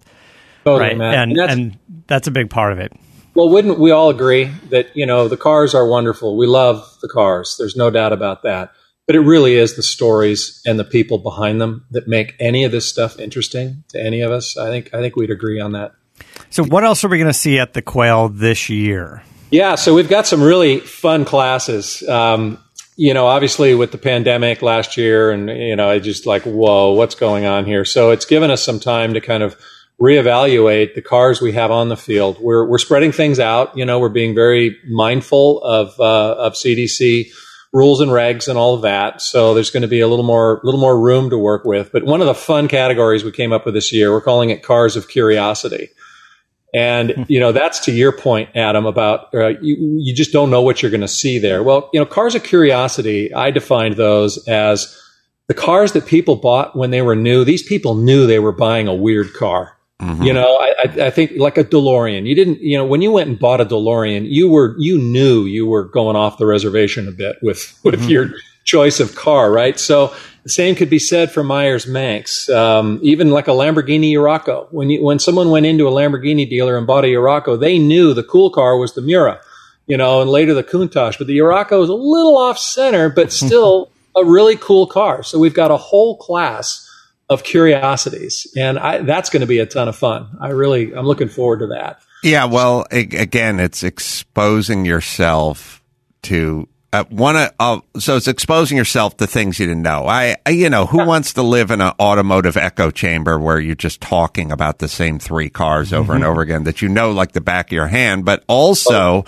Totally 0.65 0.89
right. 0.89 0.97
man. 0.97 1.29
And, 1.29 1.37
that's- 1.37 1.55
and 1.57 1.79
that's 2.07 2.27
a 2.27 2.31
big 2.31 2.49
part 2.49 2.71
of 2.73 2.79
it. 2.79 2.93
Well, 3.33 3.49
wouldn't 3.49 3.79
we 3.79 3.91
all 3.91 4.09
agree 4.09 4.51
that, 4.69 4.95
you 4.95 5.05
know, 5.05 5.29
the 5.29 5.37
cars 5.37 5.73
are 5.73 5.87
wonderful. 5.87 6.35
We 6.35 6.47
love 6.47 6.85
the 7.01 7.07
cars. 7.07 7.55
There's 7.57 7.77
no 7.77 7.89
doubt 7.89 8.11
about 8.11 8.43
that. 8.43 8.73
But 9.07 9.15
it 9.15 9.21
really 9.21 9.55
is 9.55 9.75
the 9.75 9.83
stories 9.83 10.61
and 10.65 10.77
the 10.77 10.83
people 10.83 11.17
behind 11.17 11.59
them 11.59 11.85
that 11.91 12.07
make 12.07 12.35
any 12.39 12.65
of 12.65 12.71
this 12.71 12.85
stuff 12.85 13.19
interesting 13.19 13.83
to 13.89 14.01
any 14.01 14.21
of 14.21 14.31
us. 14.31 14.57
I 14.57 14.69
think 14.69 14.93
I 14.93 14.99
think 15.01 15.15
we'd 15.15 15.31
agree 15.31 15.59
on 15.59 15.71
that. 15.73 15.93
So, 16.49 16.63
what 16.63 16.83
else 16.83 17.03
are 17.03 17.09
we 17.09 17.17
going 17.17 17.27
to 17.27 17.33
see 17.37 17.57
at 17.57 17.73
the 17.73 17.81
Quail 17.81 18.29
this 18.29 18.69
year? 18.69 19.23
Yeah, 19.49 19.75
so 19.75 19.93
we've 19.93 20.07
got 20.07 20.27
some 20.27 20.41
really 20.41 20.79
fun 20.79 21.25
classes. 21.25 22.07
Um, 22.07 22.57
you 22.95 23.13
know, 23.13 23.25
obviously 23.27 23.73
with 23.75 23.91
the 23.91 23.97
pandemic 23.97 24.61
last 24.61 24.95
year, 24.97 25.31
and 25.31 25.49
you 25.49 25.75
know, 25.75 25.89
I 25.89 25.99
just 25.99 26.25
like, 26.25 26.43
whoa, 26.43 26.91
what's 26.93 27.15
going 27.15 27.45
on 27.45 27.65
here? 27.65 27.83
So 27.83 28.11
it's 28.11 28.25
given 28.25 28.51
us 28.51 28.63
some 28.63 28.79
time 28.79 29.15
to 29.15 29.21
kind 29.21 29.43
of 29.43 29.57
reevaluate 30.01 30.95
the 30.95 31.01
cars 31.01 31.41
we 31.41 31.51
have 31.51 31.69
on 31.69 31.89
the 31.89 31.95
field. 31.95 32.39
We're 32.41 32.65
we're 32.65 32.79
spreading 32.79 33.11
things 33.11 33.39
out. 33.39 33.77
You 33.77 33.85
know, 33.85 33.99
we're 33.99 34.09
being 34.09 34.33
very 34.33 34.77
mindful 34.89 35.61
of 35.63 35.97
uh, 35.99 36.35
of 36.39 36.53
CDC 36.53 37.31
rules 37.71 38.01
and 38.01 38.11
regs 38.11 38.49
and 38.49 38.57
all 38.57 38.73
of 38.73 38.81
that. 38.81 39.21
So 39.21 39.53
there's 39.53 39.69
going 39.69 39.83
to 39.83 39.87
be 39.87 40.01
a 40.01 40.07
little 40.07 40.25
more 40.25 40.59
little 40.63 40.79
more 40.79 40.99
room 40.99 41.29
to 41.29 41.37
work 41.37 41.65
with. 41.65 41.91
But 41.91 42.03
one 42.03 42.19
of 42.19 42.27
the 42.27 42.33
fun 42.33 42.67
categories 42.67 43.23
we 43.23 43.31
came 43.31 43.53
up 43.53 43.65
with 43.65 43.75
this 43.75 43.93
year, 43.93 44.11
we're 44.11 44.21
calling 44.21 44.49
it 44.49 44.63
cars 44.63 44.95
of 44.95 45.07
curiosity. 45.07 45.89
And 46.73 47.25
you 47.27 47.39
know 47.39 47.51
that's 47.51 47.79
to 47.81 47.91
your 47.91 48.11
point, 48.11 48.49
Adam, 48.55 48.85
about 48.85 49.33
uh, 49.35 49.49
you, 49.61 49.75
you 49.99 50.15
just 50.15 50.31
don't 50.31 50.49
know 50.49 50.61
what 50.61 50.81
you're 50.81 50.91
going 50.91 51.01
to 51.01 51.07
see 51.07 51.37
there. 51.37 51.61
Well, 51.61 51.89
you 51.93 51.99
know, 51.99 52.05
cars 52.05 52.33
of 52.33 52.43
curiosity, 52.43 53.31
I 53.33 53.51
defined 53.51 53.97
those 53.97 54.47
as 54.47 54.97
the 55.47 55.53
cars 55.53 55.91
that 55.91 56.05
people 56.05 56.37
bought 56.37 56.75
when 56.75 56.89
they 56.89 57.01
were 57.01 57.15
new. 57.15 57.43
These 57.43 57.63
people 57.63 57.93
knew 57.95 58.25
they 58.25 58.39
were 58.39 58.53
buying 58.53 58.87
a 58.87 58.95
weird 58.95 59.33
car. 59.33 59.77
You 60.01 60.33
know, 60.33 60.57
I, 60.57 61.05
I, 61.05 61.09
think 61.11 61.33
like 61.37 61.59
a 61.59 61.63
DeLorean. 61.63 62.25
You 62.25 62.33
didn't, 62.33 62.59
you 62.61 62.75
know, 62.75 62.85
when 62.85 63.03
you 63.03 63.11
went 63.11 63.29
and 63.29 63.37
bought 63.37 63.61
a 63.61 63.65
DeLorean, 63.65 64.25
you 64.27 64.49
were, 64.49 64.75
you 64.79 64.97
knew 64.97 65.45
you 65.45 65.67
were 65.67 65.83
going 65.83 66.15
off 66.15 66.39
the 66.39 66.47
reservation 66.47 67.07
a 67.07 67.11
bit 67.11 67.37
with 67.43 67.79
with 67.83 68.09
your 68.09 68.31
choice 68.63 68.99
of 68.99 69.15
car, 69.15 69.51
right? 69.51 69.79
So 69.79 70.13
the 70.43 70.49
same 70.49 70.75
could 70.75 70.89
be 70.89 70.99
said 70.99 71.31
for 71.31 71.43
Meyers 71.43 71.85
Manx. 71.85 72.49
Um, 72.49 72.99
even 73.03 73.29
like 73.29 73.47
a 73.47 73.51
Lamborghini 73.51 74.11
Urraco. 74.13 74.67
When 74.71 74.89
you, 74.89 75.03
when 75.03 75.19
someone 75.19 75.51
went 75.51 75.65
into 75.67 75.87
a 75.87 75.91
Lamborghini 75.91 76.49
dealer 76.49 76.77
and 76.77 76.87
bought 76.87 77.05
a 77.05 77.07
Urraco, 77.07 77.59
they 77.59 77.77
knew 77.77 78.13
the 78.13 78.23
cool 78.23 78.49
car 78.49 78.77
was 78.77 78.93
the 78.93 79.01
Miura, 79.01 79.39
you 79.85 79.97
know, 79.97 80.21
and 80.21 80.31
later 80.31 80.53
the 80.55 80.63
Countach. 80.63 81.17
But 81.17 81.27
the 81.27 81.37
Urraco 81.37 81.83
is 81.83 81.89
a 81.89 81.93
little 81.93 82.37
off 82.37 82.57
center, 82.57 83.09
but 83.09 83.31
still 83.31 83.91
a 84.15 84.25
really 84.25 84.55
cool 84.55 84.87
car. 84.87 85.21
So 85.21 85.37
we've 85.37 85.53
got 85.53 85.69
a 85.69 85.77
whole 85.77 86.17
class 86.17 86.87
of 87.31 87.45
curiosities, 87.45 88.45
and 88.57 88.77
I, 88.77 89.03
that's 89.03 89.29
going 89.29 89.39
to 89.39 89.47
be 89.47 89.59
a 89.59 89.65
ton 89.65 89.87
of 89.87 89.95
fun. 89.95 90.27
I 90.41 90.49
really, 90.49 90.93
I'm 90.93 91.05
looking 91.05 91.29
forward 91.29 91.59
to 91.59 91.67
that. 91.67 92.01
Yeah, 92.23 92.43
well, 92.45 92.85
again, 92.91 93.61
it's 93.61 93.83
exposing 93.83 94.83
yourself 94.83 95.81
to 96.23 96.67
uh, 96.91 97.05
one. 97.05 97.37
Uh, 97.37 97.49
uh, 97.57 97.79
so 97.97 98.17
it's 98.17 98.27
exposing 98.27 98.77
yourself 98.77 99.15
to 99.17 99.27
things 99.27 99.59
you 99.59 99.65
didn't 99.65 99.81
know. 99.81 100.07
I, 100.07 100.35
I 100.45 100.49
you 100.49 100.69
know, 100.69 100.85
who 100.85 101.05
wants 101.05 101.31
to 101.33 101.41
live 101.41 101.71
in 101.71 101.79
an 101.79 101.93
automotive 102.01 102.57
echo 102.57 102.91
chamber 102.91 103.39
where 103.39 103.61
you're 103.61 103.75
just 103.75 104.01
talking 104.01 104.51
about 104.51 104.79
the 104.79 104.89
same 104.89 105.17
three 105.17 105.49
cars 105.49 105.93
over 105.93 106.13
and 106.13 106.25
over 106.25 106.41
again 106.41 106.65
that 106.65 106.81
you 106.81 106.89
know 106.89 107.11
like 107.11 107.31
the 107.31 107.39
back 107.39 107.67
of 107.67 107.71
your 107.71 107.87
hand, 107.87 108.25
but 108.25 108.43
also. 108.47 109.23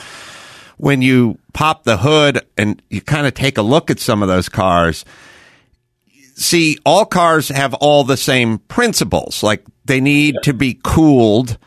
When 0.78 1.04
you 1.04 1.38
pop 1.54 1.84
the 1.84 1.97
hood 1.97 2.45
and 2.58 2.82
you 2.89 2.99
kind 2.99 3.28
of 3.28 3.36
take 3.36 3.60
a 3.60 3.62
look 3.62 3.91
at 3.91 3.99
some 3.99 4.22
of 4.22 4.28
those 4.28 4.49
cars, 4.49 5.06
see, 6.36 6.77
all 6.86 7.05
cars 7.05 7.49
have 7.49 7.73
all 7.75 8.03
the 8.03 8.17
same 8.17 8.59
principles. 8.59 9.43
Like 9.43 9.65
they 9.86 10.01
need 10.01 10.36
to 10.43 10.53
be 10.53 10.79
cooled, 10.84 11.57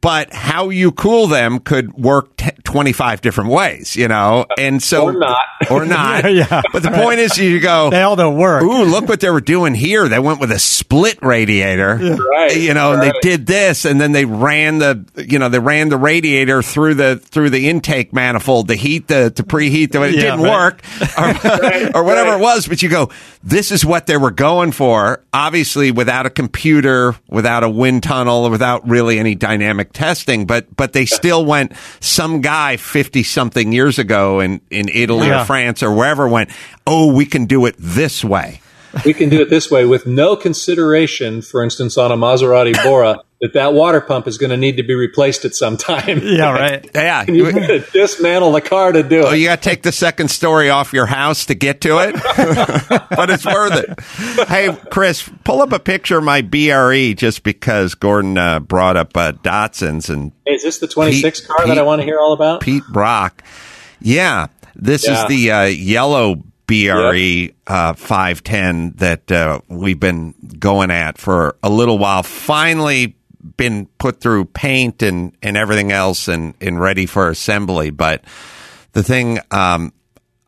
but 0.00 0.32
how 0.32 0.70
you 0.70 0.92
cool 0.92 1.26
them 1.26 1.58
could 1.58 1.92
work 1.94 2.36
t- 2.36 2.50
25 2.70 3.20
different 3.20 3.50
ways, 3.50 3.96
you 3.96 4.06
know? 4.06 4.46
And 4.56 4.80
so, 4.82 5.06
Or 5.06 5.12
not. 5.12 5.44
or 5.70 5.84
not. 5.84 6.24
Yeah, 6.32 6.62
But 6.72 6.82
the 6.84 6.90
point 6.92 7.18
is, 7.18 7.36
you 7.36 7.58
go, 7.60 7.90
They 7.90 8.02
all 8.02 8.14
don't 8.14 8.36
work. 8.36 8.62
Ooh, 8.62 8.84
look 8.84 9.08
what 9.08 9.18
they 9.20 9.28
were 9.30 9.40
doing 9.40 9.74
here. 9.74 10.08
They 10.08 10.18
went 10.20 10.38
with 10.38 10.52
a 10.52 10.58
split 10.60 11.18
radiator. 11.22 11.96
Right, 11.96 12.56
You 12.56 12.72
know, 12.74 12.92
and 12.92 13.02
they 13.02 13.12
did 13.22 13.46
this 13.46 13.84
and 13.84 14.00
then 14.00 14.12
they 14.12 14.24
ran 14.24 14.78
the 14.78 15.04
you 15.16 15.38
know, 15.40 15.48
they 15.48 15.58
ran 15.58 15.88
the 15.88 15.96
radiator 15.96 16.62
through 16.62 16.94
the 16.94 17.16
through 17.16 17.50
the 17.50 17.68
intake 17.68 18.12
manifold 18.12 18.68
to 18.68 18.74
heat 18.74 19.08
the 19.08 19.30
to 19.32 19.42
preheat 19.42 19.90
the 19.92 20.02
it 20.02 20.14
Yeah, 20.14 20.20
didn't 20.36 20.40
right. 20.42 20.50
work 20.50 20.82
or, 21.94 21.96
or 22.00 22.04
whatever 22.04 22.34
it 22.34 22.40
was, 22.40 22.68
but 22.68 22.82
you 22.82 22.88
go, 22.88 23.10
this 23.42 23.72
is 23.72 23.84
what 23.84 24.06
they 24.06 24.16
were 24.16 24.30
going 24.30 24.70
for. 24.72 25.24
Obviously 25.32 25.90
without 25.90 26.26
a 26.26 26.30
computer, 26.30 27.16
without 27.28 27.64
a 27.64 27.68
wind 27.68 28.02
tunnel, 28.04 28.48
without 28.50 28.88
really 28.88 29.18
any 29.18 29.34
dynamic 29.34 29.92
testing, 29.92 30.46
but 30.46 30.74
but 30.76 30.92
they 30.92 31.06
still 31.06 31.44
went 31.44 31.72
some 31.98 32.40
guy 32.40 32.59
50 32.76 33.22
something 33.22 33.72
years 33.72 33.98
ago 33.98 34.40
in 34.40 34.60
in 34.70 34.88
Italy 34.88 35.28
Yeah. 35.28 35.42
or 35.42 35.44
France 35.44 35.82
or 35.82 35.92
wherever 35.92 36.28
went, 36.28 36.50
"Oh, 36.86 37.12
we 37.12 37.26
can 37.26 37.46
do 37.46 37.66
it 37.66 37.74
this 37.78 38.24
way." 38.24 38.60
we 39.04 39.14
can 39.14 39.28
do 39.28 39.40
it 39.40 39.48
this 39.50 39.70
way 39.70 39.84
with 39.84 40.04
no 40.04 40.34
consideration, 40.34 41.42
for 41.42 41.62
instance, 41.62 41.96
on 41.96 42.10
a 42.10 42.16
Maserati 42.16 42.74
Bora 42.82 43.20
that 43.40 43.54
that 43.54 43.72
water 43.72 44.00
pump 44.02 44.26
is 44.26 44.36
going 44.38 44.50
to 44.50 44.56
need 44.56 44.76
to 44.76 44.82
be 44.82 44.94
replaced 44.94 45.44
at 45.46 45.54
some 45.54 45.76
time. 45.76 46.20
Yeah, 46.22 46.52
right. 46.52 46.90
Yeah. 46.94 47.24
And 47.26 47.36
you 47.36 47.50
got 47.52 47.66
to 47.66 47.80
dismantle 47.92 48.52
the 48.52 48.60
car 48.60 48.92
to 48.92 49.02
do 49.02 49.20
it. 49.20 49.24
Oh, 49.24 49.32
it. 49.32 49.38
you 49.38 49.46
got 49.46 49.62
to 49.62 49.68
take 49.68 49.82
the 49.82 49.92
second 49.92 50.28
story 50.28 50.68
off 50.70 50.92
your 50.92 51.06
house 51.06 51.46
to 51.46 51.54
get 51.54 51.80
to 51.82 51.98
it, 51.98 52.14
but 53.10 53.30
it's 53.30 53.46
worth 53.46 53.72
it. 53.74 54.46
Hey, 54.48 54.76
Chris, 54.90 55.28
pull 55.44 55.62
up 55.62 55.72
a 55.72 55.78
picture 55.78 56.18
of 56.18 56.24
my 56.24 56.42
BRE 56.42 57.14
just 57.14 57.42
because 57.42 57.94
Gordon 57.94 58.36
uh, 58.36 58.60
brought 58.60 58.96
up 58.96 59.16
uh, 59.16 59.32
Datsuns 59.32 60.10
and 60.10 60.32
Hey, 60.46 60.54
is 60.54 60.62
this 60.62 60.78
the 60.78 60.88
26 60.88 61.40
Pete- 61.40 61.48
car 61.48 61.66
that 61.66 61.78
I 61.78 61.82
want 61.82 62.00
to 62.00 62.04
hear 62.04 62.18
all 62.18 62.32
about? 62.32 62.60
Pete 62.60 62.82
Brock. 62.92 63.42
Yeah, 64.00 64.48
this 64.74 65.06
Yeah. 65.06 65.22
is 65.22 65.28
the 65.28 65.50
uh, 65.52 65.64
yellow 65.64 66.36
BRE 66.66 67.48
uh, 67.66 67.94
510 67.94 68.92
that 68.96 69.32
uh, 69.32 69.60
we've 69.68 69.98
been 69.98 70.34
going 70.58 70.90
at 70.90 71.18
for 71.18 71.56
a 71.62 71.68
little 71.70 71.98
while. 71.98 72.22
Finally 72.22 73.16
been 73.56 73.86
put 73.98 74.20
through 74.20 74.46
paint 74.46 75.02
and, 75.02 75.36
and 75.42 75.56
everything 75.56 75.92
else 75.92 76.28
and, 76.28 76.54
and 76.60 76.80
ready 76.80 77.06
for 77.06 77.28
assembly. 77.30 77.90
But 77.90 78.24
the 78.92 79.02
thing, 79.02 79.38
um, 79.50 79.92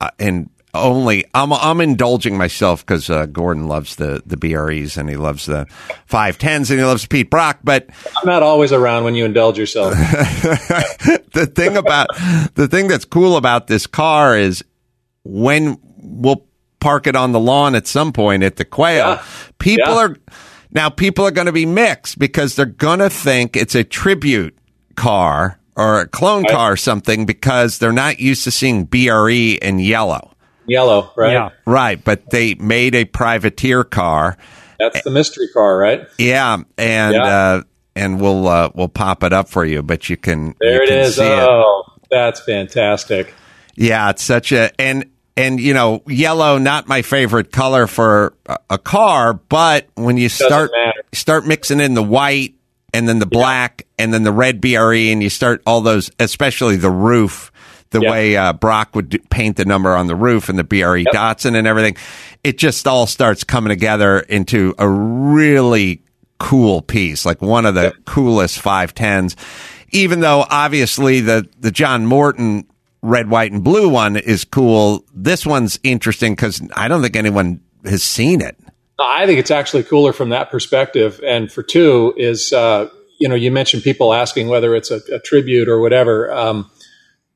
uh, 0.01 0.11
and 0.19 0.51
only 0.75 1.27
I'm 1.35 1.53
I'm 1.53 1.83
indulging 1.83 2.39
myself 2.39 2.85
because 2.85 3.11
uh, 3.11 3.27
Gordon 3.27 3.69
loves 3.69 3.97
the 3.97 4.23
the 4.25 4.39
BREs 4.39 4.97
and 4.97 5.09
he 5.11 5.17
loves 5.17 5.45
the 5.45 5.67
510s 6.09 6.71
and 6.71 6.79
he 6.81 6.85
loves 6.85 7.05
Pete 7.07 7.29
Brock, 7.29 7.59
but 7.63 7.89
I'm 8.17 8.27
not 8.27 8.43
always 8.43 8.73
around 8.73 9.05
when 9.05 9.15
you 9.15 9.27
indulge 9.27 9.59
yourself. 9.59 9.93
the 11.35 11.51
thing 11.55 11.77
about 11.77 12.09
the 12.55 12.69
thing 12.69 12.89
that's 12.89 13.05
cool 13.05 13.37
about 13.37 13.67
this 13.67 13.87
car 13.87 14.37
is 14.37 14.65
when 15.25 15.79
we'll 15.99 16.47
park 16.81 17.07
it 17.07 17.17
on 17.17 17.33
the 17.33 17.41
lawn 17.41 17.75
at 17.75 17.87
some 17.87 18.13
point 18.13 18.43
at 18.43 18.57
the 18.57 18.65
quail, 18.65 18.97
Yeah. 19.07 19.23
people 19.59 19.93
Yeah. 19.95 19.99
are 20.01 20.17
now 20.73 20.89
people 20.91 21.25
are 21.27 21.31
going 21.31 21.47
to 21.47 21.53
be 21.53 21.67
mixed 21.67 22.19
because 22.19 22.57
they're 22.57 22.67
going 22.67 22.99
to 23.01 23.11
think 23.11 23.57
it's 23.57 23.75
a 23.75 23.85
tribute 23.85 24.57
car 24.97 25.59
or 25.77 26.01
a 26.01 26.09
clone 26.09 26.43
Right. 26.43 26.53
car 26.53 26.73
or 26.73 26.77
something 26.77 27.25
because 27.27 27.79
they're 27.79 27.93
not 27.93 28.21
used 28.21 28.45
to 28.45 28.51
seeing 28.51 28.85
BRE 28.85 29.31
in 29.63 29.79
yellow. 29.79 30.31
Yellow, 30.67 31.11
right? 31.17 31.33
Yeah. 31.33 31.49
Right, 31.67 32.03
but 32.03 32.31
they 32.31 32.55
made 32.55 32.95
a 32.95 33.05
privateer 33.05 33.83
car. 33.85 34.37
That's 34.79 35.03
the 35.03 35.11
mystery 35.11 35.49
car, 35.53 35.77
right? 35.79 36.07
Yeah, 36.19 36.59
and 36.79 37.15
Yeah. 37.15 37.25
uh 37.25 37.63
and 37.95 38.21
we'll 38.21 38.47
uh 38.49 38.71
we'll 38.75 38.89
pop 38.89 39.23
it 39.25 39.33
up 39.33 39.49
for 39.49 39.65
you, 39.65 39.83
but 39.83 40.09
you 40.09 40.17
can 40.17 40.55
There 40.61 40.75
you 40.77 40.83
it 40.83 40.89
can 40.89 40.99
is. 40.99 41.17
see 41.17 41.23
it. 41.23 41.39
Oh, 41.39 41.85
that's 42.11 42.41
fantastic. 42.41 43.33
Yeah, 43.75 44.11
it's 44.11 44.23
such 44.23 44.53
a 44.53 44.71
and 44.81 45.07
and 45.37 45.61
you 45.61 45.75
know, 45.75 46.03
yellow 46.07 46.59
not 46.59 46.89
my 46.89 47.03
favorite 47.03 47.53
color 47.53 47.87
for 47.87 48.35
a, 48.47 48.59
a 48.71 48.79
car, 48.79 49.35
but 49.35 49.87
when 49.95 50.17
you 50.17 50.29
start 50.29 50.71
matter. 50.73 51.03
start 51.13 51.47
mixing 51.47 51.81
in 51.81 51.95
the 51.95 52.03
white 52.03 52.55
and 52.95 53.09
then 53.09 53.19
the 53.19 53.27
black 53.27 53.87
and 53.99 54.13
then 54.13 54.23
the 54.23 54.33
red 54.33 54.61
BRE 54.61 54.95
and 55.11 55.23
you 55.23 55.31
start 55.31 55.63
all 55.67 55.81
those, 55.81 56.11
especially 56.19 56.77
the 56.77 56.91
roof, 56.91 57.51
the 57.91 58.01
Yeah. 58.01 58.11
way 58.11 58.37
uh, 58.37 58.53
Brock 58.53 58.95
would 58.95 59.09
do, 59.11 59.19
paint 59.31 59.57
the 59.57 59.65
number 59.65 59.95
on 59.97 60.07
the 60.07 60.15
roof 60.17 60.49
and 60.51 60.59
the 60.59 60.65
BRE 60.65 61.05
Datsun 61.13 61.57
and 61.57 61.67
everything, 61.67 61.97
it 62.45 62.59
just 62.59 62.87
all 62.87 63.07
starts 63.07 63.45
coming 63.45 63.71
together 63.71 64.19
into 64.21 64.75
a 64.79 64.89
really 64.89 66.03
cool 66.39 66.83
piece, 66.83 67.25
like 67.25 67.41
one 67.41 67.65
of 67.67 67.75
the 67.75 67.95
coolest 68.05 68.61
510s. 68.63 69.37
Even 69.93 70.21
though 70.21 70.45
obviously 70.49 71.21
the, 71.21 71.47
the 71.61 71.71
John 71.71 72.05
Morton 72.07 72.67
red, 73.03 73.29
white, 73.29 73.53
and 73.53 73.63
blue 73.63 73.89
one 73.89 74.17
is 74.17 74.45
cool, 74.45 75.05
this 75.15 75.45
one's 75.45 75.79
interesting 75.83 76.35
because 76.35 76.63
I 76.75 76.89
don't 76.89 77.03
think 77.03 77.17
anyone 77.17 77.61
has 77.85 78.03
seen 78.03 78.41
it. 78.41 78.57
I 78.99 79.27
think 79.27 79.41
it's 79.41 79.51
actually 79.51 79.83
cooler 79.83 80.13
from 80.13 80.31
that 80.31 80.51
perspective. 80.51 81.21
And 81.27 81.51
for 81.51 81.63
two 81.63 82.15
is, 82.17 82.53
uh, 82.53 82.89
you 83.19 83.29
know, 83.29 83.35
you 83.35 83.51
mentioned 83.51 83.83
people 83.83 84.15
asking 84.15 84.49
whether 84.49 84.75
it's 84.75 84.91
a, 84.91 85.01
a 85.13 85.19
tribute 85.19 85.69
or 85.69 85.81
whatever. 85.81 86.33
Um, 86.33 86.71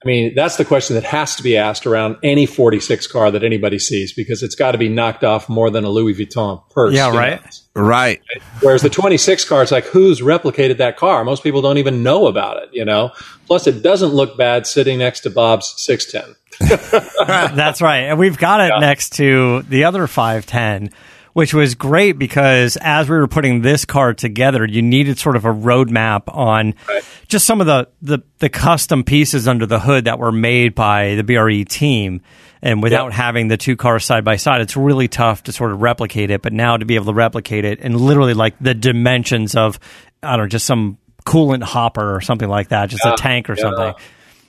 I 0.05 0.07
mean, 0.07 0.35
that's 0.35 0.57
the 0.57 0.65
question 0.65 0.95
that 0.95 1.05
has 1.05 1.35
to 1.37 1.43
be 1.43 1.57
asked 1.57 1.87
around 1.87 2.17
any 2.23 2.47
46 2.47 3.07
car 3.09 3.31
that 3.31 3.43
anybody 3.43 3.79
sees 3.79 4.13
because 4.13 4.43
it's 4.43 4.55
got 4.55 4.73
to 4.73 4.79
be 4.79 4.89
knocked 4.89 5.25
off 5.25 5.49
more 5.49 5.71
than 5.71 5.85
a 5.85 5.89
Louis 5.89 6.15
Vuitton 6.15 6.63
purse. 6.71 6.95
Yeah, 6.95 7.09
you 7.09 7.15
know? 7.15 7.41
Right. 7.77 8.21
Right. 8.35 8.43
Whereas 8.61 8.83
the 8.83 8.91
26 8.91 9.45
car, 9.45 9.63
it's 9.63 9.71
like, 9.73 9.85
who's 9.85 10.21
replicated 10.21 10.79
that 10.79 10.97
car? 10.97 11.25
Most 11.25 11.43
people 11.43 11.61
don't 11.63 11.79
even 11.79 12.03
know 12.03 12.27
about 12.27 12.63
it, 12.63 12.71
you 12.73 12.85
know? 12.85 13.13
Plus, 13.47 13.67
it 13.67 13.83
doesn't 13.83 14.11
look 14.15 14.37
bad 14.37 14.67
sitting 14.67 14.99
next 14.99 15.21
to 15.21 15.31
Bob's 15.31 15.75
610. 15.81 16.35
That's 17.57 17.83
right. 17.83 18.01
And 18.05 18.19
we've 18.19 18.39
got 18.39 18.61
it 18.61 18.71
Yeah. 18.75 18.81
next 18.81 19.11
to 19.17 19.63
the 19.63 19.85
other 19.85 20.07
510, 20.07 20.91
which 21.35 21.53
was 21.53 21.75
great 21.75 22.19
because 22.19 22.79
as 22.81 23.09
we 23.11 23.17
were 23.17 23.29
putting 23.29 23.61
this 23.61 23.85
car 23.85 24.15
together, 24.15 24.65
you 24.65 24.81
needed 24.83 25.19
sort 25.19 25.37
of 25.37 25.45
a 25.45 25.53
roadmap 25.53 26.23
on 26.35 26.75
just 27.29 27.47
some 27.47 27.61
of 27.61 27.67
the, 27.67 27.89
the, 28.01 28.21
the 28.39 28.49
custom 28.49 29.05
pieces 29.05 29.47
under 29.47 29.67
the 29.67 29.81
hood 29.81 30.07
that 30.07 30.19
were 30.19 30.33
made 30.33 30.75
by 30.75 31.15
the 31.15 31.23
BRE 31.23 31.63
team. 31.69 32.23
And 32.63 32.83
without 32.83 33.13
having 33.13 33.49
the 33.49 33.57
two 33.57 33.77
cars 33.77 34.05
side 34.05 34.25
by 34.25 34.37
side, 34.37 34.61
it's 34.61 34.77
really 34.77 35.09
tough 35.09 35.43
to 35.45 35.53
sort 35.53 35.73
of 35.73 35.81
replicate 35.83 36.31
it. 36.31 36.43
But 36.43 36.53
now 36.53 36.77
to 36.77 36.85
be 36.85 36.95
able 36.95 37.07
to 37.07 37.13
replicate 37.15 37.65
it 37.65 37.81
and 37.83 38.01
literally 38.01 38.35
like 38.35 38.55
the 38.61 38.75
dimensions 38.75 39.55
of, 39.55 39.79
I 40.23 40.37
don't 40.37 40.47
know, 40.47 40.49
just 40.49 40.67
some 40.67 40.99
coolant 41.25 41.63
hopper 41.63 42.15
or 42.15 42.21
something 42.21 42.49
like 42.49 42.69
that, 42.69 42.89
just 42.89 43.05
Yeah. 43.05 43.15
a 43.15 43.17
tank 43.17 43.51
or 43.51 43.55
Yeah. 43.57 43.63
something. 43.63 43.95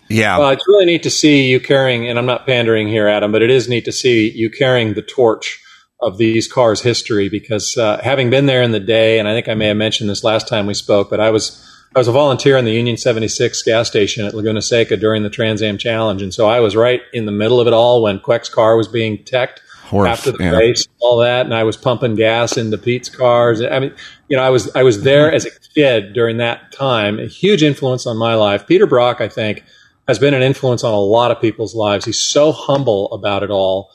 Yeah. 0.10 0.38
Well, 0.38 0.52
it's 0.52 0.66
really 0.68 0.86
neat 0.86 1.04
to 1.04 1.10
see 1.10 1.50
you 1.50 1.60
carrying, 1.60 2.08
and 2.08 2.18
I'm 2.18 2.26
not 2.26 2.46
pandering 2.46 2.88
here, 2.88 3.08
Adam, 3.10 3.32
but 3.32 3.42
it 3.42 3.50
is 3.50 3.68
neat 3.68 3.84
to 3.86 3.92
see 3.92 4.32
you 4.32 4.50
carrying 4.50 4.94
the 4.94 5.02
torch 5.02 5.60
of 6.02 6.18
these 6.18 6.48
cars' 6.48 6.82
history 6.82 7.28
because 7.28 7.76
uh, 7.78 8.00
having 8.04 8.30
been 8.30 8.46
there 8.46 8.62
in 8.62 8.72
the 8.72 8.80
day, 8.80 9.20
and 9.20 9.28
I 9.28 9.34
think 9.34 9.50
I 9.50 9.54
may 9.56 9.68
have 9.68 9.76
mentioned 9.78 10.10
this 10.10 10.24
last 10.24 10.48
time 10.48 10.66
we 10.66 10.76
spoke, 10.76 11.10
but 11.10 11.20
I 11.20 11.32
was 11.32 11.62
I 11.98 12.00
was 12.00 12.08
a 12.08 12.12
volunteer 12.12 12.58
in 12.58 12.66
the 12.66 12.74
Union 12.74 12.96
76 12.96 13.64
gas 13.64 13.88
station 13.88 14.24
at 14.24 14.36
Laguna 14.36 14.62
Seca 14.62 14.98
during 14.98 15.24
the 15.24 15.32
Trans 15.32 15.64
Am 15.64 15.80
Challenge, 15.80 16.22
and 16.22 16.32
so 16.32 16.46
I 16.48 16.60
was 16.60 16.76
right 16.76 17.02
in 17.12 17.26
the 17.26 17.32
middle 17.32 17.60
of 17.60 17.66
it 17.66 17.74
all 17.74 18.04
when 18.04 18.20
Kwech's 18.20 18.50
car 18.50 18.78
was 18.78 18.88
being 18.88 19.24
teched 19.24 19.62
Horse, 19.86 20.08
after 20.08 20.32
the 20.32 20.44
yeah. 20.44 20.52
race, 20.52 20.88
all 21.00 21.18
that, 21.18 21.48
and 21.48 21.56
I 21.56 21.64
was 21.64 21.76
pumping 21.76 22.14
gas 22.14 22.56
into 22.56 22.78
Pete's 22.78 23.10
cars. 23.10 23.64
I 23.64 23.80
mean, 23.80 23.96
you 24.28 24.38
know, 24.38 24.44
I 24.44 24.52
was 24.52 24.70
I 24.76 24.84
was 24.84 25.02
there 25.02 25.34
as 25.34 25.48
a 25.48 25.50
kid 25.74 26.14
during 26.14 26.38
that 26.38 26.72
time. 26.72 27.18
A 27.18 27.26
huge 27.26 27.64
influence 27.64 28.06
on 28.06 28.16
my 28.16 28.36
life. 28.36 28.68
Peter 28.68 28.86
Brock, 28.86 29.20
I 29.20 29.28
think, 29.28 29.64
has 30.08 30.20
been 30.20 30.36
an 30.36 30.44
influence 30.44 30.84
on 30.84 30.94
a 30.94 31.00
lot 31.00 31.32
of 31.32 31.42
people's 31.42 31.74
lives. 31.74 32.06
He's 32.06 32.22
so 32.22 32.52
humble 32.52 33.12
about 33.12 33.42
it 33.42 33.50
all. 33.50 33.90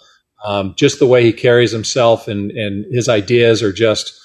Um, 0.44 0.74
just 0.74 0.98
the 0.98 1.07
way 1.07 1.22
he 1.22 1.32
carries 1.32 1.70
himself 1.70 2.26
and 2.26 2.50
and 2.50 2.84
his 2.92 3.09
ideas 3.09 3.62
are 3.62 3.72
just 3.72 4.18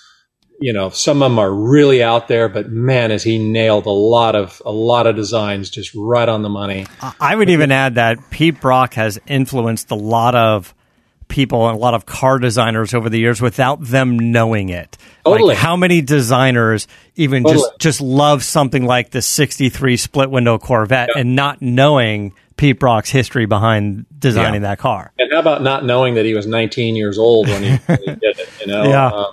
you 0.60 0.74
know 0.74 0.90
some 0.90 1.22
of 1.22 1.30
them 1.32 1.38
are 1.40 1.54
really 1.54 2.02
out 2.02 2.28
there 2.28 2.50
but 2.50 2.70
man 2.72 3.12
has 3.12 3.24
he 3.24 3.38
nailed 3.38 3.86
a 3.86 3.92
lot 3.92 4.36
of 4.36 4.62
a 4.66 4.72
lot 4.72 5.06
of 5.08 5.16
designs 5.16 5.70
just 5.70 5.92
right 5.96 6.28
on 6.30 6.42
the 6.42 6.50
money 6.50 6.86
I 7.20 7.36
would 7.36 7.50
even 7.50 7.72
add 7.72 7.96
that 7.96 8.18
Pete 8.32 8.60
Brock 8.60 8.96
has 8.96 9.20
influenced 9.28 9.92
a 9.92 9.96
lot 9.96 10.34
of 10.36 10.74
people 11.28 11.68
and 11.68 11.76
a 11.78 11.80
lot 11.80 11.94
of 11.94 12.06
car 12.06 12.40
designers 12.40 12.94
over 12.94 13.10
the 13.10 13.20
years 13.20 13.42
without 13.42 13.82
them 13.84 14.18
knowing 14.32 14.70
it. 14.70 14.98
Totally. 15.26 15.50
Like 15.50 15.58
how 15.58 15.76
many 15.76 16.02
designers 16.02 16.88
even 17.18 17.44
Totally. 17.44 17.62
just 17.64 17.80
just 17.80 18.02
love 18.02 18.44
something 18.44 18.86
like 18.86 19.10
the 19.12 19.22
63 19.22 19.98
split 19.98 20.32
window 20.32 20.58
Corvette 20.58 21.10
and 21.18 21.36
not 21.36 21.62
knowing 21.62 22.34
Pete 22.56 22.80
Brock's 22.80 23.10
history 23.10 23.46
behind 23.46 24.06
designing 24.18 24.62
Yeah. 24.64 24.70
that 24.70 24.80
car. 24.80 25.12
and 25.20 25.30
how 25.32 25.40
about 25.40 25.62
not 25.62 25.84
knowing 25.86 26.16
that 26.16 26.24
he 26.26 26.34
was 26.34 26.48
19 26.48 26.96
years 26.96 27.18
old 27.20 27.48
when 27.50 27.62
he, 27.62 27.76
when 27.86 28.00
he 28.00 28.06
did 28.16 28.40
it 28.40 28.50
you 28.62 28.68
know 28.68 28.86
Yeah. 28.86 29.08
Um, 29.08 29.26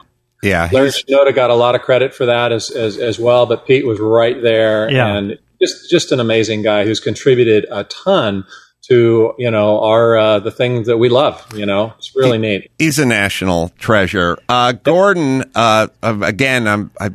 yeah. 0.44 0.68
Larry 0.72 0.90
Shinoda 0.90 1.34
got 1.34 1.50
a 1.50 1.54
lot 1.54 1.74
of 1.74 1.80
credit 1.82 2.14
for 2.14 2.26
that 2.26 2.52
as, 2.52 2.70
as, 2.70 2.98
as 2.98 3.18
well, 3.18 3.46
but 3.46 3.66
Pete 3.66 3.86
was 3.86 3.98
right 3.98 4.40
there 4.42 4.90
Yeah. 4.92 5.16
and 5.16 5.38
just 5.60 5.90
just 5.90 6.12
an 6.12 6.20
amazing 6.20 6.62
guy 6.62 6.84
who's 6.84 7.00
contributed 7.00 7.66
a 7.70 7.84
ton 7.84 8.44
to 8.88 9.32
you 9.38 9.50
know 9.50 9.80
our 9.80 10.16
uh, 10.18 10.38
the 10.40 10.50
things 10.50 10.86
that 10.88 10.98
we 10.98 11.08
love. 11.08 11.42
You 11.56 11.64
know, 11.64 11.94
it's 11.96 12.14
really 12.14 12.36
neat. 12.38 12.70
he's 12.78 12.98
a 12.98 13.06
national 13.06 13.70
treasure. 13.78 14.36
Uh, 14.48 14.72
Gordon, 14.72 15.44
uh, 15.54 15.88
uh, 16.02 16.18
again, 16.22 16.68
I'm, 16.68 16.90
I 17.00 17.10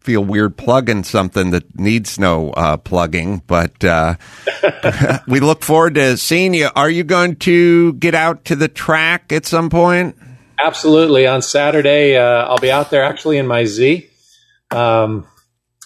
feel 0.00 0.24
weird 0.24 0.56
plugging 0.56 1.02
something 1.02 1.50
that 1.50 1.78
needs 1.78 2.18
no 2.18 2.50
uh, 2.50 2.76
plugging, 2.76 3.42
but 3.46 3.82
uh, 3.84 4.14
we 5.26 5.40
look 5.40 5.62
forward 5.62 5.94
to 5.96 6.16
seeing 6.16 6.54
you. 6.54 6.68
Are 6.76 6.90
you 6.90 7.02
going 7.02 7.36
to 7.36 7.94
get 7.94 8.14
out 8.14 8.44
to 8.46 8.54
the 8.56 8.68
track 8.68 9.32
at 9.32 9.46
some 9.46 9.68
point? 9.70 10.16
Absolutely. 10.64 11.26
On 11.26 11.42
Saturday, 11.42 12.16
uh, 12.16 12.22
I'll 12.46 12.58
be 12.58 12.70
out 12.70 12.90
there 12.90 13.02
actually 13.04 13.38
in 13.38 13.46
my 13.46 13.64
Z. 13.64 14.08
Um, 14.70 15.26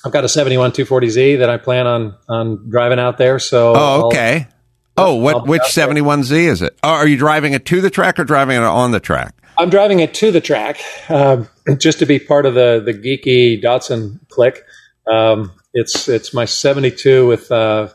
I've 0.04 0.12
got 0.12 0.24
a 0.24 0.28
71 0.28 0.72
240Z 0.72 1.38
that 1.38 1.48
I 1.50 1.56
plan 1.56 1.86
on 1.86 2.16
on 2.28 2.68
driving 2.68 2.98
out 2.98 3.16
there. 3.18 3.38
So 3.38 3.72
Oh, 3.74 3.74
I'll- 3.74 4.06
okay. 4.06 4.48
Oh, 4.96 5.14
what 5.16 5.48
which 5.48 5.62
71Z 5.62 6.32
is 6.46 6.62
it? 6.62 6.78
Oh, 6.84 6.90
are 6.90 7.06
you 7.08 7.16
driving 7.16 7.52
it 7.52 7.66
to 7.66 7.80
the 7.80 7.90
track 7.90 8.18
or 8.20 8.24
driving 8.24 8.56
it 8.56 8.62
on 8.62 8.92
the 8.92 9.00
track? 9.00 9.34
I'm 9.58 9.68
driving 9.70 9.98
it 10.00 10.14
to 10.14 10.30
the 10.30 10.40
track 10.40 10.80
um, 11.08 11.48
just 11.78 11.98
to 12.00 12.06
be 12.06 12.18
part 12.20 12.46
of 12.46 12.54
the 12.54 12.80
the 12.84 12.92
geeky 12.94 13.60
Datsun 13.62 14.20
clique. 14.28 14.60
Um, 15.10 15.50
it's 15.72 16.08
it's 16.08 16.32
my 16.32 16.44
72 16.44 17.26
with 17.26 17.50
uh, 17.50 17.88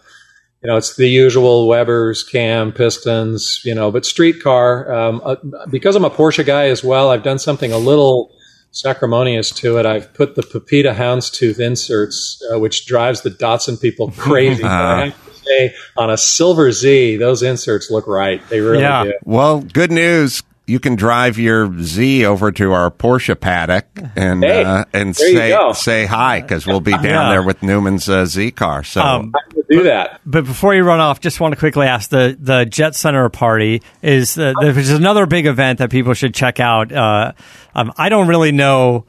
you 0.64 0.70
know 0.70 0.78
it's 0.78 0.96
the 0.96 1.08
usual 1.08 1.68
Weber's 1.68 2.24
cam 2.24 2.72
pistons 2.72 3.62
you 3.64 3.74
know 3.74 3.92
but 3.92 4.06
street 4.06 4.42
car 4.44 4.92
um, 4.94 5.22
uh, 5.24 5.36
because 5.70 5.96
I'm 5.96 6.06
a 6.06 6.10
Porsche 6.10 6.46
guy 6.46 6.68
as 6.68 6.84
well. 6.84 7.10
I've 7.12 7.24
done 7.24 7.40
something 7.40 7.72
a 7.72 7.78
little 7.78 8.32
sacrimonious 8.72 9.50
to 9.52 9.78
it. 9.78 9.86
I've 9.86 10.14
put 10.14 10.36
the 10.36 10.44
Pepita 10.44 10.94
houndstooth 10.94 11.60
inserts, 11.60 12.42
uh, 12.54 12.60
which 12.60 12.86
drives 12.86 13.22
the 13.22 13.32
Datsun 13.32 13.82
people 13.82 14.12
crazy. 14.18 14.62
But 14.64 14.72
I 14.72 15.14
say, 15.44 15.74
on 15.98 16.10
a 16.12 16.18
Silver 16.18 16.72
Z, 16.72 17.18
those 17.18 17.42
inserts 17.42 17.90
look 17.90 18.06
right. 18.06 18.48
They 18.50 18.60
really 18.60 18.82
Yeah. 18.84 19.06
do. 19.06 19.14
Well, 19.24 19.62
good 19.62 19.92
news. 19.92 20.44
You 20.70 20.80
can 20.80 20.96
drive 20.96 21.38
your 21.40 21.72
Z 21.82 22.26
over 22.26 22.52
to 22.54 22.72
our 22.72 22.92
Porsche 22.92 23.40
paddock 23.40 23.86
and 24.16 24.44
Hey, 24.44 24.64
uh, 24.64 24.86
and 24.94 25.16
say 25.16 25.58
say 25.74 26.06
hi 26.06 26.42
because 26.42 26.66
we'll 26.68 26.80
be 26.80 26.92
down 26.92 27.04
Yeah. 27.04 27.30
there 27.30 27.44
with 27.44 27.64
Newman's 27.64 28.08
uh, 28.08 28.26
Z 28.26 28.52
car. 28.52 28.84
So 28.84 29.02
Um, 29.02 29.34
do 29.70 29.84
that. 29.84 30.22
But 30.26 30.46
before 30.46 30.74
you 30.76 30.84
run 30.84 31.00
off, 31.00 31.20
just 31.20 31.40
want 31.40 31.54
to 31.54 31.60
quickly 31.60 31.88
ask 31.88 32.10
the 32.10 32.38
the 32.40 32.66
Jet 32.66 32.96
Center 32.96 33.28
party 33.30 33.82
is 34.02 34.38
uh, 34.38 34.54
there's 34.62 34.92
another 34.92 35.26
big 35.26 35.46
event 35.46 35.80
that 35.80 35.90
people 35.90 36.14
should 36.14 36.34
check 36.34 36.60
out. 36.60 36.92
Uh, 36.92 37.34
um, 37.76 37.92
I 37.98 38.10
don't 38.10 38.28
really 38.28 38.52
know 38.52 39.06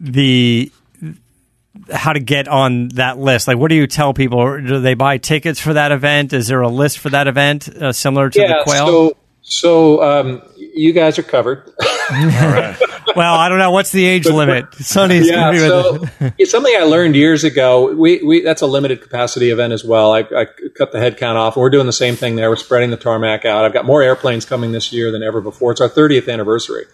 the 0.00 0.70
how 1.92 2.12
to 2.12 2.20
get 2.20 2.48
on 2.48 2.88
that 2.88 3.18
list. 3.18 3.46
Like, 3.48 3.58
what 3.58 3.68
do 3.68 3.74
you 3.74 3.86
tell 3.86 4.14
people? 4.14 4.60
Do 4.60 4.80
they 4.80 4.94
buy 4.94 5.18
tickets 5.18 5.60
for 5.60 5.74
that 5.74 5.92
event? 5.92 6.32
Is 6.32 6.48
there 6.48 6.62
a 6.62 6.68
list 6.68 6.98
for 6.98 7.10
that 7.10 7.28
event 7.28 7.68
uh, 7.68 7.92
similar 7.92 8.30
to 8.30 8.38
the 8.40 8.60
Quail? 8.64 8.86
so 8.86 9.16
so 9.42 10.02
um, 10.02 10.42
you 10.76 10.92
guys 10.92 11.18
are 11.18 11.22
covered. 11.22 11.64
well, 11.80 13.34
I 13.34 13.48
don't 13.48 13.58
know. 13.58 13.70
What's 13.70 13.90
the 13.90 14.04
age 14.04 14.26
limit? 14.26 14.72
Sonny's 14.74 15.28
yeah, 15.28 15.52
so 15.56 16.04
it's 16.38 16.50
something 16.50 16.74
I 16.78 16.84
learned 16.84 17.16
years 17.16 17.44
ago. 17.44 17.94
We, 17.94 18.22
we 18.22 18.42
that's 18.42 18.62
a 18.62 18.66
limited 18.66 19.00
capacity 19.00 19.50
event 19.50 19.72
as 19.72 19.84
well. 19.84 20.12
I, 20.12 20.20
I 20.20 20.46
cut 20.76 20.92
the 20.92 21.00
head 21.00 21.16
count 21.16 21.38
off, 21.38 21.56
and 21.56 21.62
we're 21.62 21.70
doing 21.70 21.86
the 21.86 21.92
same 21.92 22.14
thing 22.14 22.36
there. 22.36 22.50
We're 22.50 22.56
spreading 22.56 22.90
the 22.90 22.96
tarmac 22.96 23.44
out. 23.44 23.64
I've 23.64 23.72
got 23.72 23.86
more 23.86 24.02
airplanes 24.02 24.44
coming 24.44 24.72
this 24.72 24.92
year 24.92 25.10
than 25.10 25.22
ever 25.22 25.40
before. 25.40 25.72
It's 25.72 25.80
our 25.80 25.88
30th 25.88 26.32
anniversary. 26.32 26.84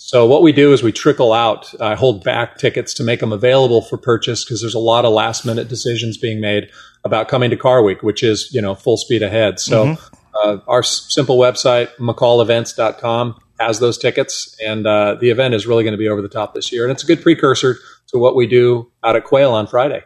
So 0.00 0.26
what 0.26 0.42
we 0.42 0.52
do 0.52 0.72
is 0.72 0.82
we 0.82 0.92
trickle 0.92 1.32
out, 1.32 1.74
I 1.80 1.96
hold 1.96 2.22
back 2.22 2.56
tickets 2.56 2.94
to 2.94 3.02
make 3.02 3.18
them 3.18 3.32
available 3.32 3.82
for 3.82 3.96
purchase 3.96 4.44
because 4.44 4.60
there's 4.60 4.74
a 4.74 4.78
lot 4.78 5.04
of 5.04 5.12
last 5.12 5.44
minute 5.44 5.66
decisions 5.66 6.16
being 6.16 6.40
made 6.40 6.70
about 7.04 7.26
coming 7.26 7.50
to 7.50 7.56
Car 7.56 7.82
Week, 7.82 8.00
which 8.02 8.22
is 8.22 8.52
you 8.52 8.60
know 8.60 8.74
full 8.74 8.96
speed 8.96 9.22
ahead. 9.22 9.58
So 9.58 9.86
mm-hmm. 9.86 10.17
Uh, 10.42 10.58
our 10.66 10.82
simple 10.82 11.38
website 11.38 11.88
mccallevents.com 11.96 13.40
has 13.58 13.80
those 13.80 13.98
tickets, 13.98 14.56
and 14.64 14.86
uh, 14.86 15.16
the 15.20 15.30
event 15.30 15.54
is 15.54 15.66
really 15.66 15.82
going 15.82 15.92
to 15.92 15.98
be 15.98 16.08
over 16.08 16.22
the 16.22 16.28
top 16.28 16.54
this 16.54 16.72
year, 16.72 16.84
and 16.84 16.92
it's 16.92 17.02
a 17.02 17.06
good 17.06 17.22
precursor 17.22 17.76
to 18.08 18.18
what 18.18 18.36
we 18.36 18.46
do 18.46 18.90
out 19.02 19.16
at 19.16 19.24
Quail 19.24 19.52
on 19.52 19.66
Friday. 19.66 20.04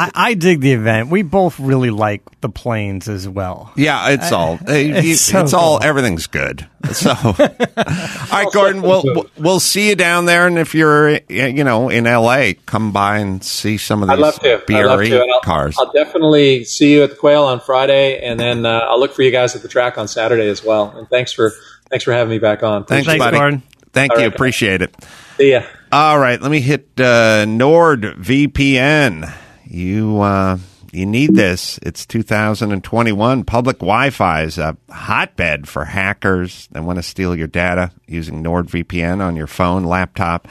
I, 0.00 0.10
I 0.14 0.34
dig 0.34 0.60
the 0.60 0.72
event. 0.74 1.08
We 1.10 1.22
both 1.22 1.58
really 1.58 1.90
like 1.90 2.22
the 2.40 2.48
planes 2.48 3.08
as 3.08 3.28
well. 3.28 3.72
yeah, 3.76 4.10
it's 4.10 4.30
all 4.30 4.52
uh, 4.54 4.58
it's, 4.68 5.20
so 5.22 5.40
all 5.56 5.78
cool. 5.78 5.82
everything's 5.82 6.28
good. 6.28 6.68
So, 6.92 7.10
all 7.24 7.34
right, 7.36 8.46
Gordon, 8.52 8.80
we'll 8.82 9.02
we'll- 9.04 9.30
we'll 9.36 9.60
see 9.60 9.88
you 9.88 9.96
down 9.96 10.26
there, 10.26 10.46
and 10.46 10.56
if 10.56 10.72
you're 10.72 11.18
you 11.28 11.64
know 11.64 11.88
in 11.88 12.06
L.A., 12.06 12.54
come 12.66 12.92
by 12.92 13.18
and 13.18 13.42
see 13.42 13.76
some 13.76 14.04
of 14.04 14.08
these 14.08 14.18
I'd 14.18 14.20
love 14.20 14.38
to. 14.38 14.54
I'd 14.72 14.84
love 14.86 15.00
to. 15.04 15.18
I'll, 15.18 15.40
cars. 15.40 15.76
I'll 15.78 15.90
definitely 15.92 16.62
see 16.62 16.92
you 16.92 17.02
at 17.02 17.10
the 17.10 17.16
Quail 17.16 17.42
on 17.42 17.58
Friday, 17.58 18.20
and 18.20 18.38
then 18.38 18.64
uh, 18.66 18.86
I'll 18.88 19.00
look 19.00 19.12
for 19.14 19.22
you 19.22 19.32
guys 19.32 19.56
at 19.56 19.62
the 19.62 19.68
track 19.68 19.98
on 19.98 20.06
Saturday 20.06 20.48
as 20.48 20.62
well. 20.64 20.96
And 20.96 21.08
thanks 21.10 21.32
for 21.32 21.52
thanks 21.90 22.04
for 22.04 22.12
having 22.12 22.30
me 22.30 22.38
back 22.38 22.62
on. 22.62 22.84
Thanks, 22.84 23.06
Thanks, 23.08 23.24
buddy. 23.24 23.36
Gordon. 23.36 23.62
Thank 23.92 24.12
All 24.12 24.18
you. 24.20 24.26
right. 24.26 24.32
Appreciate 24.34 24.80
it. 24.80 24.94
See 25.38 25.50
ya. 25.50 25.62
All 25.90 26.18
right, 26.20 26.40
let 26.40 26.52
me 26.52 26.60
hit 26.60 26.88
uh, 26.98 27.44
NordVPN. 27.46 29.34
You 29.70 30.20
uh, 30.22 30.58
you 30.92 31.04
need 31.04 31.34
this. 31.34 31.78
It's 31.82 32.06
2021. 32.06 33.44
Public 33.44 33.78
Wi-Fi 33.78 34.42
is 34.42 34.56
a 34.56 34.76
hotbed 34.90 35.68
for 35.68 35.84
hackers 35.84 36.68
that 36.72 36.84
want 36.84 36.98
to 36.98 37.02
steal 37.02 37.36
your 37.36 37.48
data 37.48 37.92
using 38.06 38.42
NordVPN 38.42 39.20
on 39.20 39.36
your 39.36 39.46
phone, 39.46 39.84
laptop. 39.84 40.48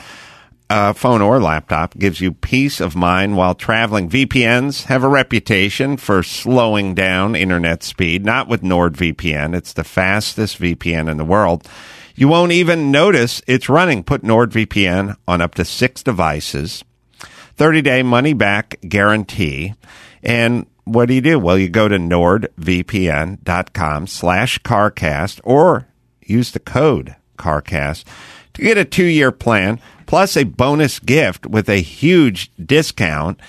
Uh, 0.69 0.91
phone 0.91 1.21
or 1.21 1.39
laptop 1.39 1.97
gives 1.97 2.19
you 2.19 2.33
peace 2.33 2.81
of 2.81 2.93
mind 2.95 3.37
while 3.37 3.55
traveling. 3.55 4.09
VPNs 4.09 4.83
have 4.83 5.01
a 5.01 5.07
reputation 5.07 5.95
for 5.95 6.21
slowing 6.21 6.93
down 6.93 7.37
internet 7.37 7.83
speed. 7.83 8.25
Not 8.25 8.49
with 8.49 8.61
NordVPN. 8.61 9.55
It's 9.55 9.73
the 9.73 9.85
fastest 9.85 10.59
VPN 10.59 11.09
in 11.09 11.17
the 11.17 11.25
world. 11.25 11.67
You 12.15 12.27
won't 12.27 12.51
even 12.51 12.91
notice 12.91 13.41
it's 13.47 13.69
running. 13.69 14.03
Put 14.03 14.23
NordVPN 14.23 15.15
on 15.27 15.39
up 15.41 15.55
to 15.55 15.63
six 15.63 16.03
devices. 16.03 16.83
30 17.57 17.81
day 17.81 18.03
money 18.03 18.33
back 18.33 18.79
guarantee. 18.87 19.73
And 20.23 20.65
what 20.85 21.07
do 21.07 21.15
you 21.15 21.21
do? 21.21 21.39
Well, 21.39 21.57
you 21.57 21.69
go 21.69 21.87
to 21.87 21.97
nordvpn.com 21.97 24.07
slash 24.07 24.59
carcast 24.59 25.41
or 25.43 25.87
use 26.21 26.51
the 26.51 26.59
code 26.59 27.15
carcast 27.37 28.03
to 28.53 28.61
get 28.61 28.77
a 28.77 28.85
two 28.85 29.05
year 29.05 29.31
plan 29.31 29.79
plus 30.05 30.37
a 30.37 30.43
bonus 30.45 30.99
gift 30.99 31.45
with 31.45 31.69
a 31.69 31.81
huge 31.81 32.49
discount. 32.55 33.39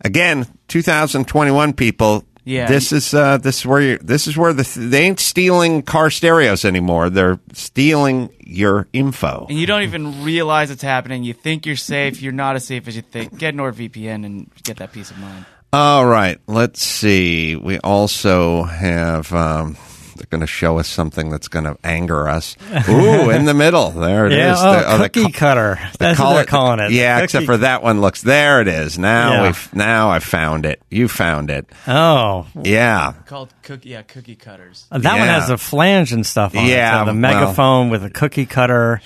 Again, 0.00 0.46
2021 0.68 1.74
people. 1.74 2.24
Yeah. 2.46 2.68
This 2.68 2.92
is 2.92 3.12
uh, 3.12 3.38
this 3.38 3.58
is 3.58 3.66
where 3.66 3.80
you 3.80 3.98
this 3.98 4.28
is 4.28 4.36
where 4.36 4.52
the 4.52 4.62
they 4.76 5.02
ain't 5.02 5.18
stealing 5.18 5.82
car 5.82 6.10
stereos 6.10 6.64
anymore. 6.64 7.10
They're 7.10 7.40
stealing 7.52 8.30
your 8.38 8.86
info. 8.92 9.46
And 9.48 9.58
you 9.58 9.66
don't 9.66 9.82
even 9.82 10.22
realize 10.22 10.70
it's 10.70 10.82
happening. 10.82 11.24
You 11.24 11.32
think 11.32 11.66
you're 11.66 11.74
safe. 11.74 12.22
You're 12.22 12.32
not 12.32 12.54
as 12.54 12.64
safe 12.64 12.86
as 12.86 12.94
you 12.94 13.02
think. 13.02 13.36
Get 13.36 13.56
NordVPN 13.56 14.24
and 14.24 14.48
get 14.62 14.76
that 14.76 14.92
peace 14.92 15.10
of 15.10 15.18
mind. 15.18 15.44
All 15.72 16.06
right, 16.06 16.38
let's 16.46 16.80
see. 16.82 17.56
We 17.56 17.80
also 17.80 18.62
have. 18.62 19.32
Um, 19.32 19.76
they're 20.16 20.26
going 20.30 20.40
to 20.40 20.46
show 20.46 20.78
us 20.78 20.88
something 20.88 21.30
that's 21.30 21.48
going 21.48 21.64
to 21.64 21.76
anger 21.84 22.28
us. 22.28 22.56
Ooh, 22.88 23.30
in 23.30 23.44
the 23.44 23.54
middle, 23.54 23.90
there 23.90 24.26
it 24.26 24.32
is. 24.32 24.38
Yeah, 24.38 24.54
oh, 24.58 24.72
The- 24.72 24.92
oh, 24.94 24.98
they 24.98 25.08
cookie 25.08 25.32
ca- 25.32 25.38
cutter. 25.38 25.78
they 25.98 26.06
That's 26.06 26.18
call 26.18 26.28
what 26.30 26.34
they're 26.34 26.42
it- 26.44 26.48
calling 26.48 26.80
it. 26.80 26.90
Yeah, 26.92 27.16
Cookie- 27.16 27.24
except 27.24 27.46
for 27.46 27.56
that 27.58 27.82
one 27.82 28.00
looks. 28.00 28.22
There 28.22 28.60
it 28.60 28.68
is. 28.68 28.98
Now 28.98 29.32
Yeah. 29.32 29.42
we've 29.42 29.74
now 29.74 30.10
I 30.10 30.18
found 30.18 30.66
it. 30.66 30.82
You 30.90 31.08
found 31.08 31.50
it. 31.50 31.66
Oh, 31.86 32.46
Yeah. 32.62 33.12
Called 33.26 33.52
cookie, 33.62 33.90
yeah, 33.90 34.02
cookie 34.02 34.36
cutters. 34.36 34.86
Uh, 34.90 34.98
that 34.98 35.18
one 35.18 35.28
has 35.28 35.50
a 35.50 35.58
flange 35.58 36.12
and 36.12 36.24
stuff 36.26 36.56
on 36.56 36.66
Yeah, 36.66 36.96
it. 36.96 37.00
So 37.00 37.04
the 37.06 37.06
well- 37.12 37.14
megaphone 37.14 37.90
with 37.90 38.04
a 38.04 38.10
cookie 38.10 38.46
cutter. 38.46 39.00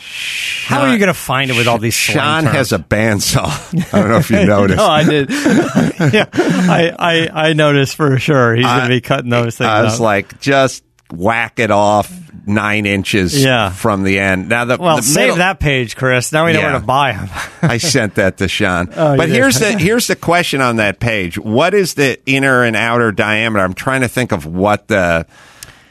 How 0.66 0.82
are 0.82 0.92
you 0.92 0.98
going 0.98 1.08
to 1.08 1.14
find 1.14 1.50
it 1.50 1.56
with 1.56 1.66
all 1.66 1.78
these 1.78 1.96
slang 1.96 2.16
Sean 2.16 2.42
terms? 2.44 2.56
has 2.56 2.72
a 2.72 2.78
bandsaw. 2.78 3.92
I 3.94 4.00
don't 4.00 4.08
know 4.10 4.16
if 4.18 4.30
you 4.30 4.44
noticed. 4.46 4.78
No, 4.80 4.86
I 4.86 5.04
did. 5.04 5.30
yeah, 6.14 6.26
I, 6.32 6.92
I 6.98 7.48
I 7.48 7.52
noticed 7.54 7.96
for 7.96 8.18
sure. 8.18 8.54
He's 8.54 8.64
going 8.64 8.82
to 8.82 8.88
be 8.88 9.00
cutting 9.00 9.30
those 9.30 9.56
things. 9.56 9.68
I 9.68 9.82
was 9.82 9.94
up. 9.94 10.00
like, 10.00 10.40
just 10.40 10.84
whack 11.12 11.58
it 11.58 11.70
off 11.70 12.12
nine 12.46 12.86
inches 12.86 13.42
Yeah. 13.44 13.70
from 13.70 14.02
the 14.02 14.18
end. 14.18 14.48
Now 14.48 14.64
the 14.64 14.76
well, 14.78 14.96
the 14.96 15.02
save 15.02 15.22
middle- 15.24 15.36
that 15.36 15.60
page, 15.60 15.96
Chris. 15.96 16.32
Now 16.32 16.46
we 16.46 16.52
know 16.52 16.60
Yeah. 16.60 16.70
where 16.72 16.80
to 16.80 16.86
buy 16.86 17.12
them. 17.12 17.28
I 17.62 17.76
sent 17.78 18.14
that 18.16 18.38
to 18.38 18.48
Sean. 18.48 18.88
Oh, 18.96 19.16
but 19.16 19.28
here's 19.28 19.58
the 19.58 19.72
here's 19.78 20.06
the 20.06 20.16
question 20.16 20.60
on 20.60 20.76
that 20.76 21.00
page. 21.00 21.38
What 21.38 21.74
is 21.74 21.94
the 21.94 22.18
inner 22.26 22.62
and 22.64 22.76
outer 22.76 23.12
diameter? 23.12 23.64
I'm 23.64 23.74
trying 23.74 24.00
to 24.02 24.08
think 24.08 24.32
of 24.32 24.46
what 24.46 24.88
the 24.88 25.26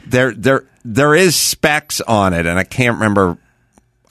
there 0.06 0.32
there 0.32 0.64
there 0.84 1.14
is 1.14 1.36
specs 1.36 2.00
on 2.00 2.32
it, 2.34 2.46
and 2.46 2.58
I 2.58 2.64
can't 2.64 2.94
remember 2.94 3.38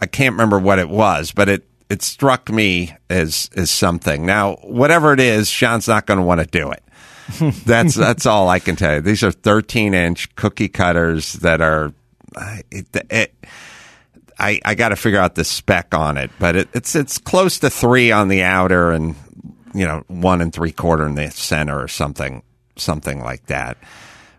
I 0.01 0.05
can't 0.05 0.33
remember 0.33 0.59
what 0.59 0.79
it 0.79 0.89
was, 0.89 1.31
but 1.31 1.49
it 1.49 1.65
it 1.89 2.01
struck 2.03 2.49
me 2.49 2.93
as 3.09 3.49
as 3.55 3.69
something. 3.71 4.25
Now, 4.25 4.55
whatever 4.61 5.11
it 5.13 5.19
is, 5.19 5.49
Sean's 5.49 5.87
not 5.87 6.05
going 6.05 6.19
to 6.19 6.23
want 6.25 6.39
to 6.39 6.45
do 6.47 6.71
it. 6.71 6.83
that's 7.65 7.95
that's 7.95 8.25
all 8.25 8.49
I 8.49 8.59
can 8.59 8.75
tell 8.75 8.95
you. 8.95 9.01
These 9.01 9.23
are 9.23 9.31
13 9.31 9.93
inch 9.93 10.35
cookie 10.35 10.69
cutters 10.69 11.33
that 11.33 11.61
are. 11.61 11.93
It, 12.71 12.87
it, 13.09 13.33
I, 14.37 14.59
I 14.63 14.75
got 14.75 14.89
to 14.89 14.95
figure 14.95 15.19
out 15.19 15.35
the 15.35 15.43
spec 15.43 15.93
on 15.93 16.17
it, 16.17 16.31
but 16.39 16.55
it, 16.55 16.69
it's 16.73 16.95
it's 16.95 17.17
close 17.17 17.59
to 17.59 17.69
three 17.69 18.11
on 18.11 18.29
the 18.29 18.43
outer 18.43 18.91
and 18.91 19.15
you 19.73 19.85
know 19.85 20.03
one 20.07 20.41
and 20.41 20.53
three 20.53 20.71
quarter 20.71 21.05
in 21.05 21.15
the 21.15 21.29
center 21.31 21.79
or 21.79 21.87
something 21.87 22.43
something 22.77 23.19
like 23.21 23.45
that. 23.47 23.77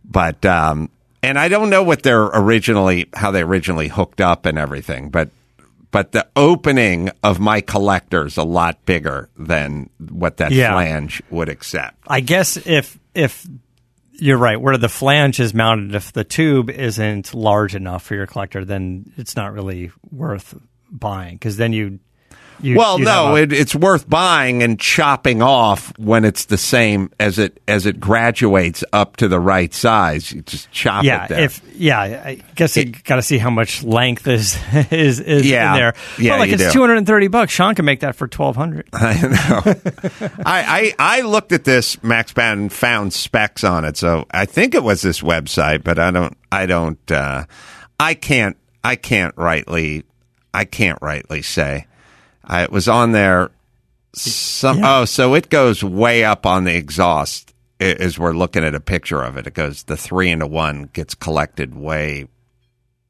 But 0.04 0.44
um, 0.46 0.90
and 1.22 1.38
I 1.38 1.48
don't 1.48 1.70
know 1.70 1.82
what 1.82 2.02
they're 2.02 2.24
originally 2.24 3.08
how 3.12 3.30
they 3.30 3.42
originally 3.42 3.88
hooked 3.88 4.20
up 4.20 4.46
and 4.46 4.58
everything, 4.58 5.10
but 5.10 5.30
but 5.90 6.12
the 6.12 6.26
opening 6.36 7.10
of 7.22 7.40
my 7.40 7.60
collector 7.60 8.26
is 8.26 8.36
a 8.36 8.42
lot 8.44 8.84
bigger 8.86 9.28
than 9.36 9.90
what 10.10 10.36
that 10.38 10.52
Yeah. 10.52 10.72
flange 10.72 11.22
would 11.30 11.48
accept. 11.48 11.96
I 12.06 12.20
guess 12.20 12.56
if 12.56 12.98
if 13.14 13.46
you're 14.12 14.36
right, 14.38 14.60
where 14.60 14.76
the 14.76 14.88
flange 14.88 15.40
is 15.40 15.54
mounted, 15.54 15.94
if 15.94 16.12
the 16.12 16.24
tube 16.24 16.68
isn't 16.70 17.32
large 17.34 17.74
enough 17.74 18.02
for 18.04 18.14
your 18.14 18.26
collector, 18.26 18.64
then 18.64 19.10
it's 19.16 19.34
not 19.34 19.52
really 19.52 19.90
worth 20.10 20.54
buying 20.90 21.36
because 21.36 21.56
then 21.56 21.72
you. 21.72 21.98
You 22.62 22.76
Well, 22.76 22.98
no, 22.98 23.36
a- 23.36 23.42
it, 23.42 23.52
it's 23.52 23.74
worth 23.74 24.08
buying 24.08 24.62
and 24.62 24.78
chopping 24.78 25.42
off 25.42 25.92
when 25.98 26.24
it's 26.24 26.46
the 26.46 26.58
same 26.58 27.10
as 27.18 27.38
it 27.38 27.60
as 27.66 27.86
it 27.86 28.00
graduates 28.00 28.84
up 28.92 29.16
to 29.16 29.28
the 29.28 29.40
right 29.40 29.72
size. 29.72 30.32
You 30.32 30.42
just 30.42 30.70
chop 30.70 31.04
yeah, 31.04 31.24
it 31.24 31.28
there. 31.28 31.40
if 31.40 31.62
yeah, 31.74 32.00
I 32.00 32.34
guess 32.54 32.76
you 32.76 32.86
got 33.04 33.16
to 33.16 33.22
see 33.22 33.38
how 33.38 33.50
much 33.50 33.82
length 33.82 34.26
is 34.26 34.58
is 34.90 35.20
is 35.20 35.46
Yeah. 35.48 35.72
in 35.74 35.80
there. 35.80 35.94
Yeah, 36.18 36.32
but 36.32 36.38
like 36.40 36.50
it's 36.50 36.72
two 36.72 36.80
hundred 36.80 36.98
and 36.98 37.06
thirty 37.06 37.28
bucks. 37.28 37.52
Sean 37.52 37.74
can 37.74 37.84
make 37.84 38.00
that 38.00 38.16
for 38.16 38.28
twelve 38.28 38.56
hundred. 38.56 38.88
I 38.92 39.20
know. 39.22 39.74
I, 40.44 40.94
I 40.98 41.18
I 41.18 41.20
looked 41.22 41.52
at 41.52 41.64
this 41.64 42.02
Max 42.02 42.32
Band 42.32 42.72
found 42.72 43.12
specs 43.12 43.64
on 43.64 43.84
it, 43.84 43.96
so 43.96 44.26
I 44.30 44.44
think 44.46 44.74
it 44.74 44.82
was 44.82 45.02
this 45.02 45.20
website, 45.20 45.82
but 45.84 45.98
I 45.98 46.10
don't 46.10 46.36
I 46.52 46.66
don't 46.66 47.10
uh, 47.10 47.44
I 47.98 48.14
can't 48.14 48.56
I 48.84 48.96
can't 48.96 49.34
rightly 49.36 50.04
I 50.52 50.64
can't 50.64 50.98
rightly 51.00 51.42
say. 51.42 51.86
I, 52.44 52.62
it 52.62 52.72
was 52.72 52.88
on 52.88 53.12
there. 53.12 53.50
Some 54.12 54.82
oh, 54.82 55.04
so 55.04 55.34
it 55.34 55.50
goes 55.50 55.84
way 55.84 56.24
up 56.24 56.46
on 56.46 56.64
the 56.64 56.74
exhaust. 56.74 57.54
As 57.78 58.18
we're 58.18 58.34
looking 58.34 58.62
at 58.62 58.74
a 58.74 58.80
picture 58.80 59.22
of 59.22 59.38
it, 59.38 59.46
it 59.46 59.54
goes 59.54 59.84
the 59.84 59.96
three 59.96 60.30
into 60.30 60.46
one 60.46 60.90
gets 60.92 61.14
collected 61.14 61.74
way, 61.74 62.28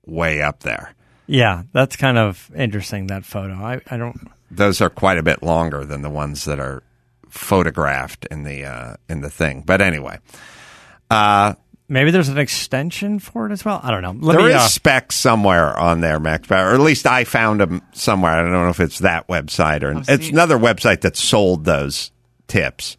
way 0.06 0.42
up 0.42 0.60
there. 0.60 0.94
Yeah, 1.26 1.62
that's 1.72 1.96
kind 1.96 2.18
of 2.18 2.50
interesting. 2.54 3.08
That 3.08 3.24
photo. 3.24 3.54
I, 3.54 3.80
I 3.90 3.96
don't. 3.96 4.30
Those 4.50 4.80
are 4.80 4.90
quite 4.90 5.18
a 5.18 5.22
bit 5.22 5.42
longer 5.42 5.84
than 5.84 6.02
the 6.02 6.10
ones 6.10 6.44
that 6.44 6.60
are 6.60 6.82
photographed 7.28 8.26
in 8.30 8.44
the 8.44 8.64
uh, 8.64 8.96
in 9.08 9.22
the 9.22 9.30
thing. 9.30 9.62
But 9.66 9.80
anyway, 9.80 10.18
uh, 11.10 11.54
Maybe 11.90 12.10
there's 12.12 12.28
an 12.28 12.38
extension 12.38 13.18
for 13.18 13.46
it 13.46 13.52
as 13.52 13.64
well. 13.64 13.80
I 13.82 13.90
don't 13.90 14.02
know. 14.02 14.14
Let 14.18 14.36
There 14.38 14.46
me. 14.46 14.50
is 14.50 14.56
uh, 14.56 14.68
specs 14.68 15.16
somewhere 15.16 15.76
on 15.78 16.00
there, 16.00 16.20
Max 16.20 16.46
Power, 16.46 16.70
or 16.70 16.74
at 16.74 16.80
least 16.80 17.04
I 17.06 17.24
found 17.24 17.60
them 17.60 17.82
somewhere. 17.92 18.30
I 18.32 18.42
don't 18.42 18.52
know 18.52 18.68
if 18.68 18.80
it's 18.80 19.00
that 19.00 19.26
website 19.28 19.82
or 19.82 19.98
it's 19.98 20.06
seeing- 20.06 20.32
another 20.34 20.56
website 20.56 21.00
that 21.02 21.16
sold 21.16 21.64
those 21.64 22.12
tips. 22.46 22.96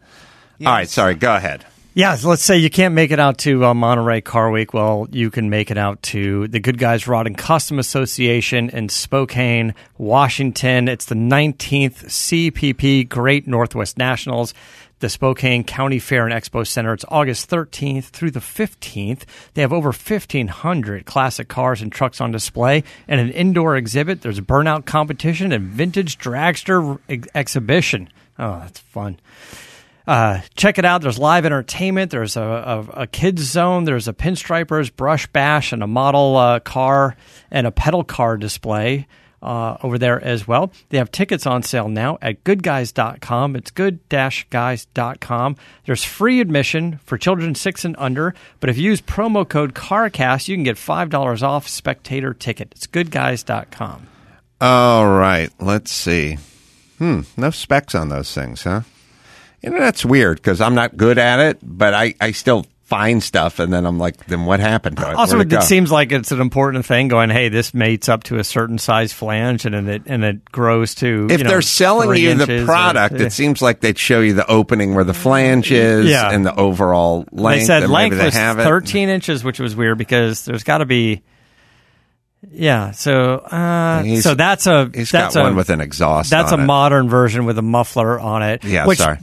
All 0.60 0.66
right, 0.72 0.88
sorry, 0.88 1.14
go 1.14 1.34
ahead. 1.34 1.64
Yeah, 1.94 2.14
so 2.16 2.30
let's 2.30 2.42
say 2.42 2.56
you 2.56 2.70
can't 2.70 2.94
make 2.94 3.10
it 3.10 3.20
out 3.20 3.36
to 3.38 3.66
uh, 3.66 3.74
Monterey 3.74 4.22
Car 4.22 4.50
Week. 4.50 4.72
Well, 4.72 5.08
you 5.10 5.30
can 5.30 5.50
make 5.50 5.70
it 5.70 5.76
out 5.76 6.02
to 6.04 6.48
the 6.48 6.58
Goodguys 6.58 7.06
Rod 7.06 7.26
and 7.26 7.36
Custom 7.36 7.78
Association 7.78 8.70
in 8.70 8.88
Spokane, 8.88 9.74
Washington. 9.98 10.88
It's 10.88 11.04
the 11.04 11.14
19th 11.14 12.04
CPP 12.06 13.08
Great 13.10 13.46
Northwest 13.46 13.98
Nationals, 13.98 14.54
the 15.02 15.10
Spokane 15.10 15.64
County 15.64 15.98
Fair 15.98 16.26
and 16.26 16.32
Expo 16.32 16.64
Center. 16.66 16.94
It's 16.94 17.04
August 17.08 17.50
13th 17.50 18.04
through 18.04 18.30
the 18.30 18.40
15th. 18.40 19.24
They 19.52 19.60
have 19.60 19.72
over 19.72 19.88
1,500 19.88 21.04
classic 21.04 21.48
cars 21.48 21.82
and 21.82 21.90
trucks 21.90 22.20
on 22.20 22.30
display 22.30 22.84
and 23.08 23.20
an 23.20 23.30
indoor 23.30 23.76
exhibit. 23.76 24.22
There's 24.22 24.38
a 24.38 24.42
burnout 24.42 24.86
competition 24.86 25.50
and 25.52 25.64
vintage 25.64 26.18
dragster 26.18 27.00
ex- 27.08 27.28
exhibition. 27.34 28.08
Oh, 28.38 28.60
that's 28.60 28.78
fun 28.78 29.18
uh, 30.06 30.40
check 30.56 30.78
it 30.78 30.84
out. 30.84 31.00
There's 31.00 31.18
live 31.18 31.46
entertainment. 31.46 32.10
There's 32.10 32.36
a, 32.36 32.42
a, 32.42 33.02
a 33.02 33.06
kids 33.06 33.42
zone. 33.42 33.84
There's 33.84 34.08
a 34.08 34.12
pinstripers, 34.12 34.94
brush 34.94 35.26
bash, 35.28 35.72
and 35.72 35.82
a 35.82 35.86
model 35.86 36.36
uh, 36.36 36.60
car 36.60 37.16
and 37.50 37.66
a 37.66 37.70
pedal 37.70 38.02
car 38.02 38.36
display 38.36 39.06
uh, 39.42 39.76
over 39.82 39.98
there 39.98 40.22
as 40.22 40.46
well. 40.46 40.72
They 40.90 40.98
have 40.98 41.10
tickets 41.10 41.46
on 41.46 41.62
sale 41.62 41.88
now 41.88 42.18
at 42.22 42.44
goodguys.com. 42.44 43.56
It's 43.56 43.70
good-guys.com. 43.70 45.56
There's 45.84 46.04
free 46.04 46.40
admission 46.40 47.00
for 47.04 47.18
children 47.18 47.54
six 47.54 47.84
and 47.84 47.96
under, 47.98 48.34
but 48.60 48.70
if 48.70 48.78
you 48.78 48.84
use 48.84 49.00
promo 49.00 49.48
code 49.48 49.74
CARCAST, 49.74 50.48
you 50.48 50.56
can 50.56 50.64
get 50.64 50.76
$5 50.76 51.42
off 51.42 51.68
spectator 51.68 52.32
ticket. 52.32 52.72
It's 52.72 52.86
goodguys.com. 52.86 54.06
All 54.60 55.08
right, 55.08 55.50
let's 55.58 55.90
see. 55.90 56.38
Hmm, 56.98 57.22
no 57.36 57.50
specs 57.50 57.96
on 57.96 58.10
those 58.10 58.32
things, 58.32 58.62
huh? 58.62 58.82
You 59.60 59.70
know 59.70 59.80
that's 59.80 60.04
weird 60.04 60.36
because 60.38 60.60
I'm 60.60 60.74
not 60.74 60.96
good 60.96 61.18
at 61.18 61.38
it, 61.38 61.58
but 61.62 61.94
I 61.94 62.14
I 62.20 62.32
still 62.32 62.66
find 62.92 63.22
stuff, 63.22 63.58
and 63.58 63.72
then 63.72 63.86
I'm 63.86 63.98
like, 63.98 64.26
then 64.26 64.44
what 64.44 64.60
happened 64.60 64.98
to 64.98 65.10
it? 65.10 65.14
Also, 65.16 65.36
Where'd 65.36 65.52
it 65.52 65.60
it 65.60 65.62
seems 65.62 65.90
like 65.90 66.12
it's 66.12 66.30
an 66.30 66.40
important 66.40 66.84
thing. 66.84 67.08
Going, 67.08 67.30
hey, 67.30 67.48
this 67.48 67.72
mates 67.72 68.08
up 68.08 68.24
to 68.24 68.38
a 68.38 68.44
certain 68.44 68.76
size 68.78 69.12
flange, 69.12 69.64
and 69.64 69.88
it 69.88 70.02
and 70.06 70.22
it 70.24 70.44
grows 70.52 70.94
to. 70.96 71.26
if 71.30 71.38
you 71.38 71.44
know, 71.44 71.50
they're 71.50 71.62
selling 71.62 72.10
you 72.10 72.34
the 72.34 72.42
inches 72.42 72.62
or- 72.62 72.66
product, 72.66 73.14
it 73.20 73.32
seems 73.32 73.62
like 73.62 73.80
they'd 73.80 73.98
show 73.98 74.20
you 74.20 74.34
the 74.34 74.46
opening 74.50 74.94
where 74.94 75.04
the 75.04 75.14
flange 75.14 75.72
is 75.72 76.06
Yeah. 76.10 76.30
and 76.30 76.44
the 76.44 76.54
overall 76.54 77.24
length. 77.32 77.60
they 77.60 77.64
said 77.66 77.88
length 77.88 78.18
they 78.18 78.24
was 78.26 78.34
have 78.34 78.58
it. 78.58 78.64
13 78.64 79.08
inches, 79.08 79.42
which 79.42 79.58
was 79.58 79.74
weird 79.74 79.96
because 79.98 80.44
there's 80.44 80.64
got 80.64 80.78
to 80.78 80.86
be. 80.86 81.22
Yeah, 82.50 82.90
so 82.90 83.36
uh, 83.36 84.02
so 84.16 84.34
that's 84.34 84.66
a 84.66 84.90
He's 84.92 85.12
that's 85.12 85.34
got 85.36 85.40
a 85.40 85.44
one 85.44 85.54
with 85.56 85.70
an 85.70 85.80
exhaust. 85.80 86.28
that's 86.30 86.50
a 86.50 86.56
it. 86.56 86.64
modern 86.64 87.08
version 87.08 87.44
with 87.44 87.56
a 87.56 87.62
muffler 87.62 88.18
on 88.18 88.42
it. 88.42 88.64
Yeah, 88.64 88.84
which, 88.86 88.98
sorry. 88.98 89.18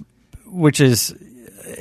Which 0.46 0.80
is 0.80 1.14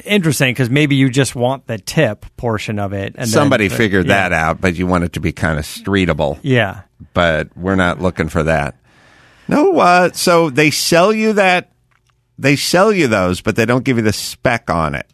interesting 0.05 0.53
because 0.53 0.71
maybe 0.71 0.97
you 0.97 1.11
just 1.11 1.35
want 1.35 1.67
the 1.67 1.79
tip 1.79 2.27
portion 2.37 2.79
of 2.79 2.93
it. 2.93 3.15
And 3.17 3.17
then- 3.17 3.27
Somebody 3.27 3.69
figured 3.69 4.07
yeah. 4.07 4.29
that 4.29 4.33
out, 4.33 4.61
but 4.61 4.77
you 4.77 4.87
want 4.87 5.05
it 5.05 5.15
to 5.15 5.21
be 5.21 5.33
kind 5.33 5.59
of 5.59 5.65
streetable. 5.65 6.39
Yeah, 6.43 6.83
but 7.15 7.57
we're 7.57 7.77
not 7.77 8.01
looking 8.01 8.29
for 8.29 8.43
that. 8.45 8.77
No, 9.49 9.79
uh, 9.79 10.13
so 10.13 10.51
they 10.51 10.71
sell 10.71 11.13
you 11.13 11.35
that. 11.35 11.73
They 12.39 12.55
sell 12.55 12.93
you 12.93 13.09
those, 13.09 13.41
but 13.41 13.57
they 13.57 13.65
don't 13.67 13.85
give 13.85 13.97
you 13.97 14.03
the 14.03 14.13
spec 14.13 14.71
on 14.71 14.95
it. 14.95 15.07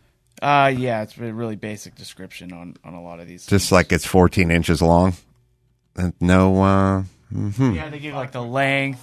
Uh, 0.42 0.70
yeah, 0.76 1.02
it's 1.02 1.16
a 1.16 1.32
really 1.32 1.56
basic 1.56 1.94
description 1.94 2.52
on, 2.52 2.76
on 2.84 2.92
a 2.92 3.02
lot 3.02 3.18
of 3.20 3.26
these. 3.26 3.46
Just 3.46 3.72
like 3.72 3.92
it's 3.92 4.04
14 4.04 4.50
inches 4.50 4.82
long. 4.82 5.14
And 5.96 6.12
no, 6.20 6.62
uh, 6.62 7.02
yeah, 7.32 7.88
they 7.88 7.98
give 7.98 8.14
like 8.14 8.32
the 8.32 8.42
length 8.42 9.02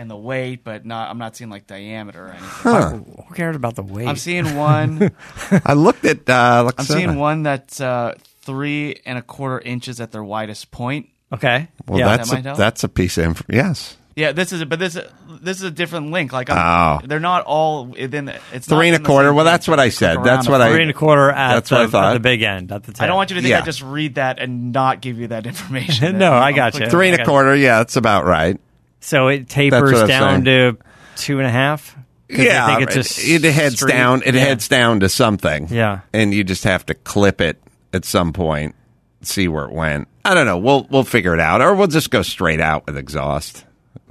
and 0.00 0.10
the 0.10 0.16
weight, 0.16 0.64
but 0.64 0.84
not. 0.84 1.10
I'm 1.10 1.18
not 1.18 1.36
seeing 1.36 1.50
like 1.50 1.66
diameter 1.66 2.26
or 2.26 2.30
anything. 2.30 3.14
who 3.28 3.34
cares 3.34 3.54
about 3.56 3.76
the 3.76 3.82
weight? 3.82 4.08
I'm 4.08 4.16
seeing 4.16 4.56
one. 4.56 5.12
I 5.64 5.74
looked 5.74 6.04
at. 6.04 6.28
Uh, 6.28 6.70
I'm 6.76 6.84
seeing 6.84 7.16
one 7.16 7.42
that's 7.44 7.80
uh, 7.80 8.14
three 8.42 9.00
and 9.06 9.18
a 9.18 9.22
quarter 9.22 9.60
inches 9.60 10.00
at 10.00 10.10
their 10.12 10.24
widest 10.24 10.70
point. 10.70 11.08
okay, 11.32 11.68
Well, 11.86 11.98
yeah, 12.00 12.16
that's 12.16 12.30
That 12.30 12.46
a, 12.46 12.54
that's 12.56 12.82
a 12.84 12.88
piece 12.88 13.18
of 13.18 13.24
info. 13.24 13.44
Yes, 13.48 13.96
Yeah, 14.16 14.32
this 14.32 14.52
is, 14.52 14.62
it, 14.62 14.68
but 14.68 14.78
this 14.80 14.94
this 15.42 15.58
is 15.58 15.62
a 15.62 15.70
different 15.70 16.10
link. 16.10 16.32
Like, 16.32 16.50
I'm, 16.50 16.58
Oh. 17.02 17.06
they're 17.06 17.20
not 17.20 17.44
all 17.44 17.86
within. 17.86 18.24
The, 18.24 18.40
it's 18.52 18.68
not 18.68 18.78
Three 18.78 18.88
and 18.88 18.96
a 18.96 19.06
quarter. 19.06 19.32
Well, 19.32 19.44
that's 19.44 19.68
what 19.68 19.78
I 19.78 19.90
said. 19.90 20.24
That's 20.24 20.48
what 20.48 20.60
I- 20.60 20.64
front. 20.64 20.74
three 20.74 20.82
and 20.82 20.90
a 20.90 20.94
quarter 20.94 21.30
at, 21.30 21.54
That's 21.54 21.68
the, 21.68 21.74
what 21.76 21.80
I 21.80 21.84
at 21.84 21.90
thought. 21.90 22.12
the 22.14 22.20
big 22.20 22.42
end. 22.42 22.72
At 22.72 22.82
the 22.82 23.02
I 23.02 23.06
don't 23.06 23.16
want 23.16 23.30
you 23.30 23.36
to 23.36 23.42
think 23.42 23.50
Yeah. 23.52 23.60
I 23.60 23.64
just 23.64 23.82
read 23.82 24.16
that 24.16 24.38
and 24.40 24.72
not 24.72 25.00
give 25.00 25.18
you 25.18 25.28
that 25.28 25.46
information. 25.52 26.18
No, 26.18 26.32
I 26.32 26.48
I'm 26.48 26.54
got 26.56 26.78
you. 26.78 26.88
three 26.88 27.06
and 27.08 27.14
a 27.14 27.18
got- 27.18 27.26
quarter. 27.28 27.54
Yeah, 27.54 27.78
that's 27.78 27.96
about 27.96 28.24
right. 28.24 28.58
So 29.00 29.28
it 29.28 29.48
tapers 29.48 29.92
down 30.04 30.44
saying. 30.44 30.44
to 30.44 30.76
two 31.16 31.38
and 31.38 31.46
a 31.46 31.50
half. 31.50 31.96
Yeah, 32.28 32.66
think 32.76 32.82
it's 32.82 32.94
it, 32.94 32.98
just 33.02 33.18
it 33.44 33.52
heads 33.52 33.76
straight- 33.76 33.92
down. 33.92 34.22
It 34.24 34.34
yeah. 34.34 34.40
heads 34.42 34.68
down 34.68 35.00
to 35.00 35.08
something. 35.08 35.66
Yeah. 35.70 36.00
and 36.12 36.32
you 36.32 36.44
just 36.44 36.64
have 36.64 36.86
to 36.86 36.94
clip 36.94 37.40
it 37.40 37.60
at 37.92 38.04
some 38.04 38.32
point, 38.32 38.76
see 39.22 39.48
where 39.48 39.64
it 39.64 39.72
went. 39.72 40.06
I 40.24 40.34
don't 40.34 40.46
know. 40.46 40.58
We'll 40.58 40.86
we'll 40.90 41.02
figure 41.04 41.34
it 41.34 41.40
out, 41.40 41.60
or 41.60 41.74
we'll 41.74 41.88
just 41.88 42.10
go 42.10 42.22
straight 42.22 42.60
out 42.60 42.86
with 42.86 42.96
exhaust. 42.96 43.64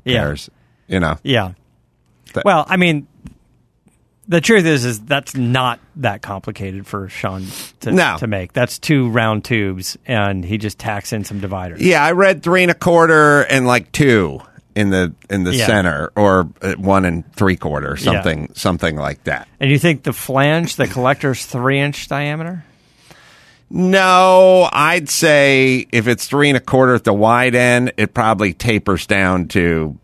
Who 0.03 0.11
Yeah. 0.11 0.19
cares? 0.21 0.49
You 0.87 0.99
know. 0.99 1.17
Yeah. 1.23 1.53
That- 2.33 2.43
well, 2.45 2.65
I 2.67 2.75
mean, 2.77 3.07
the 4.27 4.41
truth 4.41 4.65
is, 4.65 4.85
is 4.85 4.99
that's 4.99 5.35
not 5.35 5.79
that 5.97 6.21
complicated 6.21 6.85
for 6.85 7.09
Sean 7.09 7.45
to, 7.81 7.91
No. 7.91 8.17
to 8.19 8.27
make. 8.27 8.53
That's 8.53 8.77
two 8.77 9.09
round 9.09 9.43
tubes, 9.45 9.97
and 10.05 10.43
he 10.45 10.57
just 10.57 10.77
tacks 10.77 11.13
in 11.13 11.23
some 11.23 11.39
dividers. 11.39 11.81
Yeah, 11.81 12.03
I 12.03 12.11
read 12.11 12.43
three 12.43 12.61
and 12.63 12.71
a 12.71 12.75
quarter 12.75 13.41
and 13.43 13.65
like 13.65 13.91
two 13.91 14.41
in 14.75 14.89
the 14.91 15.13
in 15.29 15.43
the 15.43 15.55
Yeah. 15.55 15.65
center, 15.65 16.11
or 16.15 16.47
uh, 16.61 16.73
one 16.73 17.05
and 17.05 17.31
three 17.35 17.55
quarter, 17.55 17.97
something 17.97 18.49
something 18.55 18.95
like 18.95 19.23
that. 19.25 19.47
And 19.59 19.69
you 19.71 19.79
think 19.79 20.03
the 20.03 20.13
flange, 20.13 20.75
the 20.75 20.87
collector's 20.87 21.45
three 21.45 21.79
inch 21.79 22.07
diameter? 22.07 22.63
No, 23.71 24.67
I'd 24.71 25.09
say 25.09 25.85
if 25.91 26.07
it's 26.07 26.27
three 26.27 26.49
and 26.49 26.57
a 26.57 26.61
quarter 26.61 26.95
at 26.95 27.03
the 27.03 27.13
wide 27.13 27.53
end, 27.53 27.93
it 27.97 28.13
probably 28.15 28.53
tapers 28.53 29.05
down 29.05 29.47
to 29.49 29.97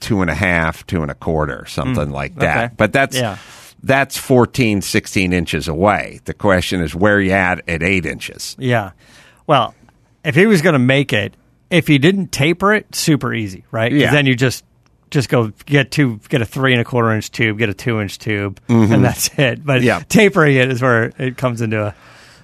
two 0.00 0.20
and 0.20 0.30
a 0.30 0.34
half, 0.34 0.86
two 0.86 1.00
and 1.02 1.10
a 1.10 1.14
quarter, 1.14 1.64
something 1.66 2.10
like 2.10 2.34
that. 2.36 2.56
Mm, 2.56 2.64
okay. 2.66 2.74
But 2.76 2.92
that's 2.92 3.16
Yeah. 3.16 3.36
that's 3.82 4.18
14, 4.18 4.82
16 4.82 5.32
inches 5.32 5.68
away. 5.68 6.20
The 6.26 6.34
question 6.34 6.82
is 6.82 6.94
where 6.94 7.18
you 7.20 7.32
at 7.32 7.66
at 7.66 7.82
eight 7.82 8.04
inches. 8.04 8.54
Yeah. 8.58 8.90
Well, 9.46 9.74
if 10.22 10.34
he 10.34 10.44
was 10.46 10.60
going 10.60 10.74
to 10.74 10.78
make 10.78 11.12
it, 11.14 11.32
if 11.70 11.88
you 11.88 11.98
didn't 11.98 12.32
taper 12.32 12.72
it, 12.72 12.94
super 12.94 13.32
easy, 13.34 13.64
right? 13.70 13.92
Yeah. 13.92 14.10
Then 14.12 14.26
you 14.26 14.34
just 14.34 14.64
just 15.10 15.28
go 15.28 15.52
get 15.66 15.90
two, 15.90 16.20
get 16.28 16.42
a 16.42 16.44
three 16.46 16.72
and 16.72 16.80
a 16.80 16.84
quarter 16.84 17.10
inch 17.12 17.30
tube, 17.30 17.58
get 17.58 17.68
a 17.68 17.74
two 17.74 18.00
inch 18.00 18.18
tube, 18.18 18.60
and 18.68 19.02
that's 19.04 19.28
it. 19.38 19.64
But 19.64 19.78
Mm-hmm. 19.78 19.84
Yeah. 19.86 20.00
tapering 20.08 20.56
it 20.56 20.70
is 20.70 20.82
where 20.82 21.12
it 21.18 21.36
comes 21.38 21.60
into 21.62 21.82
a, 21.82 21.94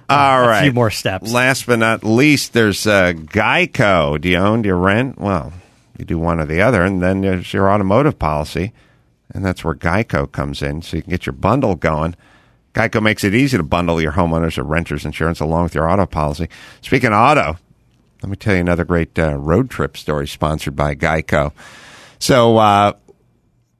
All 0.09 0.43
a 0.43 0.47
right. 0.47 0.63
few 0.63 0.73
more 0.73 0.89
steps. 0.89 1.31
Last 1.31 1.67
but 1.67 1.79
not 1.79 2.03
least, 2.03 2.53
there's 2.53 2.85
uh, 2.87 3.13
Geico. 3.13 4.19
Do 4.19 4.29
you 4.29 4.37
own? 4.37 4.61
Do 4.63 4.69
you 4.69 4.75
rent? 4.75 5.19
Well, 5.19 5.53
you 5.97 6.05
do 6.05 6.17
one 6.17 6.39
or 6.39 6.45
the 6.45 6.61
other, 6.61 6.83
and 6.83 7.01
then 7.01 7.21
there's 7.21 7.53
your 7.53 7.71
automotive 7.71 8.17
policy, 8.19 8.73
and 9.33 9.45
that's 9.45 9.63
where 9.63 9.75
Geico 9.75 10.31
comes 10.31 10.61
in, 10.61 10.81
so 10.81 10.97
you 10.97 11.03
can 11.03 11.11
get 11.11 11.25
your 11.25 11.33
bundle 11.33 11.75
going. 11.75 12.15
Geico 12.73 13.01
makes 13.01 13.23
it 13.23 13.33
easy 13.33 13.55
to 13.57 13.63
bundle 13.63 14.01
your 14.01 14.11
homeowners 14.13 14.57
or 14.57 14.63
renters 14.63 15.05
insurance 15.05 15.39
along 15.39 15.63
with 15.63 15.75
your 15.75 15.89
auto 15.89 16.05
policy. 16.05 16.49
Speaking 16.81 17.09
of 17.09 17.13
auto, 17.13 17.57
let 18.25 18.29
me 18.31 18.35
tell 18.37 18.55
you 18.55 18.61
another 18.61 18.85
great 18.85 19.19
uh, 19.19 19.35
road 19.37 19.69
trip 19.69 19.95
story 19.95 20.27
sponsored 20.27 20.75
by 20.75 20.95
Geico. 20.95 21.51
So, 22.17 22.57
uh, 22.57 22.93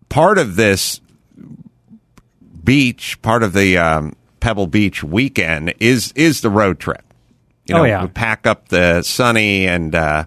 part 0.07 0.37
of 0.37 0.55
this 0.55 1.01
beach, 2.63 3.19
part 3.23 3.41
of 3.41 3.53
the 3.53 3.79
um, 3.79 4.15
Pebble 4.41 4.67
Beach 4.67 5.03
weekend 5.03 5.73
is 5.79 6.11
is 6.15 6.41
the 6.41 6.51
road 6.51 6.79
trip. 6.79 7.01
You 7.65 7.73
Oh, 7.73 7.77
know, 7.79 7.83
yeah. 7.85 8.03
we 8.03 8.09
pack 8.09 8.45
up 8.45 8.69
the 8.69 9.01
sunny 9.01 9.65
and 9.65 9.95
uh, 9.95 10.25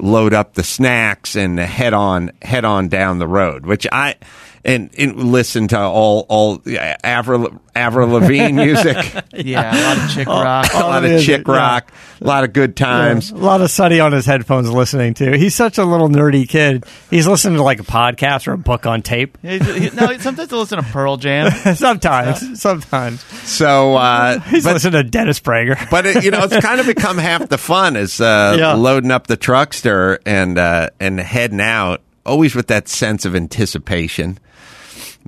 load 0.00 0.34
up 0.34 0.54
the 0.54 0.64
snacks 0.64 1.36
and 1.36 1.56
head 1.56 1.94
on 1.94 2.32
head 2.42 2.64
on 2.64 2.88
down 2.88 3.20
the 3.20 3.28
road. 3.28 3.66
Which 3.66 3.86
I 3.92 4.16
and, 4.64 4.90
and 4.96 5.16
listen 5.30 5.68
to 5.68 5.78
all 5.78 6.24
all 6.28 6.62
yeah, 6.64 6.96
Avril 7.04 7.60
Avril 7.74 8.08
Lavigne 8.08 8.52
music, 8.52 8.96
Yeah, 9.34 9.72
a 9.74 9.82
lot 9.82 9.98
of 10.04 10.10
chick 10.14 10.26
rock. 10.28 10.74
a 10.74 10.78
lot 10.78 11.04
of 11.04 11.22
chick 11.22 11.46
yeah. 11.46 11.54
rock, 11.54 11.92
a 12.20 12.24
lot 12.24 12.44
of 12.44 12.52
good 12.52 12.76
times. 12.76 13.30
A 13.30 13.36
lot 13.36 13.60
of 13.60 13.70
Sonny 13.70 14.00
on 14.00 14.12
his 14.12 14.24
headphones 14.26 14.70
listening 14.70 15.14
to. 15.14 15.36
He's 15.36 15.54
such 15.54 15.76
a 15.78 15.84
little 15.84 16.08
nerdy 16.08 16.48
kid. 16.48 16.84
He's 17.10 17.26
listening 17.26 17.56
to 17.56 17.62
like 17.62 17.80
a 17.80 17.84
podcast 17.84 18.46
or 18.48 18.52
a 18.52 18.58
book 18.58 18.86
on 18.86 19.02
tape. 19.02 19.36
He- 19.42 19.58
he- 19.58 19.90
no, 19.90 20.16
sometimes 20.18 20.52
I 20.52 20.56
listen 20.56 20.78
to 20.82 20.84
Pearl 20.90 21.16
Jam. 21.16 21.50
sometimes, 21.74 22.60
sometimes 22.60 23.22
So, 23.42 23.96
uh, 23.96 24.38
he's 24.40 24.64
but 24.64 24.74
listening 24.74 25.02
to 25.04 25.10
Dennis 25.10 25.40
Prager. 25.40 25.90
but 25.90 26.06
it, 26.06 26.24
you 26.24 26.30
know, 26.30 26.44
it's 26.44 26.56
kind 26.64 26.80
of 26.80 26.86
become 26.86 27.18
half 27.18 27.48
the 27.48 27.58
fun 27.58 27.96
is 27.96 28.20
uh, 28.20 28.56
Yeah. 28.58 28.72
loading 28.74 29.10
up 29.10 29.26
the 29.26 29.36
truckster 29.36 30.18
and 30.24 30.58
uh, 30.58 30.88
and 31.00 31.18
heading 31.20 31.60
out, 31.60 32.00
always 32.24 32.54
with 32.54 32.68
that 32.68 32.88
sense 32.88 33.24
of 33.24 33.34
anticipation. 33.36 34.38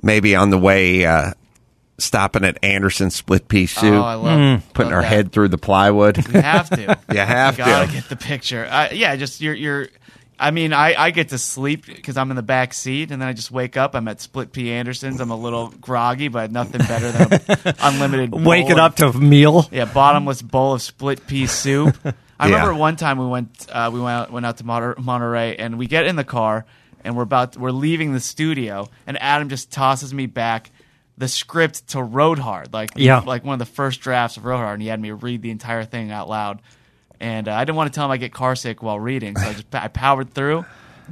Maybe 0.03 0.35
on 0.35 0.49
the 0.51 0.57
way, 0.57 1.05
uh, 1.05 1.31
stopping 1.97 2.43
at 2.45 2.57
Andersen 2.63 3.09
Split 3.09 3.47
Pea 3.47 3.65
Soup, 3.65 3.93
Oh, 3.93 4.01
I 4.01 4.13
love 4.13 4.73
putting 4.73 4.91
love 4.91 4.97
our 4.97 5.01
that. 5.01 5.07
head 5.07 5.31
through 5.31 5.47
the 5.49 5.57
plywood. 5.57 6.17
You 6.17 6.41
have 6.41 6.69
to. 6.69 6.97
You 7.11 7.19
have 7.19 7.57
gotta 7.57 7.87
to. 7.87 7.93
get 7.93 8.09
the 8.09 8.15
picture. 8.15 8.67
I, 8.69 8.89
yeah, 8.91 9.15
just 9.15 9.41
you're 9.41 9.55
you're. 9.55 9.87
I 10.39 10.51
mean, 10.51 10.71
I, 10.71 10.93
I 10.93 11.09
get 11.09 11.29
to 11.29 11.39
sleep 11.39 11.87
because 11.87 12.15
I'm 12.15 12.29
in 12.29 12.35
the 12.35 12.43
back 12.43 12.71
seat, 12.75 13.09
and 13.09 13.19
then 13.19 13.27
I 13.27 13.33
just 13.33 13.49
wake 13.49 13.75
up. 13.75 13.95
I'm 13.95 14.07
at 14.07 14.21
Split 14.21 14.51
P. 14.51 14.71
Andersen's. 14.71 15.19
I'm 15.19 15.31
a 15.31 15.35
little 15.35 15.69
groggy, 15.81 16.27
but 16.27 16.51
nothing 16.51 16.81
better 16.85 17.11
than 17.11 17.33
a 17.65 17.75
unlimited. 17.81 18.29
bowl 18.29 18.41
Waking 18.43 18.73
of- 18.73 18.77
up 18.77 18.95
to 18.97 19.07
a 19.07 19.13
meal. 19.13 19.67
yeah, 19.71 19.85
bottomless 19.85 20.43
bowl 20.43 20.73
of 20.75 20.83
split 20.83 21.25
pea 21.25 21.47
soup. 21.47 21.97
I 22.39 22.49
Yeah. 22.49 22.53
remember 22.57 22.75
one 22.75 22.97
time 22.97 23.17
we 23.17 23.25
went 23.25 23.65
uh, 23.71 23.89
we 23.91 23.99
went 23.99 24.11
out, 24.15 24.31
went 24.31 24.45
out 24.45 24.57
to 24.57 24.63
Monterey 24.63 25.55
and 25.55 25.79
we 25.79 25.87
get 25.87 26.05
in 26.05 26.15
the 26.15 26.23
car 26.23 26.65
and 27.07 27.15
we're 27.17 27.23
about 27.23 27.57
we're 27.57 27.71
leaving 27.71 28.13
the 28.13 28.19
studio 28.19 28.87
and 29.07 29.17
Adam 29.21 29.49
just 29.49 29.71
tosses 29.71 30.13
me 30.13 30.25
back 30.27 30.69
the 31.17 31.27
script 31.27 31.87
to 31.87 32.03
Road 32.03 32.37
Hard 32.37 32.73
like 32.73 32.91
Yeah. 32.95 33.21
like 33.25 33.43
one 33.43 33.53
of 33.53 33.59
the 33.59 33.65
first 33.73 34.01
drafts 34.01 34.37
of 34.37 34.45
Road 34.45 34.57
Hard 34.57 34.73
and 34.75 34.81
he 34.83 34.87
had 34.89 34.99
me 35.01 35.09
read 35.11 35.41
the 35.41 35.49
entire 35.49 35.83
thing 35.85 36.11
out 36.11 36.29
loud 36.29 36.61
and 37.19 37.47
uh, 37.47 37.53
I 37.55 37.63
didn't 37.65 37.77
want 37.77 37.91
to 37.91 37.95
tell 37.97 38.05
him 38.05 38.11
I 38.11 38.17
get 38.17 38.31
car 38.33 38.55
sick 38.55 38.83
while 38.83 38.99
reading 38.99 39.35
so 39.35 39.47
I 39.47 39.53
just 39.53 39.73
I 39.73 39.87
powered 39.87 40.33
through 40.33 40.65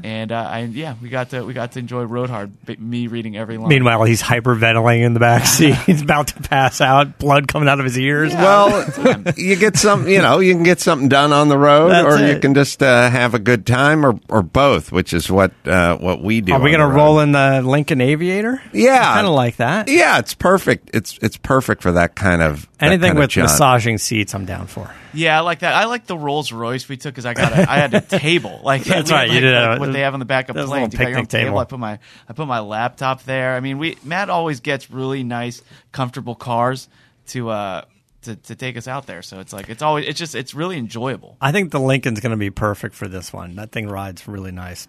and 0.04 0.32
uh, 0.32 0.36
I 0.52 0.60
yeah 0.62 0.96
we 1.02 1.10
got 1.10 1.30
to 1.32 1.44
we 1.46 1.54
got 1.54 1.72
to 1.74 1.80
enjoy 1.80 2.04
Road 2.04 2.30
Hard 2.30 2.52
b- 2.66 2.76
me 2.78 3.08
reading 3.08 3.38
every 3.38 3.58
line. 3.58 3.70
Meanwhile, 3.70 4.04
he's 4.04 4.22
hyperventilating 4.22 5.04
in 5.04 5.14
the 5.14 5.20
back 5.20 5.46
seat. 5.48 5.76
he's 5.86 6.02
about 6.02 6.28
to 6.28 6.42
pass 6.42 6.82
out, 6.82 7.18
blood 7.20 7.48
coming 7.48 7.70
out 7.70 7.80
of 7.80 7.86
his 7.86 7.98
ears. 7.98 8.34
Well, 8.34 8.86
you 9.38 9.56
get 9.56 9.78
some, 9.78 10.08
you 10.08 10.22
know, 10.22 10.40
you 10.40 10.54
can 10.54 10.64
get 10.64 10.80
something 10.80 11.10
done 11.10 11.32
on 11.34 11.48
the 11.50 11.58
road, 11.58 11.90
That's 11.90 12.08
or 12.22 12.28
you 12.28 12.40
can 12.40 12.54
just 12.54 12.82
uh, 12.84 13.10
have 13.10 13.34
a 13.34 13.40
good 13.40 13.66
time, 13.66 14.06
or 14.06 14.20
or 14.30 14.42
both, 14.44 14.92
which 14.92 15.14
is 15.14 15.30
what 15.32 15.52
uh, 15.68 15.98
what 15.98 16.22
we 16.22 16.42
do. 16.42 16.54
Are 16.54 16.60
we 16.62 16.72
going 16.72 16.88
to 16.88 16.96
roll 16.96 17.20
in 17.20 17.32
the 17.32 17.62
Lincoln 17.64 18.02
Aviator? 18.02 18.62
Yeah, 18.74 19.04
kind 19.14 19.28
of 19.28 19.34
like 19.34 19.58
that. 19.58 19.88
Yeah, 19.88 20.20
it's 20.20 20.34
perfect. 20.34 20.90
It's 20.94 21.18
it's 21.22 21.38
perfect 21.38 21.82
for 21.82 21.94
that 21.94 22.16
kind 22.16 22.42
of 22.42 22.68
that 22.80 22.88
Anything 22.88 23.10
kind 23.12 23.20
with 23.20 23.30
jaunt. 23.30 23.50
massaging 23.50 23.98
seats, 23.98 24.34
I'm 24.36 24.46
down 24.46 24.68
for. 24.68 24.94
Yeah, 25.14 25.38
I 25.38 25.42
like 25.42 25.60
that. 25.60 25.74
I 25.74 25.86
like 25.86 26.08
the 26.08 26.18
Rolls 26.18 26.52
Royce 26.52 26.90
we 26.90 26.98
took 26.98 27.14
because 27.14 27.26
I 27.26 27.34
got 27.34 27.54
a, 27.54 27.72
I 27.72 27.78
had 27.78 27.94
a 27.94 28.02
table 28.20 28.60
like 28.66 28.84
That's 28.84 29.10
we 29.10 29.16
had, 29.16 29.22
right, 29.22 29.28
you 29.30 29.36
like, 29.36 29.42
did 29.44 29.54
like 29.70 29.78
a- 29.78 29.80
what 29.88 29.94
they 29.94 30.02
have 30.02 30.14
on 30.14 30.20
the 30.20 30.26
back 30.26 30.50
of 30.50 30.56
planes. 30.56 30.94
You 30.94 31.00
got 31.00 31.10
your 31.10 31.18
own 31.20 31.26
picnic 31.26 31.30
table. 31.30 31.58
I 31.58 31.66
put 31.66 31.80
my 31.80 32.00
I 32.30 32.34
put 32.34 32.48
my 32.48 32.60
laptop 32.60 33.24
there. 33.24 33.56
I 33.56 33.60
mean, 33.60 33.78
we 33.78 33.98
Matt 34.04 34.30
always 34.30 34.60
gets 34.60 34.90
really 34.92 35.24
nice, 35.24 35.62
comfortable 35.92 36.36
cars 36.36 36.88
to 37.28 37.50
uh 37.50 37.84
to, 38.24 38.36
to 38.36 38.56
take 38.56 38.76
us 38.78 38.88
out 38.88 39.06
there. 39.06 39.22
So 39.22 39.40
it's 39.40 39.54
like 39.54 39.70
it's 39.70 39.82
always 39.82 40.08
it's 40.08 40.20
just 40.20 40.36
it's 40.36 40.54
really 40.54 40.78
enjoyable. 40.78 41.38
I 41.40 41.52
think 41.52 41.72
the 41.72 41.80
Lincoln's 41.80 42.20
going 42.20 42.32
to 42.32 42.38
be 42.38 42.50
perfect 42.50 42.96
for 42.96 43.08
this 43.08 43.32
one. 43.32 43.56
That 43.56 43.72
thing 43.72 43.88
rides 43.88 44.28
really 44.28 44.52
nice. 44.52 44.88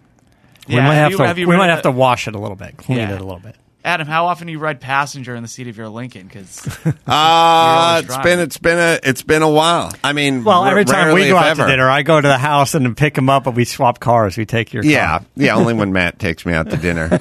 Yeah, 0.67 0.77
we 0.77 0.81
might 0.81 0.93
have 0.95 1.03
have, 1.03 1.11
you- 1.11 1.17
to. 1.17 1.27
have 1.27 1.37
we 1.37 1.45
might 1.45 1.69
have 1.69 1.83
the- 1.83 1.91
to 1.91 1.97
wash 1.97 2.27
it 2.27 2.35
a 2.35 2.39
little 2.39 2.57
bit, 2.57 2.77
clean 2.77 2.97
Yeah. 2.97 3.13
it 3.15 3.21
a 3.21 3.23
little 3.23 3.39
bit. 3.39 3.55
Adam, 3.87 4.05
how 4.05 4.25
often 4.25 4.47
do 4.47 4.51
you 4.51 4.59
ride 4.59 4.81
passenger 4.81 5.33
in 5.33 5.41
the 5.43 5.47
seat 5.47 5.69
of 5.69 5.77
your 5.77 5.87
Lincoln? 5.87 6.27
Because 6.27 6.61
Uh, 6.85 6.91
always 7.07 8.03
it's 8.03 8.07
driving. 8.15 8.23
been 8.23 8.39
it's 8.41 8.57
been 8.57 8.77
a 8.79 8.99
it's 9.01 9.21
been 9.23 9.41
a 9.43 9.49
while. 9.49 9.93
I 10.03 10.11
mean, 10.11 10.43
Well, 10.43 10.63
r- 10.63 10.71
every 10.71 10.83
time 10.83 11.13
we 11.15 11.29
go 11.29 11.37
out 11.37 11.47
ever. 11.47 11.63
to 11.63 11.69
dinner, 11.69 11.89
I 11.89 12.01
go 12.03 12.19
to 12.19 12.27
the 12.27 12.37
house 12.37 12.75
and 12.75 12.97
pick 12.97 13.17
him 13.17 13.29
up, 13.29 13.47
and 13.47 13.55
we 13.55 13.63
swap 13.63 14.01
cars. 14.01 14.35
We 14.37 14.45
take 14.45 14.73
your 14.73 14.83
Yeah, 14.83 15.19
car. 15.19 15.25
yeah. 15.37 15.55
Only 15.55 15.73
when 15.79 15.93
Matt 15.93 16.19
takes 16.19 16.45
me 16.45 16.51
out 16.51 16.69
to 16.69 16.75
dinner, 16.75 17.17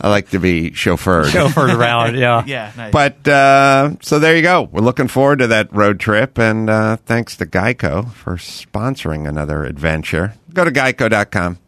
I 0.00 0.08
like 0.08 0.30
to 0.30 0.40
be 0.40 0.72
chauffeured. 0.72 1.26
chauffeured 1.26 1.78
around. 1.78 2.16
Yeah, 2.18 2.42
yeah, 2.46 2.72
nice. 2.76 2.92
But 2.92 3.28
uh, 3.28 3.92
so 4.02 4.18
there 4.18 4.34
you 4.34 4.42
go. 4.42 4.62
We're 4.62 4.80
looking 4.82 5.06
forward 5.06 5.38
to 5.38 5.46
that 5.46 5.72
road 5.72 6.00
trip, 6.00 6.36
and 6.36 6.68
uh, 6.68 6.96
thanks 7.06 7.36
to 7.36 7.46
Geico 7.46 8.12
for 8.12 8.34
sponsoring 8.38 9.28
another 9.28 9.64
adventure. 9.64 10.34
Go 10.52 10.64
to 10.64 10.72
geico.com, 10.72 11.58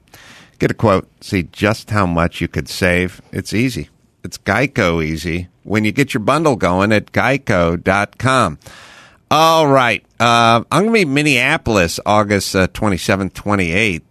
get 0.59 0.72
a 0.72 0.74
quote, 0.74 1.09
see 1.22 1.44
just 1.44 1.90
how 1.90 2.05
much 2.05 2.40
you 2.40 2.48
could 2.48 2.68
save. 2.68 3.22
It's 3.30 3.55
easy. 3.55 3.90
It's 4.25 4.39
Geico 4.39 5.05
easy 5.05 5.49
when 5.62 5.85
you 5.85 5.93
get 5.93 6.12
your 6.14 6.23
bundle 6.23 6.57
going 6.57 6.93
at 6.93 7.12
geico.com. 7.12 8.59
All 9.31 9.66
right. 9.68 10.05
Uh, 10.18 10.64
I'm 10.71 10.83
going 10.83 10.87
to 10.89 10.93
be 10.93 11.01
in 11.03 11.14
Minneapolis 11.14 12.01
August 12.05 12.55
uh, 12.57 12.66
27th, 12.68 13.33
28th. 13.33 14.03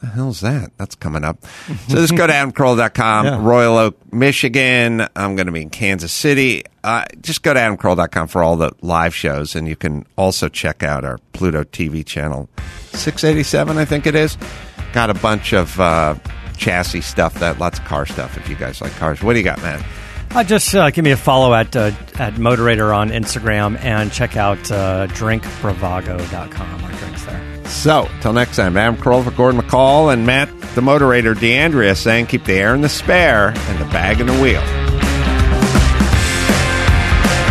The 0.00 0.06
hell's 0.08 0.40
that? 0.40 0.72
That's 0.76 0.94
coming 0.96 1.22
up. 1.24 1.38
So 1.88 1.96
just 1.96 2.16
go 2.16 2.26
to 2.26 2.32
adamcarolla.com, 2.32 3.24
Yeah. 3.26 3.38
Royal 3.46 3.76
Oak, 3.76 4.12
Michigan. 4.12 5.06
I'm 5.14 5.36
going 5.36 5.46
to 5.46 5.52
be 5.52 5.62
in 5.62 5.70
Kansas 5.70 6.12
City. 6.12 6.64
Uh, 6.82 7.04
just 7.20 7.42
go 7.42 7.54
to 7.54 7.60
adamcarolla.com 7.60 8.28
for 8.28 8.42
all 8.42 8.56
the 8.56 8.72
live 8.82 9.14
shows, 9.14 9.54
and 9.54 9.68
you 9.68 9.76
can 9.76 10.04
also 10.16 10.48
check 10.48 10.82
out 10.82 11.04
our 11.04 11.18
Pluto 11.32 11.62
TV 11.62 12.04
channel, 12.04 12.48
687, 12.92 13.78
I 13.78 13.84
think 13.84 14.06
it 14.06 14.14
is. 14.14 14.36
Got 14.92 15.10
a 15.10 15.14
bunch 15.14 15.52
of 15.52 15.78
uh, 15.78 16.16
chassis 16.56 17.02
stuff, 17.02 17.34
that 17.34 17.58
lots 17.58 17.78
of 17.78 17.84
car 17.84 18.06
stuff. 18.06 18.36
If 18.36 18.48
you 18.48 18.56
guys 18.56 18.80
like 18.80 18.92
cars, 18.92 19.22
what 19.22 19.32
do 19.32 19.38
you 19.38 19.44
got, 19.44 19.60
man? 19.62 19.84
Uh, 20.30 20.42
just 20.42 20.74
uh, 20.74 20.90
give 20.90 21.04
me 21.04 21.12
a 21.12 21.16
follow 21.16 21.54
at 21.54 21.76
uh, 21.76 21.92
at 22.18 22.38
Moderator 22.38 22.92
on 22.92 23.10
Instagram 23.10 23.78
and 23.80 24.12
check 24.12 24.36
out 24.36 24.58
uh, 24.70 25.06
drinkbravazzi.com. 25.08 26.84
Our 26.84 26.92
drinks 26.92 27.24
there. 27.24 27.64
So, 27.66 28.08
till 28.20 28.32
next 28.32 28.56
time, 28.56 28.76
Adam 28.76 28.96
Carolla 28.96 29.24
for 29.24 29.30
Gordon 29.30 29.60
McCall 29.60 30.12
and 30.12 30.26
Matt, 30.26 30.48
the 30.74 30.82
moderator, 30.82 31.34
D'Andria, 31.34 31.94
saying 31.96 32.26
keep 32.26 32.44
the 32.44 32.54
air 32.54 32.74
in 32.74 32.80
the 32.80 32.88
spare 32.88 33.50
and 33.56 33.78
the 33.78 33.86
bag 33.86 34.20
in 34.20 34.26
the 34.26 34.40
wheel. 34.40 34.83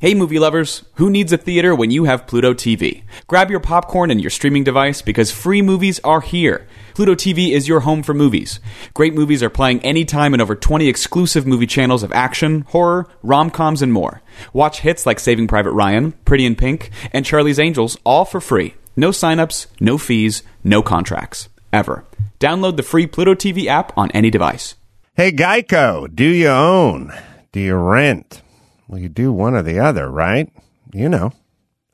Hey 0.00 0.14
movie 0.14 0.38
lovers, 0.38 0.84
who 0.94 1.10
needs 1.10 1.32
a 1.32 1.36
theater 1.36 1.74
when 1.74 1.90
you 1.90 2.04
have 2.04 2.28
Pluto 2.28 2.54
TV? 2.54 3.02
Grab 3.26 3.50
your 3.50 3.58
popcorn 3.58 4.12
and 4.12 4.20
your 4.20 4.30
streaming 4.30 4.62
device 4.62 5.02
because 5.02 5.32
free 5.32 5.60
movies 5.60 5.98
are 6.04 6.20
here. 6.20 6.68
Pluto 6.94 7.16
TV 7.16 7.50
is 7.50 7.66
your 7.66 7.80
home 7.80 8.04
for 8.04 8.14
movies. 8.14 8.60
Great 8.94 9.12
movies 9.12 9.42
are 9.42 9.50
playing 9.50 9.80
anytime 9.80 10.34
in 10.34 10.40
over 10.40 10.54
20 10.54 10.86
exclusive 10.86 11.48
movie 11.48 11.66
channels 11.66 12.04
of 12.04 12.12
action, 12.12 12.60
horror, 12.68 13.08
rom-coms, 13.24 13.82
and 13.82 13.92
more. 13.92 14.22
Watch 14.52 14.82
hits 14.82 15.04
like 15.04 15.18
Saving 15.18 15.48
Private 15.48 15.72
Ryan, 15.72 16.12
Pretty 16.24 16.46
in 16.46 16.54
Pink, 16.54 16.90
and 17.12 17.26
Charlie's 17.26 17.58
Angels 17.58 17.98
all 18.04 18.24
for 18.24 18.40
free. 18.40 18.76
No 18.94 19.10
signups, 19.10 19.66
no 19.80 19.98
fees, 19.98 20.44
no 20.62 20.80
contracts. 20.80 21.48
Ever. 21.72 22.04
Download 22.38 22.76
the 22.76 22.84
free 22.84 23.08
Pluto 23.08 23.34
TV 23.34 23.66
app 23.66 23.98
on 23.98 24.12
any 24.12 24.30
device. 24.30 24.76
Hey, 25.14 25.32
Geico, 25.32 26.06
do 26.14 26.24
you 26.24 26.46
own? 26.46 27.12
Do 27.50 27.58
you 27.58 27.74
rent? 27.74 28.42
Well, 28.88 28.98
you 28.98 29.10
do 29.10 29.32
one 29.32 29.54
or 29.54 29.62
the 29.62 29.78
other, 29.78 30.10
right? 30.10 30.50
You 30.92 31.10
know, 31.10 31.32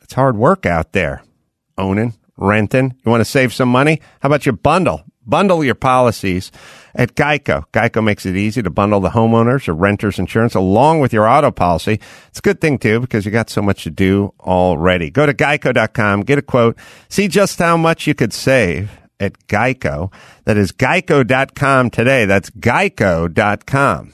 it's 0.00 0.14
hard 0.14 0.36
work 0.36 0.64
out 0.64 0.92
there. 0.92 1.24
Owning, 1.76 2.14
renting. 2.36 2.94
You 3.04 3.10
want 3.10 3.20
to 3.20 3.24
save 3.24 3.52
some 3.52 3.68
money? 3.68 4.00
How 4.20 4.28
about 4.28 4.46
you 4.46 4.52
bundle? 4.52 5.04
Bundle 5.26 5.64
your 5.64 5.74
policies 5.74 6.52
at 6.94 7.14
Geico. 7.14 7.64
Geico 7.72 8.04
makes 8.04 8.26
it 8.26 8.36
easy 8.36 8.62
to 8.62 8.70
bundle 8.70 9.00
the 9.00 9.10
homeowners 9.10 9.66
or 9.68 9.74
renters 9.74 10.18
insurance 10.18 10.54
along 10.54 11.00
with 11.00 11.12
your 11.12 11.26
auto 11.26 11.50
policy. 11.50 11.98
It's 12.28 12.38
a 12.38 12.42
good 12.42 12.60
thing 12.60 12.78
too 12.78 13.00
because 13.00 13.24
you 13.24 13.32
got 13.32 13.50
so 13.50 13.62
much 13.62 13.84
to 13.84 13.90
do 13.90 14.32
already. 14.40 15.10
Go 15.10 15.26
to 15.26 15.34
geico.com, 15.34 16.22
get 16.22 16.38
a 16.38 16.42
quote, 16.42 16.76
see 17.08 17.26
just 17.26 17.58
how 17.58 17.76
much 17.76 18.06
you 18.06 18.14
could 18.14 18.32
save 18.32 18.90
at 19.18 19.46
Geico. 19.48 20.12
That 20.44 20.56
is 20.56 20.72
geico.com 20.72 21.90
today. 21.90 22.26
That's 22.26 22.50
geico.com. 22.50 24.13